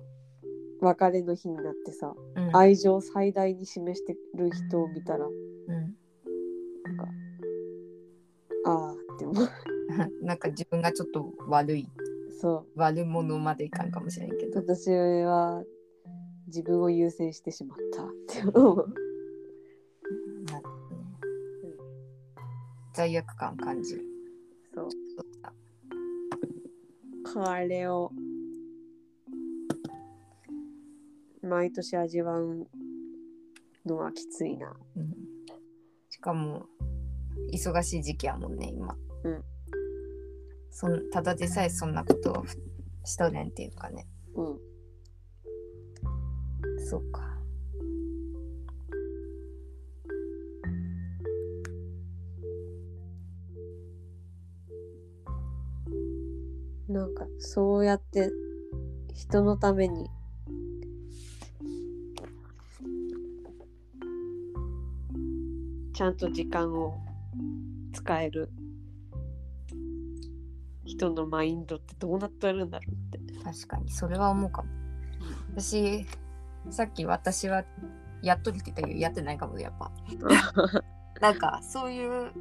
[0.80, 2.56] 別れの日になってさうん。
[2.56, 5.96] 愛情を最大に示してる人を見たらうん。
[8.64, 9.48] ああって思う。
[10.24, 11.88] なんか自分がちょっと悪い
[12.40, 14.60] そ悪者までいかんかもしれんけど。
[14.60, 15.64] う私は
[16.46, 18.94] 自分を優先してしまったって思う。
[20.50, 21.76] なるほどね
[22.94, 24.04] 罪悪感感じる。
[24.74, 24.88] そう。
[27.32, 28.10] これを
[31.50, 32.68] 毎年味わう
[33.84, 34.72] のはきついな。
[34.96, 35.12] うん。
[36.08, 36.66] しかも
[37.52, 39.42] 忙しい時期やもんね今、うん。
[40.70, 42.44] そんただでさえそんなことを
[43.04, 44.06] しとれんっていうかね。
[44.36, 44.58] うん。
[46.88, 47.28] そうか。
[56.88, 58.30] なんかそうやって
[59.14, 60.08] 人のために
[66.00, 66.94] ちゃんと時間を
[67.92, 68.48] 使える
[70.86, 73.44] 人のマインドってどうなってるんだろうって。
[73.44, 74.68] 確かにそれは思うかも。
[75.54, 76.06] 私
[76.70, 77.64] さっき私は
[78.22, 79.92] やっとるって言ったけどやってないかもやっぱ。
[81.20, 82.32] なんかそういう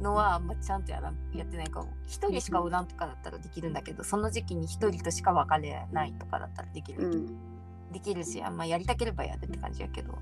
[0.00, 1.92] のはあんまちゃんとやらんやってないかも。
[2.06, 7.92] 一人しかおらんとかだったらできるんだけどその時期に一人としか別れないとかだったらできる、うん。
[7.92, 10.18] できるしあんまやりたければやるって感じやけど。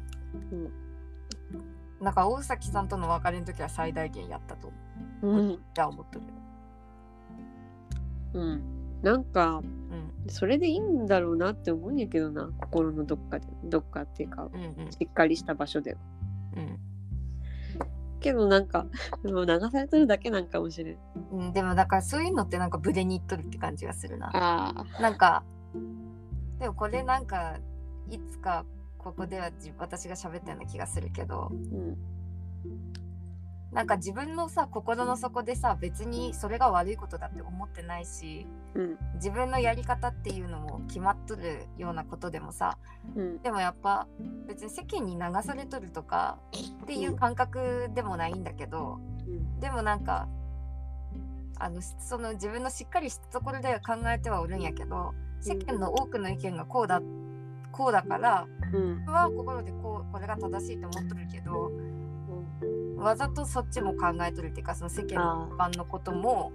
[0.50, 0.91] うん
[2.02, 4.72] なんか大崎さんとの別れの時は最大限やったと。
[5.22, 5.58] 思ううん。
[5.72, 6.24] じゃあ思っとる
[8.34, 8.62] うん、
[9.02, 10.12] なんかうん。
[10.28, 13.46] それでいいんだろうなって思うんやけどな心のどっかで。
[13.64, 15.98] どっかっていうかうんしっかりした場所では。
[16.56, 16.78] うん。
[18.18, 18.86] けどなんか
[19.22, 20.98] もう流されてるだけなんかもしれん。
[21.30, 24.28] うん、うん、でもだからそういうのってなんかブレにいっとるって感じがするな。
[24.34, 25.44] ああなんか
[26.58, 27.58] でもこれなんか
[28.10, 28.64] いつか
[29.02, 31.50] ここではじ私が喋ったような気がするけど。
[31.50, 31.96] うん。
[33.72, 38.98] なんか自分のさ心の底でさ別にそれが悪いことだって思ってないしうん。
[39.14, 42.76] 自分のやり方っていうのも決まっとるようなことでもさ
[43.16, 43.42] うん。
[43.42, 44.06] でもやっぱ
[44.46, 46.38] 別に世間に流されとるとか
[46.82, 49.00] っていう感覚でもないんだけど
[49.60, 50.28] でもなんか
[51.58, 57.00] あのその自分のしっかりしたところでは考えてはおるんやけど世間の多くの意見がこうだ
[57.72, 59.00] こうだからうん。
[59.04, 61.72] 僕は心でこうこれが正しいと思っとるけど
[62.96, 66.52] わざとそっちも考えとるっていうかその世間の一般のことも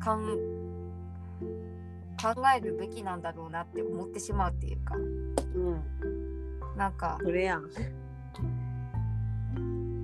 [0.00, 0.38] かん
[2.20, 4.96] 考えるべきなんだろうなって思ってしまうっていうか。
[4.96, 5.82] うん。
[6.76, 7.64] なんかそれやん、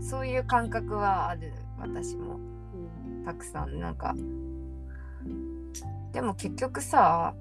[0.00, 2.36] そういう感覚はある私も。
[2.36, 3.24] うん。
[3.24, 4.14] たくさんなんか。
[6.12, 7.34] でも結局さ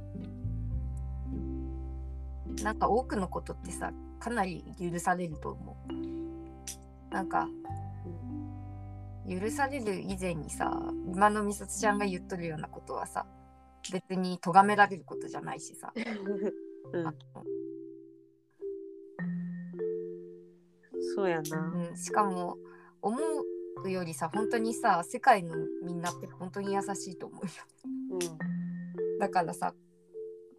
[2.62, 7.14] なんか多くのことってさかなり許されると思う。
[7.14, 7.48] なんか
[9.30, 10.72] 許される以前にさ
[11.08, 13.26] 今のみさつちゃんが言っとるようなことはさ
[13.92, 15.92] 別に咎められることじゃないしさ、
[16.94, 17.08] うん。
[17.08, 17.14] あ
[21.16, 21.72] そうやな。
[21.72, 22.58] のうん、しかも
[23.02, 23.18] 思
[23.84, 27.52] うよりさ本当にさ世界のみんなって本当に優しいと思うよ。
[28.12, 29.20] うん。
[29.20, 29.74] だからさ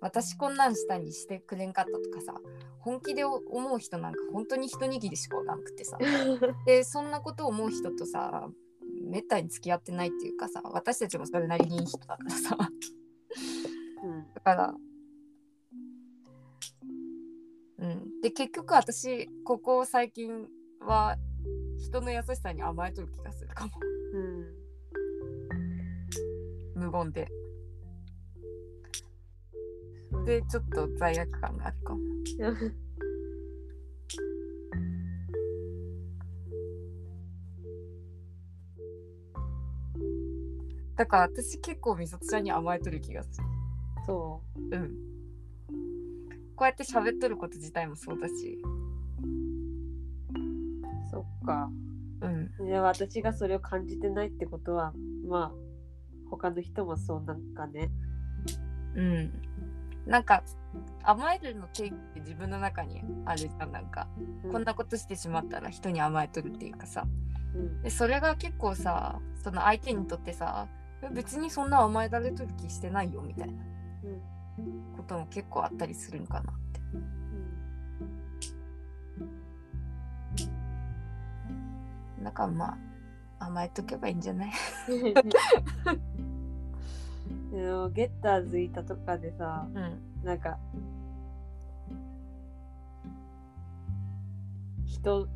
[0.05, 2.35] 私こんなんしたにしてくれんかったとかさ
[2.79, 3.43] 本気で思
[3.75, 5.97] う人なんか本当に一握りしかおらんくてさ。
[6.67, 8.51] でそんなことを思う人とさ
[9.03, 12.59] めったに付き合ってないっていうかさ私たちもそれなりにいい人だからさ。
[14.03, 14.27] うん。
[14.35, 14.75] だから。
[17.79, 18.21] うん。
[18.21, 20.47] で結局私ここ最近
[20.81, 21.17] は
[21.79, 23.73] 人の優しさに甘えとる気がするかも。
[24.13, 24.55] うん。
[26.75, 27.27] 無言で
[30.25, 32.01] でちょっと罪悪感があるかも。
[40.97, 43.47] だから私結構みさとちゃんに甘えとる気がする。
[44.07, 44.77] そう。
[44.77, 45.15] ん。
[46.57, 48.59] こうやって喋っとること自体もそうだし。
[51.11, 51.69] そっか。
[52.23, 52.67] うん。
[52.67, 54.93] で私がそれを感じてないってことは
[55.29, 55.53] まあ
[56.31, 57.91] 他の人もそうなんかね。
[58.95, 59.33] うん
[60.07, 60.43] なんか
[61.03, 64.07] 甘えるの定義って自分の中にあるじゃんなんか、
[64.45, 67.05] うこんなことしてしまったら人に甘えとるっていうかさ。
[67.55, 67.83] うん。
[67.83, 70.67] でそれが結構さその相手にとってさ
[71.13, 73.55] 別にそんな甘えられとる気してないよみたいな。
[74.59, 74.97] うん。
[74.97, 76.81] ことも結構あったりするのかなって。
[82.23, 82.79] だからま
[83.39, 84.51] あ甘えとけばいいんじゃない？
[87.55, 90.25] ゲッターズいたとかでさうん。
[90.25, 90.59] なんか
[94.87, 95.29] 人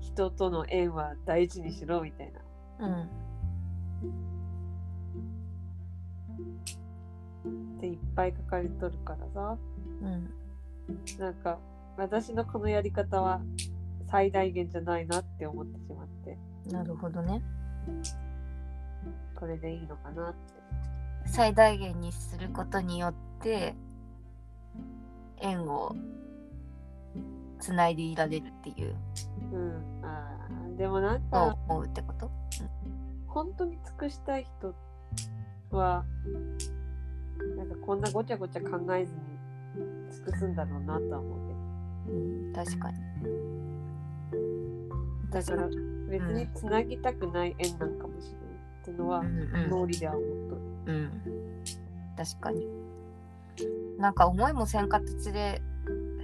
[0.00, 2.32] 人との縁は大事にしろみたい
[2.80, 2.86] な。
[2.86, 3.02] うん。
[7.76, 9.58] っていっぱい書かれとるからさ。
[10.02, 10.30] うん。
[11.18, 11.58] なんか
[11.96, 13.40] 私のこのやり方は
[14.10, 16.38] 最大限じゃないなって思ってしまって。
[16.70, 17.42] なるほどね。
[19.34, 20.57] これでいいのかなって
[21.28, 23.74] 最大限にすることによって
[25.40, 25.94] 縁を
[27.60, 28.94] つないでいられるっていう。
[29.52, 30.04] うん。
[30.04, 30.76] あー。
[30.76, 32.30] でもなんのかを思うってこと？
[33.26, 34.74] 本当に尽くしたい人
[35.70, 36.04] は
[37.56, 39.18] なんかこんなごちゃごちゃ考えずに
[40.12, 42.96] 尽くすんだろうなとは思ううん確かに。
[43.20, 43.28] け
[45.30, 45.68] どだから
[46.08, 48.47] 別につなぎたくない縁なんかもしれない
[48.88, 50.54] ってのはうん脳裏では思っと。
[50.56, 51.10] るうん。
[52.16, 52.66] 確かに。
[53.98, 55.60] なんか思いもせん形で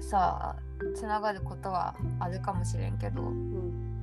[0.00, 0.56] さ
[0.94, 3.22] つながることはあるかもしれんけど。
[3.22, 3.94] うん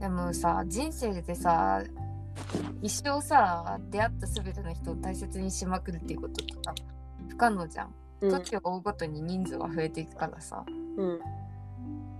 [0.00, 1.82] でもさ人生でさ
[2.82, 6.74] 一生さ出会った全ての人を大切にしまくるっていうことってさ
[7.28, 7.94] 不可能じゃん。
[8.20, 8.30] うん。
[8.30, 10.64] 時を追うごとに人数は増えていくからさ。
[10.98, 11.18] うん。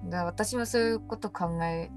[0.09, 1.91] だから私もそういうこと考え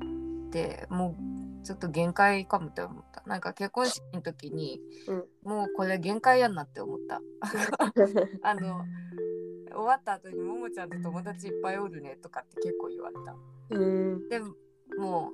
[0.49, 1.15] ても
[1.61, 3.23] うちょっと限界かもって思った。
[3.25, 7.21] なんか結婚式の時に、うんもうこれ限界やんなって思った。
[8.41, 8.85] あの
[9.71, 13.35] 終わった後にももちゃんと友達いっぱいおるねとかって結構言われた。
[13.69, 14.39] うんで
[14.97, 15.31] も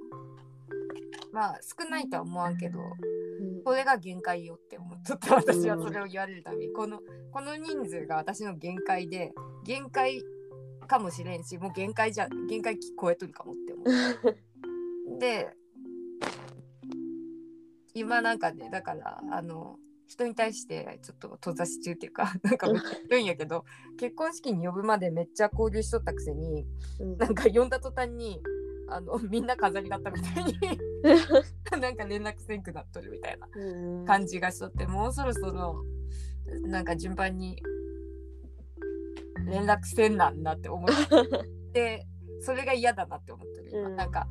[1.31, 6.99] まあ少ないとは思わんけどうんこれが限界よって思っとった私はそれを言われるたびにこの
[7.31, 9.33] この人数が私の限界で
[9.63, 10.21] 限界
[10.87, 14.37] かもしれんしもう限界じゃ限界超えとるかもって思う。
[15.19, 15.55] で
[17.93, 19.77] 今なんかねだからあの
[20.07, 23.65] 人に対してちょっと閉ざし中っていうか なんかめっちゃんやけど
[23.97, 26.65] 結婚式に呼ぶまでめっちゃ交流しとったくせに
[26.99, 27.17] うん。
[27.17, 28.41] なんか呼んだ途端に
[28.89, 30.59] あのみんな飾りだったみたいに
[31.81, 34.05] なんか連絡せんくなっとるみたいなうん。
[34.05, 35.83] 感じがしとってもうそろそろ
[36.61, 37.61] なんか順番に
[39.45, 40.89] 連絡せんなんなって思っ
[41.73, 42.05] て
[42.41, 43.95] それが嫌だなって思ってる今、うん。
[43.95, 44.27] なんか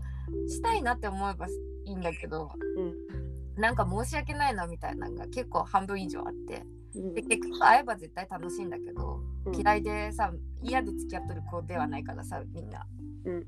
[0.49, 1.51] したいなって思えばい
[1.87, 3.61] いんだけどうん。
[3.61, 6.65] なんか申し訳ないなみたいなのが結構半分以上あって。
[6.95, 7.15] うん。
[7.15, 9.55] で結局会えば絶対楽しいんだけどうん。
[9.55, 10.33] 嫌いでさ
[10.63, 12.87] 嫌で付き合っとる子ではないからさみんな。
[13.25, 13.47] うん。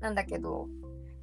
[0.00, 0.68] なんだけど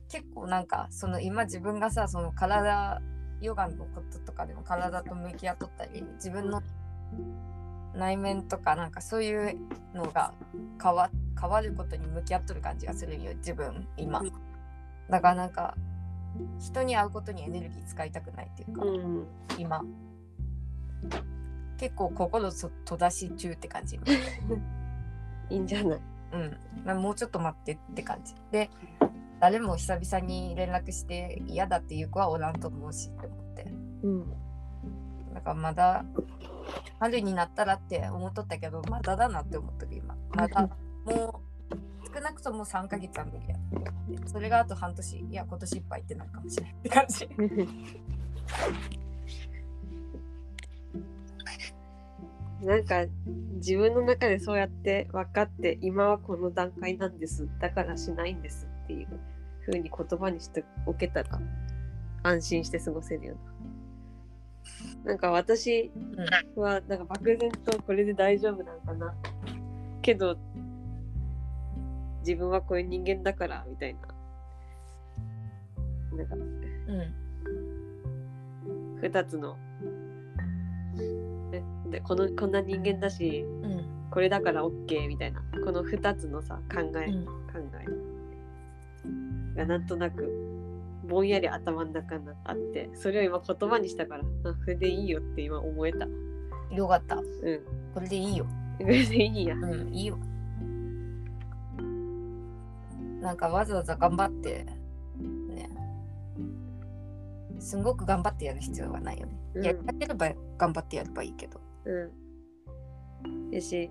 [0.10, 3.02] 結構なんかその今自分がさその体
[3.42, 6.62] ヨガのこととかでも体と向き合っとったり自分の
[7.96, 9.58] 内面とかなんかそういう
[9.94, 10.34] のが
[10.82, 11.10] 変わ
[11.40, 14.20] 変わることに向き合っとる感じがするよ自分今。
[14.20, 14.32] うん
[15.10, 15.76] だからなんか
[16.60, 19.28] 人に会うことにエネルギー使いたくないっていうか、うん。
[19.58, 19.82] 今。
[21.78, 23.96] 結構心そ閉ざし中って感じ。
[25.50, 26.00] いいんじゃない？
[26.34, 28.36] うん、まあもうちょっと待ってって感じ。
[28.52, 28.70] で
[29.40, 33.64] 誰も久々に連絡して嫌だっていう子はおらんと思うしって思って。
[34.04, 34.30] うん。
[35.34, 36.06] だからまだ
[37.00, 40.16] 春になったらって思っとったけどまだだなって思ってる今。
[40.32, 40.70] まだ
[41.06, 41.42] も
[41.72, 41.76] う
[42.14, 43.56] 少なくとも3ヶ月は無理や
[44.26, 45.18] それがあと半年。
[45.18, 47.30] いや今年いっぱいってなるかもしれないって感じ。
[52.62, 53.06] なんか
[53.56, 57.48] 自分の中でそうやって分かって今はこの段階なんです。
[57.60, 59.08] だからしないんですっていう
[59.66, 61.40] 風に言葉にしておけたら
[62.24, 63.59] 安心して過ごせるような。
[65.04, 65.92] なんか私
[66.56, 69.14] はなんか漠然とこれで大丈夫なのかな。
[70.02, 70.38] けど
[72.20, 74.00] 自分はこういう人間だからみたいな。
[76.18, 77.16] なんかうん。
[79.02, 79.58] 2つの
[81.52, 83.86] ねでこのこんな人間だしうん。
[84.12, 85.42] これだから OK みたいな。
[85.66, 87.26] この2つのさ考え、うん。
[87.26, 87.32] 考
[89.56, 90.49] えがなんとなく
[91.10, 96.08] ぼんやり頭の中にあってそれを今言葉にしたからあそれでいいよって今思えた
[96.72, 97.16] よかった。
[97.16, 97.24] うん。
[97.94, 98.46] これでいいよ。
[98.78, 99.56] これでいいや。
[99.56, 100.18] うん、いいよ。
[103.22, 104.66] なんかわざわざ頑張って、
[105.50, 105.70] ね。
[107.60, 109.34] すごく頑張ってやる必要はないよね。
[109.56, 111.60] うんやければ頑張ってやればいいけど。
[111.86, 112.12] う
[113.50, 113.52] ん。
[113.52, 113.90] やし、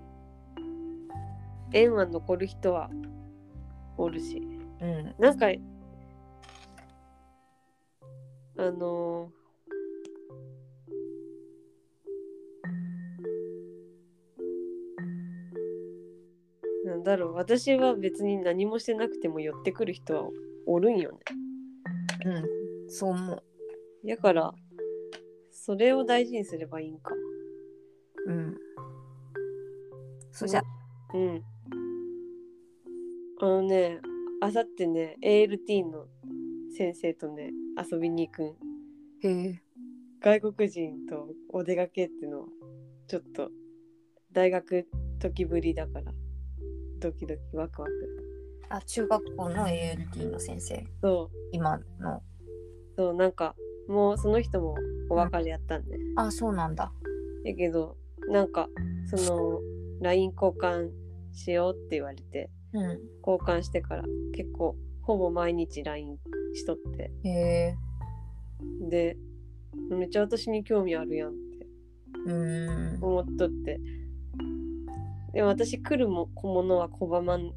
[1.73, 2.89] 縁は残る人は
[3.97, 4.41] おるし。
[4.81, 5.13] うん。
[5.19, 5.47] なんか、
[8.59, 9.39] あのー
[16.85, 20.29] なんだろう、私は別に何もしてなくても寄ってくる人は
[20.65, 21.19] おるんよね。
[22.25, 22.29] う
[22.85, 22.89] ん。
[22.89, 23.43] そう思う。
[24.05, 24.53] だから、
[25.51, 27.13] それを大事にすればいいんか。
[28.27, 28.57] うん。
[30.33, 30.61] そじゃ、
[31.13, 31.43] うん。
[33.39, 34.01] あのね、
[34.41, 36.07] あさってね、ALT の
[36.77, 37.51] 先生とね、
[37.91, 38.47] 遊びに行くん。
[39.21, 39.61] へえ。
[40.21, 42.47] 外国人とお出かけっていうのは、
[43.07, 43.49] ちょっと
[44.31, 44.87] 大学
[45.19, 46.11] 時ぶりだから、
[46.99, 47.93] ドキドキワクワク。
[48.69, 50.85] あ、中学校の ALT の先生。
[51.01, 52.21] そう、今の。
[52.97, 53.55] そう、なんか、
[53.87, 54.75] もうその人も
[55.09, 55.97] お別れやったんね。
[56.15, 56.91] あ、そうなんだ。
[57.43, 57.97] やけど、
[58.29, 58.69] なんか、
[59.05, 59.61] その、
[60.01, 60.91] LINE 交換
[61.31, 62.99] しようって言われて、うん。
[63.25, 64.75] 交換してから結構、
[65.09, 66.19] ほぼ毎日 LINE
[66.53, 67.75] しとって、へえ。
[68.91, 69.17] で、
[69.89, 71.67] めっちゃ私に興味あるやんって。
[72.27, 73.03] うーん。
[73.03, 73.79] 思っとって。
[75.33, 77.51] でも私来るも小物は拒まん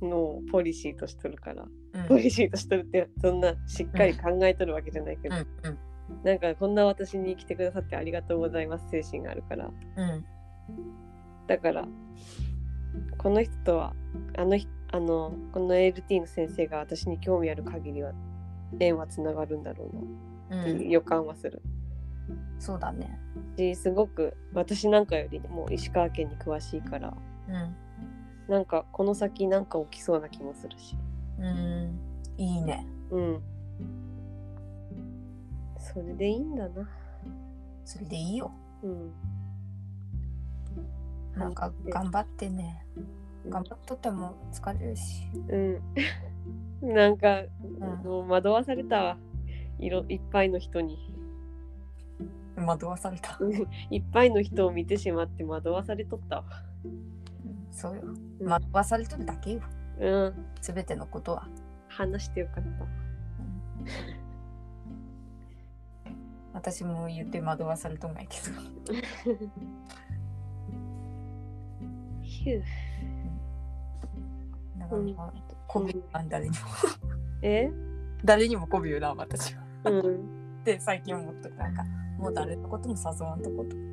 [0.00, 2.08] のポリシーとしとるから、うん。
[2.08, 5.78] ポリシーとしとるってそんなしっかり考えとるわけじゃないけど、うんうん
[6.24, 9.66] なんかこんな私に来てくださってありがとうございます精神があるから。
[9.96, 10.24] うん。
[11.46, 11.86] だから
[13.18, 13.94] この人とは
[14.36, 18.12] あのひあのこの LT の先生が私に興味ある限りは
[18.78, 20.02] 縁はつながるんだろうな
[20.50, 21.62] うん、っていう予感はする。
[22.58, 23.18] そうだね。
[23.56, 27.16] しすごく私なんかよりもう石川県に詳しいから
[27.48, 27.76] うん。
[28.48, 30.96] なんかこの先なんか起きそうな気もするし
[31.38, 31.98] うん。
[32.36, 32.86] いいね。
[33.10, 33.42] うん
[35.78, 36.88] それでいいんだな
[37.84, 38.50] それでいいよ。
[38.82, 39.12] うん
[41.36, 42.84] なんか頑張ってね。
[43.48, 45.26] 頑張っとっても疲れるし。
[45.48, 45.80] うん
[46.94, 49.18] なんか、うんもう惑わされたわ
[49.78, 51.14] いろいっぱいの人に
[52.56, 53.38] 惑わされた。
[53.90, 56.44] いっぱいの人を見てしまって惑わされとったわ
[57.70, 58.02] そうよ。
[58.40, 59.62] うん惑わされとるだけよ。
[59.98, 61.48] うんすべてのことは。
[61.88, 62.70] 話してよかった
[66.52, 69.00] 私も言って惑わされとんないけど。
[72.40, 72.62] ヒュー
[74.78, 75.32] だからまあ、
[75.68, 76.56] こびあん誰にも。
[77.42, 77.70] え？
[78.24, 79.62] 誰にもこびうな、私は。
[79.84, 80.04] うんっ
[80.64, 81.84] て最近思ってなんか、
[82.18, 83.76] もう誰のことも誘わんとこと。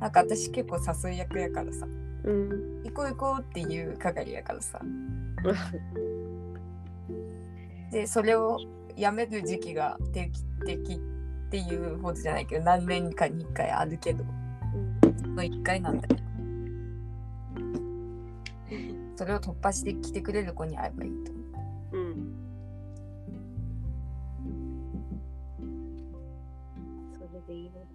[0.00, 0.78] なんか私結構
[1.08, 1.86] 誘い役やからさ。
[2.24, 4.80] うん行こう行こうっていう係やからさ。
[7.90, 8.58] でそれを
[8.96, 10.98] やめる時期が定期的っ
[11.50, 14.24] ていうほどじゃないけど何年かに1回あるけど
[15.20, 16.16] その1回なんだよ
[19.16, 21.30] それを突破してきてくれる子に会えばいいと。
[21.32, 21.40] 思
[21.92, 22.34] ううん。
[27.14, 27.86] それでいいのだ。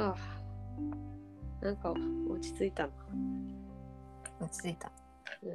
[0.00, 0.18] はあ。
[1.64, 1.92] なんか
[2.28, 2.92] 落ち着いたな。
[4.40, 4.90] 落ち着いた。
[5.42, 5.48] う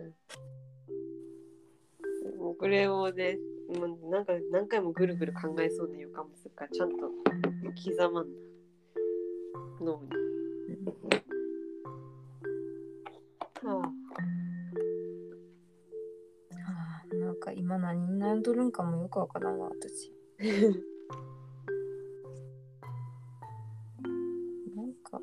[2.52, 2.56] ん。
[2.56, 3.38] これをね
[3.68, 7.12] もうなんか何回もぐるぐる考えそうな予感もするからちゃんと刻
[8.12, 8.32] まんな。
[9.82, 10.10] 脳に
[13.76, 13.92] はは
[17.12, 20.12] あなんか今何に悩んどるんかもよくわからんわ私。
[24.76, 25.20] なんか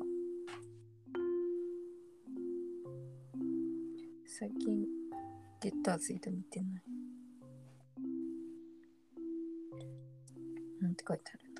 [4.25, 4.85] 最近
[5.61, 6.83] ゲッターズイド見てない。
[10.81, 11.54] なんて書いてある？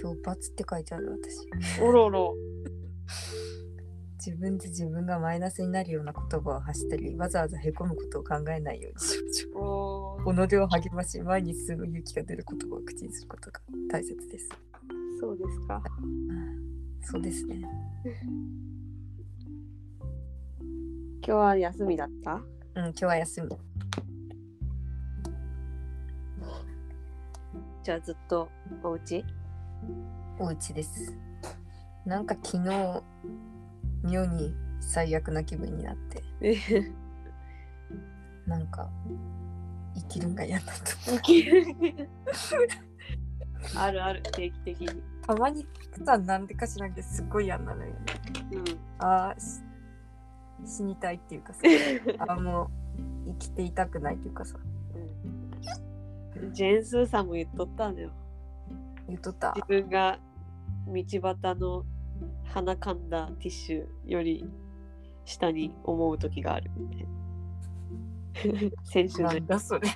[0.00, 1.48] 今日罰って書いてある私。
[1.82, 2.34] おろろ。
[4.24, 10.48] 自分で自分がマイナスになるような言葉を発したりわざわざへこむことを考えないようにしましょう。
[10.48, 14.48] 己を励まし前に進む勇気が出る言葉を口にすることが大切です。
[15.20, 15.82] そうですか。
[17.02, 17.62] そうですね。
[21.26, 22.34] 今日は休みだった？
[22.34, 22.42] うん
[22.76, 23.48] 今日は休み
[27.82, 28.50] じゃあずっと
[28.82, 29.24] お家？
[30.38, 31.16] お家です。
[32.04, 33.02] なんか昨日
[34.04, 36.22] 妙に最悪な気分になって。
[38.46, 38.90] なんか
[39.94, 40.70] 生きるんが嫌だと
[41.06, 41.64] 生きる
[43.76, 44.22] あるある。
[44.32, 45.02] 定期的に。
[45.26, 45.66] たまに
[46.04, 47.98] さなんでか知らんけどすっごい嫌なのよね。
[48.52, 48.64] うん。
[48.98, 49.34] あ
[50.66, 51.60] 死にたいっていうかさ。
[52.18, 52.64] あーも
[53.26, 54.58] う生きていたくないっていうかさ。
[54.62, 54.69] うん
[56.52, 58.10] ジェーン・スーさんも言っとったのよ。
[59.08, 59.52] 言っとった。
[59.56, 60.18] 自分が
[60.86, 61.84] 道端の
[62.44, 64.44] 鼻かんだティッシュより
[65.24, 66.70] 下に思う時がある。
[66.76, 69.88] みたいな先週のなんだそれ。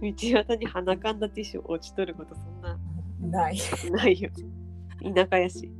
[0.00, 2.78] 道端に鼻かんだティッシュ落ちとることそんな。
[3.20, 3.58] ない、
[3.90, 4.30] ないよ。
[5.02, 5.70] 田舎やし。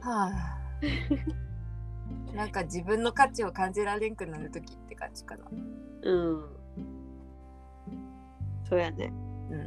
[0.00, 0.58] はあ
[2.36, 5.44] なんか自分の価値を感じられんくなる時って感じかな。
[6.02, 6.44] うん。
[8.68, 9.10] そうやね。
[9.50, 9.58] うん。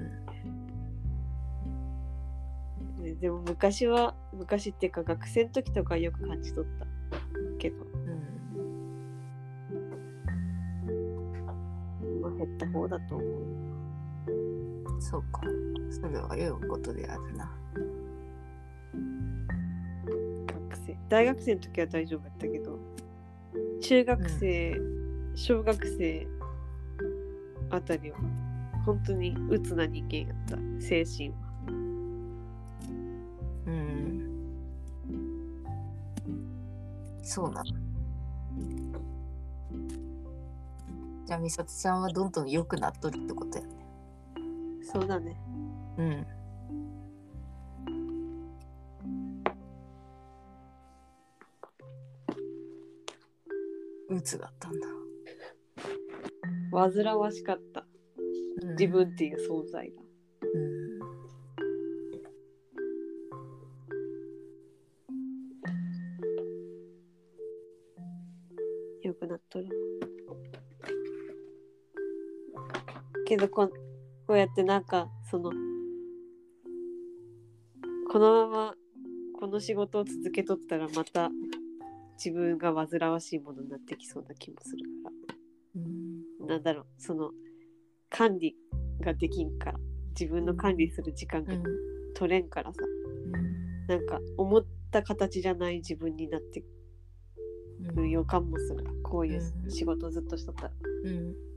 [3.03, 6.85] ねでも昔は昔っていうか学生の時とかよく感じ取った。
[7.57, 7.77] けど。
[7.77, 7.79] う
[12.11, 12.21] ん。
[12.21, 13.29] まあ減った方だと思う。
[15.01, 15.41] そうか。
[15.89, 17.51] それは良いことであるな
[20.93, 21.09] 生。
[21.09, 22.79] 大学生の時は大丈夫だったけど
[23.81, 24.75] 中学生、
[25.35, 26.27] 小学生
[27.69, 28.17] あたりは
[28.85, 30.57] 本当に鬱な人間やった。
[30.81, 31.35] 精神は。
[33.67, 34.29] うん。
[37.21, 37.65] そうなの。
[41.25, 43.69] じゃあ美里ちゃんはどんどん良くなっとるってことやね。
[44.81, 45.39] そうだね。
[45.97, 46.38] うん
[54.09, 54.87] 鬱だったんだ、
[56.71, 57.85] 煩わしかった。
[58.61, 58.69] うん。
[58.71, 60.01] 自分っていう存在が。
[60.53, 60.89] うん
[69.01, 69.67] 良くなっとる。
[73.25, 73.67] けどこ
[74.27, 75.51] こうやってなんかその
[78.11, 78.73] このまま
[79.39, 81.29] この仕事を続けとったらまた
[82.23, 85.11] 自分が煩わしいものになってきそうな気もするか
[85.75, 86.47] うん。
[86.47, 87.31] らなんだろうその
[88.09, 88.55] 管理
[88.99, 89.79] ができんから
[90.19, 91.63] 自分の管理する時間がうん。
[92.15, 92.79] 取れんからさ、
[93.87, 98.83] なんか思った形じゃない自分になってくる予感もする。
[99.03, 99.71] こういううん。
[99.71, 100.71] 仕事をずっとしとったら。
[101.03, 101.48] うんうん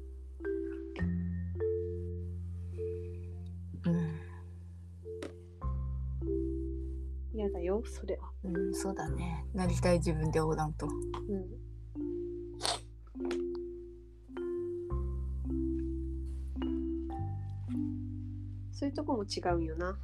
[7.53, 9.45] だよそれはうん、そうだね。
[9.55, 10.87] なりたい自分でおらんと。
[10.87, 10.93] うん
[18.73, 19.97] そういうとこも違うんよな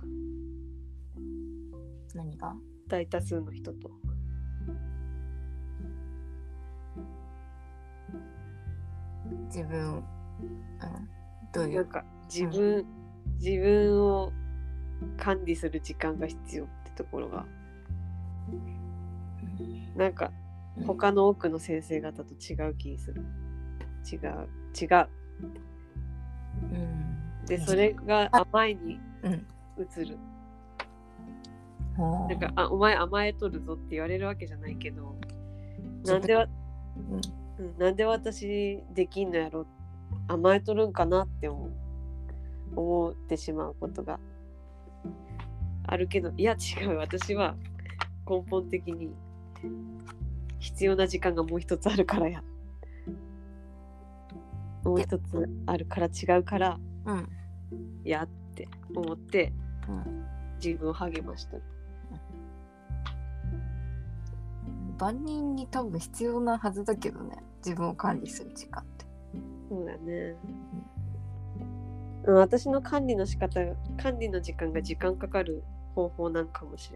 [2.15, 2.55] 何が？
[2.87, 3.91] 大多数の人と
[9.49, 10.05] 自分、うん、
[11.53, 11.87] どういなんう。
[11.87, 12.87] か自分、
[13.41, 14.31] 自分を
[15.17, 16.69] 管理する時間が必要
[16.99, 17.47] ところが。
[19.97, 20.33] なんか
[20.87, 23.23] 他の多くの先生方と違う気にする。
[24.11, 24.49] 違う
[24.81, 25.09] 違う。
[26.73, 27.47] うん。
[27.47, 29.47] でそれが甘いにうん。
[29.79, 30.19] 移る。
[31.97, 35.17] ほうなんかあお前甘えとるぞって言われるわけじゃないけど
[36.05, 36.47] なんでわ、
[37.59, 39.67] うん、なんで私できんのやろ？
[40.29, 41.73] 甘えとるんかなって思う
[42.77, 44.21] 思ってしまうことが
[45.91, 47.55] あるけどいや違う私は
[48.29, 49.11] 根本的に
[50.59, 52.43] 必要な時間がもう一つあるからや
[54.85, 57.29] もう一つあるから違うからうん。
[58.05, 59.53] やって思って
[59.89, 60.25] うん。
[60.63, 61.57] 自分を励ました
[64.99, 67.37] 万人に多分必要なはずだけどね。
[67.65, 69.07] 自分を管理する時間って。
[69.69, 70.35] そうだね。
[72.27, 73.61] うん私の管理の仕方
[74.03, 75.63] 管理の時間が時間かかる
[75.99, 76.93] 方法なんかもし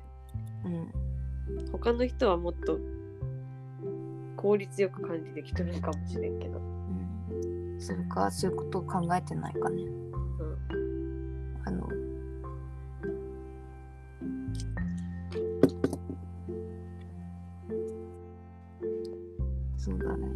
[0.64, 0.74] れん。
[0.74, 1.72] うん。
[1.72, 2.78] 他の人はもっと
[4.36, 6.58] 効率よく管理できとるかもしれんけど。
[6.58, 7.80] うん。
[7.80, 9.82] それか、そういうことを考えてないかね。
[9.82, 11.88] うん、あの、
[19.76, 20.28] そうだね。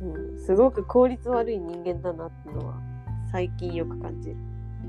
[0.00, 2.80] うん、すごく効率悪い人間だなってのは
[3.30, 4.36] 最近よく感じる。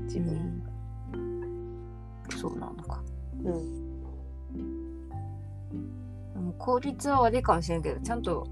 [0.04, 0.32] 自分。
[0.32, 0.70] うん
[2.40, 2.89] そうなのか。
[3.44, 3.80] うん。
[6.58, 8.46] 効率は悪いかもしれんけど、ちゃんと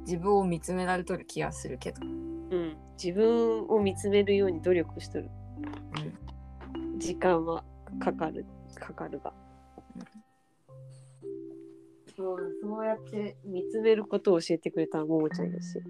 [0.00, 2.00] 自分を見つめられとる気がするけど。
[2.04, 2.76] うん。
[3.02, 5.30] 自分を見つめるように努力しとる。
[6.98, 7.64] 時間は
[8.00, 8.44] かかる。
[8.74, 9.32] かかるが、
[12.16, 15.84] そうそうやって見つめることを教えてくれたのももちゃんやし、うん、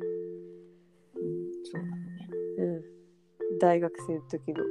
[1.64, 2.28] そうだね。
[2.59, 4.62] うん、大学生の時の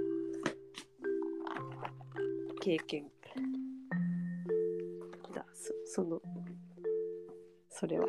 [2.62, 3.06] 経験。
[5.34, 6.22] だそその
[7.70, 8.06] それは。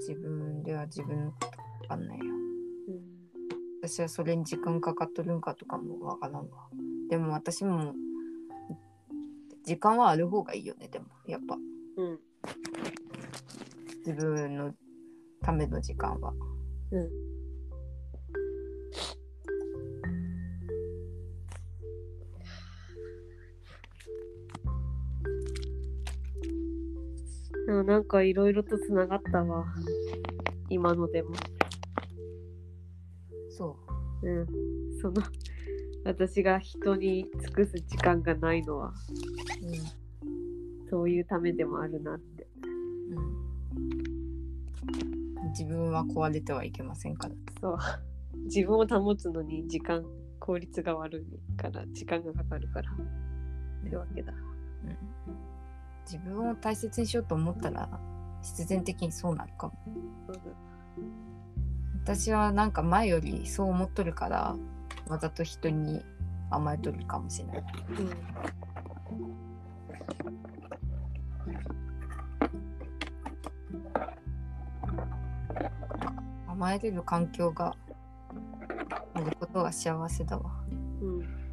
[0.00, 2.24] 自分では自分のことわかんないよ。
[2.24, 3.86] うん。
[3.86, 6.70] 私はそれに時間かかっとるんかとかもわからんわ。
[7.10, 7.92] でも私も
[9.66, 11.58] 時間はある方がいいよねでもやっぱ。
[11.98, 12.18] うん。
[14.06, 14.72] 自分の
[15.42, 16.32] ための時間は。
[16.92, 17.33] うん
[27.66, 29.64] でもなんかいろいろとつながったわ。
[30.68, 31.30] 今のでも。
[33.50, 33.76] そ
[34.22, 34.30] う。
[34.30, 34.46] ん。
[35.00, 35.22] その
[36.04, 38.88] 私が人に尽くす時間がないのは。
[38.88, 38.92] う
[40.90, 42.46] そういうためでもあるなって。
[43.10, 43.18] うん、
[45.44, 47.34] うん、自分は壊れてはいけませんから。
[47.60, 47.78] そう。
[48.44, 50.04] 自分を保つのに時間
[50.38, 52.90] 効率が悪いから時間がかかるから。
[53.86, 54.32] ってわけだ。
[54.32, 54.36] う
[54.90, 55.53] ん
[56.04, 57.88] 自分を大切にしようと思ったら
[58.42, 59.74] 必然的にそうなるかも。
[62.02, 64.56] 私はなんか前よりそう思っとるから
[65.08, 66.04] わざと人に
[66.50, 67.64] 甘えとるかもしれない。
[67.88, 68.10] うん。
[76.46, 77.74] 甘えれる環境が
[79.14, 80.50] あることが幸せだわ。
[81.00, 81.43] うん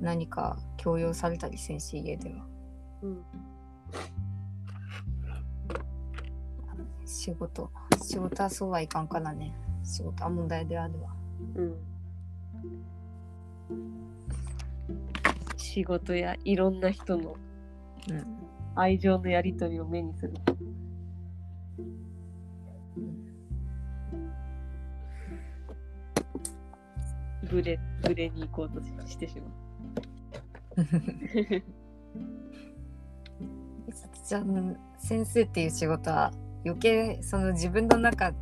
[0.00, 2.46] 何か強要されたりせんし家では。
[3.02, 3.24] うん。
[7.04, 7.70] 仕事。
[8.02, 9.54] 仕事はそうはいかんからね。
[9.84, 11.14] 仕事は問題であるわ。
[11.54, 11.74] うん。
[15.56, 17.36] 仕事やいろんな人の
[18.08, 18.24] うん。
[18.74, 20.34] 愛情のやり取りを目にする。
[27.50, 29.59] ブレブレに行こうとししてしまう
[33.86, 36.32] 美咲ちゃん先生っていう仕事は
[36.64, 38.36] 余計その自分の中に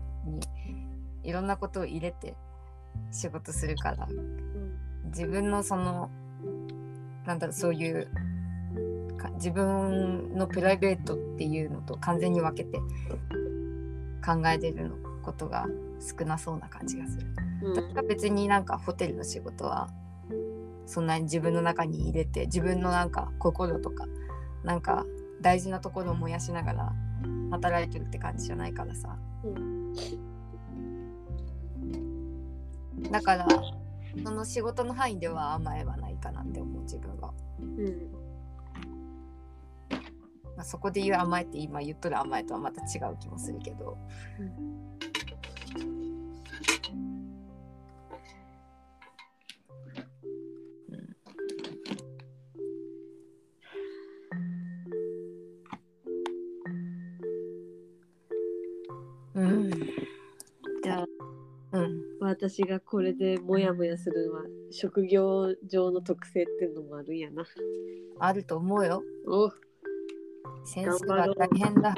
[1.23, 2.35] いろんなことを入れて
[3.11, 4.09] 仕事するから
[5.07, 6.11] 自分のその
[7.27, 8.09] なんだろうそういう
[9.17, 12.79] か自分のプライベートっていうのと完全に分けて
[14.25, 15.67] 考えてるのことが
[16.01, 17.27] 少なそうな感じがする。
[17.75, 19.91] 私は別になんかホテルの仕事は
[20.89, 24.07] そんなに自分の中に入れて自分のなんか心とか
[24.65, 25.05] なんか
[25.43, 26.93] 大事なところを燃やしながら
[27.51, 29.17] 働いてるって感じじゃないからさ。
[29.45, 29.93] うん
[33.13, 33.47] だから
[34.25, 38.11] その仕事の範囲では甘えはないかなって思う自分は、うん。
[40.57, 43.97] まあ、そこで言う甘えって今言っとる甘えとはまた違う気もするけど。
[44.41, 44.79] うん
[62.41, 67.45] 私がこれでモヤモヤするのは職業上の特性っていうのもあるんやな。
[68.21, 69.51] あると思うよお
[70.65, 71.97] 先生は大変だ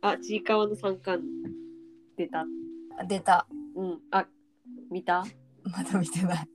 [0.00, 1.28] あ、ちいかわの三冠
[2.16, 2.46] 出た。
[3.06, 3.46] 出た
[3.76, 4.00] うん。
[4.10, 4.26] あ、
[4.90, 5.26] 見た？
[5.64, 6.48] まだ見てない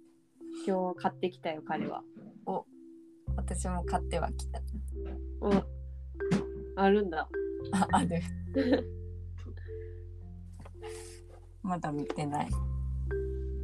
[0.65, 2.01] 今日買ってきたよ、彼は。
[3.35, 4.59] 私も買ってはきた
[5.41, 5.51] お
[6.75, 7.29] あるんだ。
[7.75, 8.21] あある
[11.61, 12.49] まだ見てない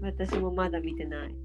[0.01, 1.35] 私もまだ見てない。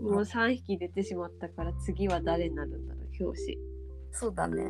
[0.00, 3.58] もう3匹出てしまったから次は誰になるんだろう、表紙。
[4.12, 4.64] そうだね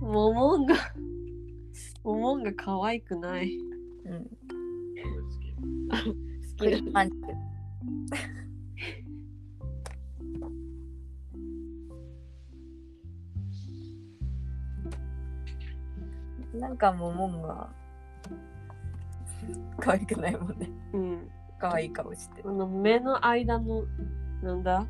[0.00, 0.74] モモンが、
[2.02, 3.58] モモンが可愛くない。
[4.04, 4.24] うん
[6.58, 6.70] 好クきな。
[6.70, 7.10] リパン
[16.58, 17.68] なんかももんが
[19.78, 21.30] 可愛くないもんねうん。
[21.58, 23.84] 可愛い顔してこの目の間の、
[24.42, 24.86] なんだ？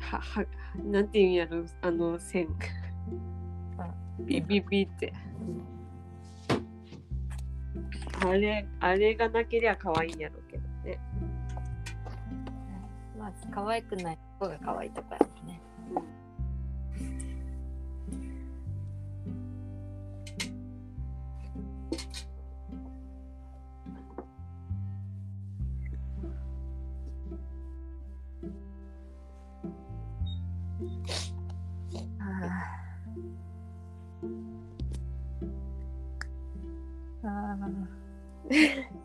[0.00, 0.44] は、は、
[0.84, 2.48] なんていうんやろ、あの線。
[4.20, 5.12] ビビビって。
[8.20, 11.00] あれ、あれがなけりゃ可愛いんやろうけどね。
[13.18, 15.60] まず可愛くない子が可愛いとかやもんね。
[15.96, 16.02] あー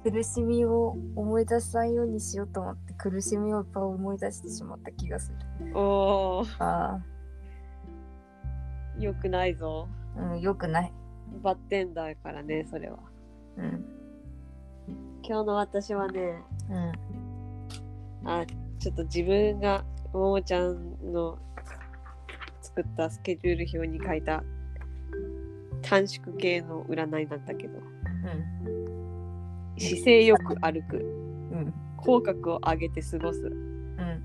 [0.03, 5.77] 苦しみを思い出さないようにしようと思って苦しみをいっぱい思い出してしまった気がする。
[5.77, 6.99] おおあ
[8.99, 9.87] よくないぞ
[10.17, 10.93] あ、うん、よくない。
[11.41, 12.99] バッテンダーからねそれは
[13.57, 13.85] うん。
[15.23, 16.41] 今日の私はね
[18.23, 18.29] うん。
[18.29, 18.45] あ
[18.79, 19.83] ちょっと自分が
[20.13, 21.37] ももちゃんの
[22.61, 24.43] 作ったスケジュール表に書いた
[25.81, 27.79] 短縮系の占いなんだけど
[29.77, 31.73] 姿勢よく歩くうん。
[31.97, 34.23] 口角を上げて過ごすうん。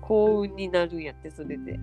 [0.00, 1.78] 幸運になるんやってそれで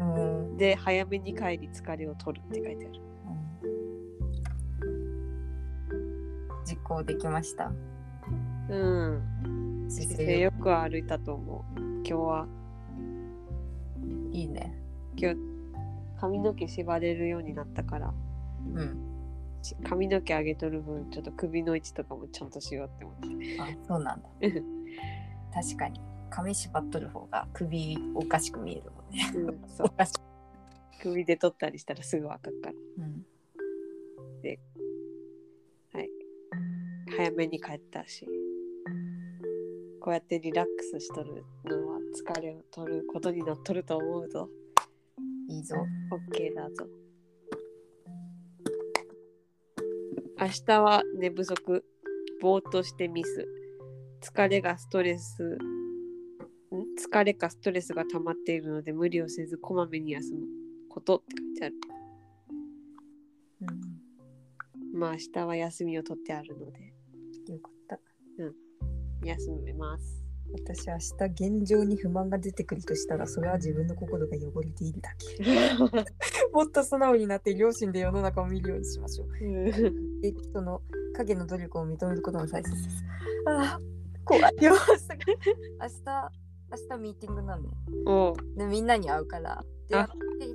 [0.00, 0.56] うん。
[0.56, 3.00] で早めに帰り疲れを取るって書いてある
[6.64, 7.70] 実行できました。
[8.70, 12.46] うん姿勢よく歩いたと思う今日は
[14.32, 14.74] いいね。
[15.16, 15.38] 今日
[16.18, 18.14] 髪の毛縛れるようになったから
[18.74, 19.13] うん。
[19.64, 24.28] し髪の毛上げとる分ちょっと首の位置とかもちゃんとしようって思ってあ、そうなんだ。
[25.52, 26.00] 確かに。
[26.30, 29.32] 髪縛っとる方が首おかしく見えるもんね。
[29.34, 30.20] うん、そうおかしく。
[31.00, 33.24] 首で取ったりしたらすぐ分かるからうん。
[37.16, 38.26] 早めに帰ったし
[40.00, 44.48] こうやってリラックスしとるのは疲れを取ることになっとると思うぞ
[45.48, 45.76] いいぞ。
[46.10, 46.86] OK だぞ
[50.40, 51.84] 明日は寝不足
[52.40, 53.46] ぼーっとしてミス
[54.20, 55.58] 疲れがストレスん？
[56.98, 60.40] 疲れかストレスが溜まっているので無理をせずこまめに休む
[60.88, 61.74] ことって書いてある
[63.62, 64.98] うん。
[64.98, 66.94] まあ明日は休みを取ってあるので
[67.52, 67.98] よかった。
[69.24, 70.98] 休めます私明
[71.28, 75.42] 日現状に不満が出てくるとしたらそれは自分の心が汚れているだけ。
[76.52, 79.28] もっと素直になって両親で世の中を見るようにしましょう。
[80.24, 80.80] で人の
[81.14, 83.04] 影の努力を認めることも大切です。
[83.46, 83.80] ああ、
[84.24, 84.72] 怖いよ。
[84.72, 84.78] 明日、
[86.88, 87.68] 明日ミーティングなのね。
[88.06, 89.62] おうで、みんなに会うから。
[89.90, 89.98] で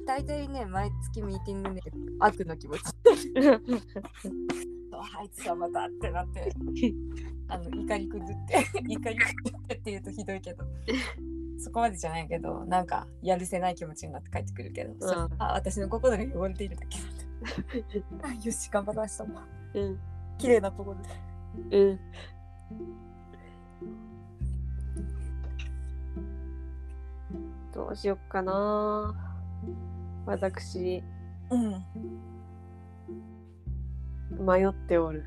[0.08, 1.82] 大体ね、毎月ミーティングで
[2.20, 2.82] 悪の気持ち。
[4.92, 6.52] あいつはまたってなって、
[7.48, 10.66] あの怒り崩って、 怒り崩ってって言うとひどいけど。
[11.60, 18.30] そこまでじゃないけど、なんかやるせない気持ちになって帰ってくるけど、それは私の心が汚れているだけだ。
[18.30, 19.59] あよし、頑張ろう、明日も。
[19.74, 20.00] うん。
[20.38, 20.98] 綺麗なところ
[21.70, 21.78] で。
[21.78, 22.00] うん。
[27.74, 29.16] どうしよっかな。
[30.26, 31.04] 私。
[31.50, 31.84] うん。
[34.46, 35.26] 迷っておる。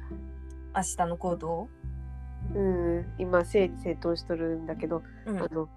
[0.74, 1.69] 明日の行動？
[2.55, 3.05] うん。
[3.19, 5.39] 今整理整頓しとるんだけど、うん。
[5.39, 5.69] あの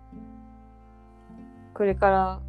[1.74, 2.42] これから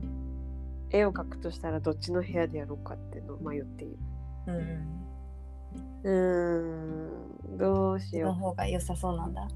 [0.91, 3.99] 絵を描くとしたらどっちの部屋でやろうかっていうのを迷っている。
[4.47, 5.06] うん。
[6.07, 7.59] うーん。
[7.59, 9.49] どうしのよ方が良さそうなんだ。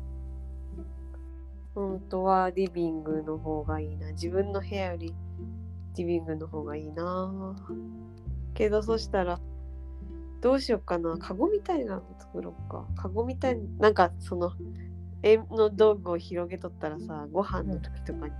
[1.76, 4.10] う本当はリビングの方がいいな。
[4.12, 5.14] 自分の部屋より
[5.96, 7.56] リビングの方がいいな。
[8.54, 9.38] けどそしたら
[10.40, 11.16] どうしようかな。
[11.18, 12.86] カゴみたいなの作ろうか。
[12.96, 14.52] カゴみたいなんかその
[15.22, 18.34] 絵の道具を広げとったらさご飯の時とかに。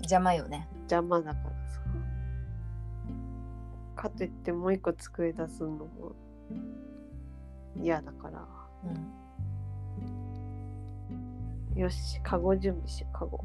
[0.00, 0.68] 邪魔よね。
[0.82, 1.80] 邪魔だからさ。
[3.96, 6.12] かといってもう一個机出すのも
[7.76, 8.44] 嫌だから
[11.74, 11.80] うん。
[11.80, 13.44] よしカゴ準備しようカゴ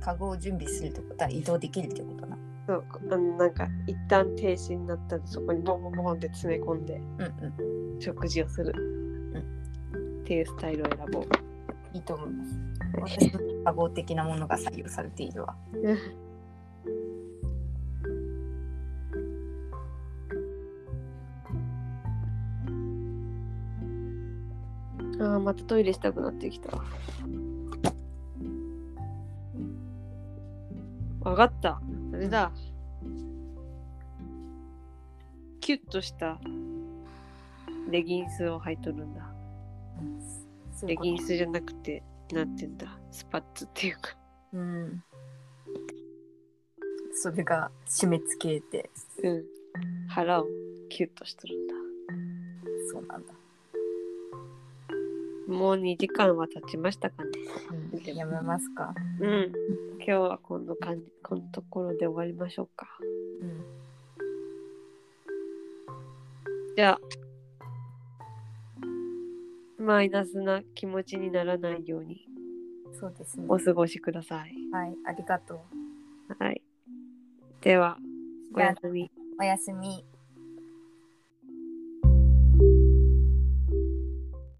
[0.00, 2.36] カゴを準備するってことは移動できるってことな。
[2.66, 7.22] そうあのなんか一旦停止になったらそこにボンボンボンって詰め込んでうん
[7.96, 8.00] うん。
[8.00, 8.72] 食事をする、
[10.22, 11.22] っていうスタイルを選ぼう
[11.94, 12.58] いいと思います。
[12.94, 15.56] 私のカゴ的なものが採用されているわ。
[25.22, 26.70] あーまたトイレしたくなってきた。
[31.20, 31.80] わかった。
[32.12, 32.50] あれだ。
[35.60, 36.40] キュッとした
[37.88, 39.32] レギンスを履いとるんだ。
[40.84, 42.98] レギンスじゃなくてなんて言うんだ。
[43.12, 44.16] スパッツっていうか。
[44.52, 45.04] うん。
[47.14, 48.90] それが締め付けて、
[49.22, 49.44] うん。
[50.08, 50.46] 腹を
[50.88, 51.74] キュッとしとるんだ。
[52.92, 53.32] そうなんだ。
[55.48, 57.30] もう2時間は経ちましたかね。
[57.92, 58.94] うん、やめますか。
[59.20, 59.52] うん。
[59.98, 62.86] 今日はこの感じ、このところで終わりましょうか。
[63.40, 63.64] うん、
[66.76, 67.00] じゃあ、
[69.78, 72.24] マイナスな気持ちにならないように
[73.02, 73.46] そうですね。
[73.48, 74.54] お過ごしください。
[74.72, 75.64] はい、ありがと
[76.30, 76.44] う。
[76.44, 76.62] はい。
[77.60, 77.98] では、
[78.54, 79.10] おやすみ。
[79.40, 80.04] おやすみ。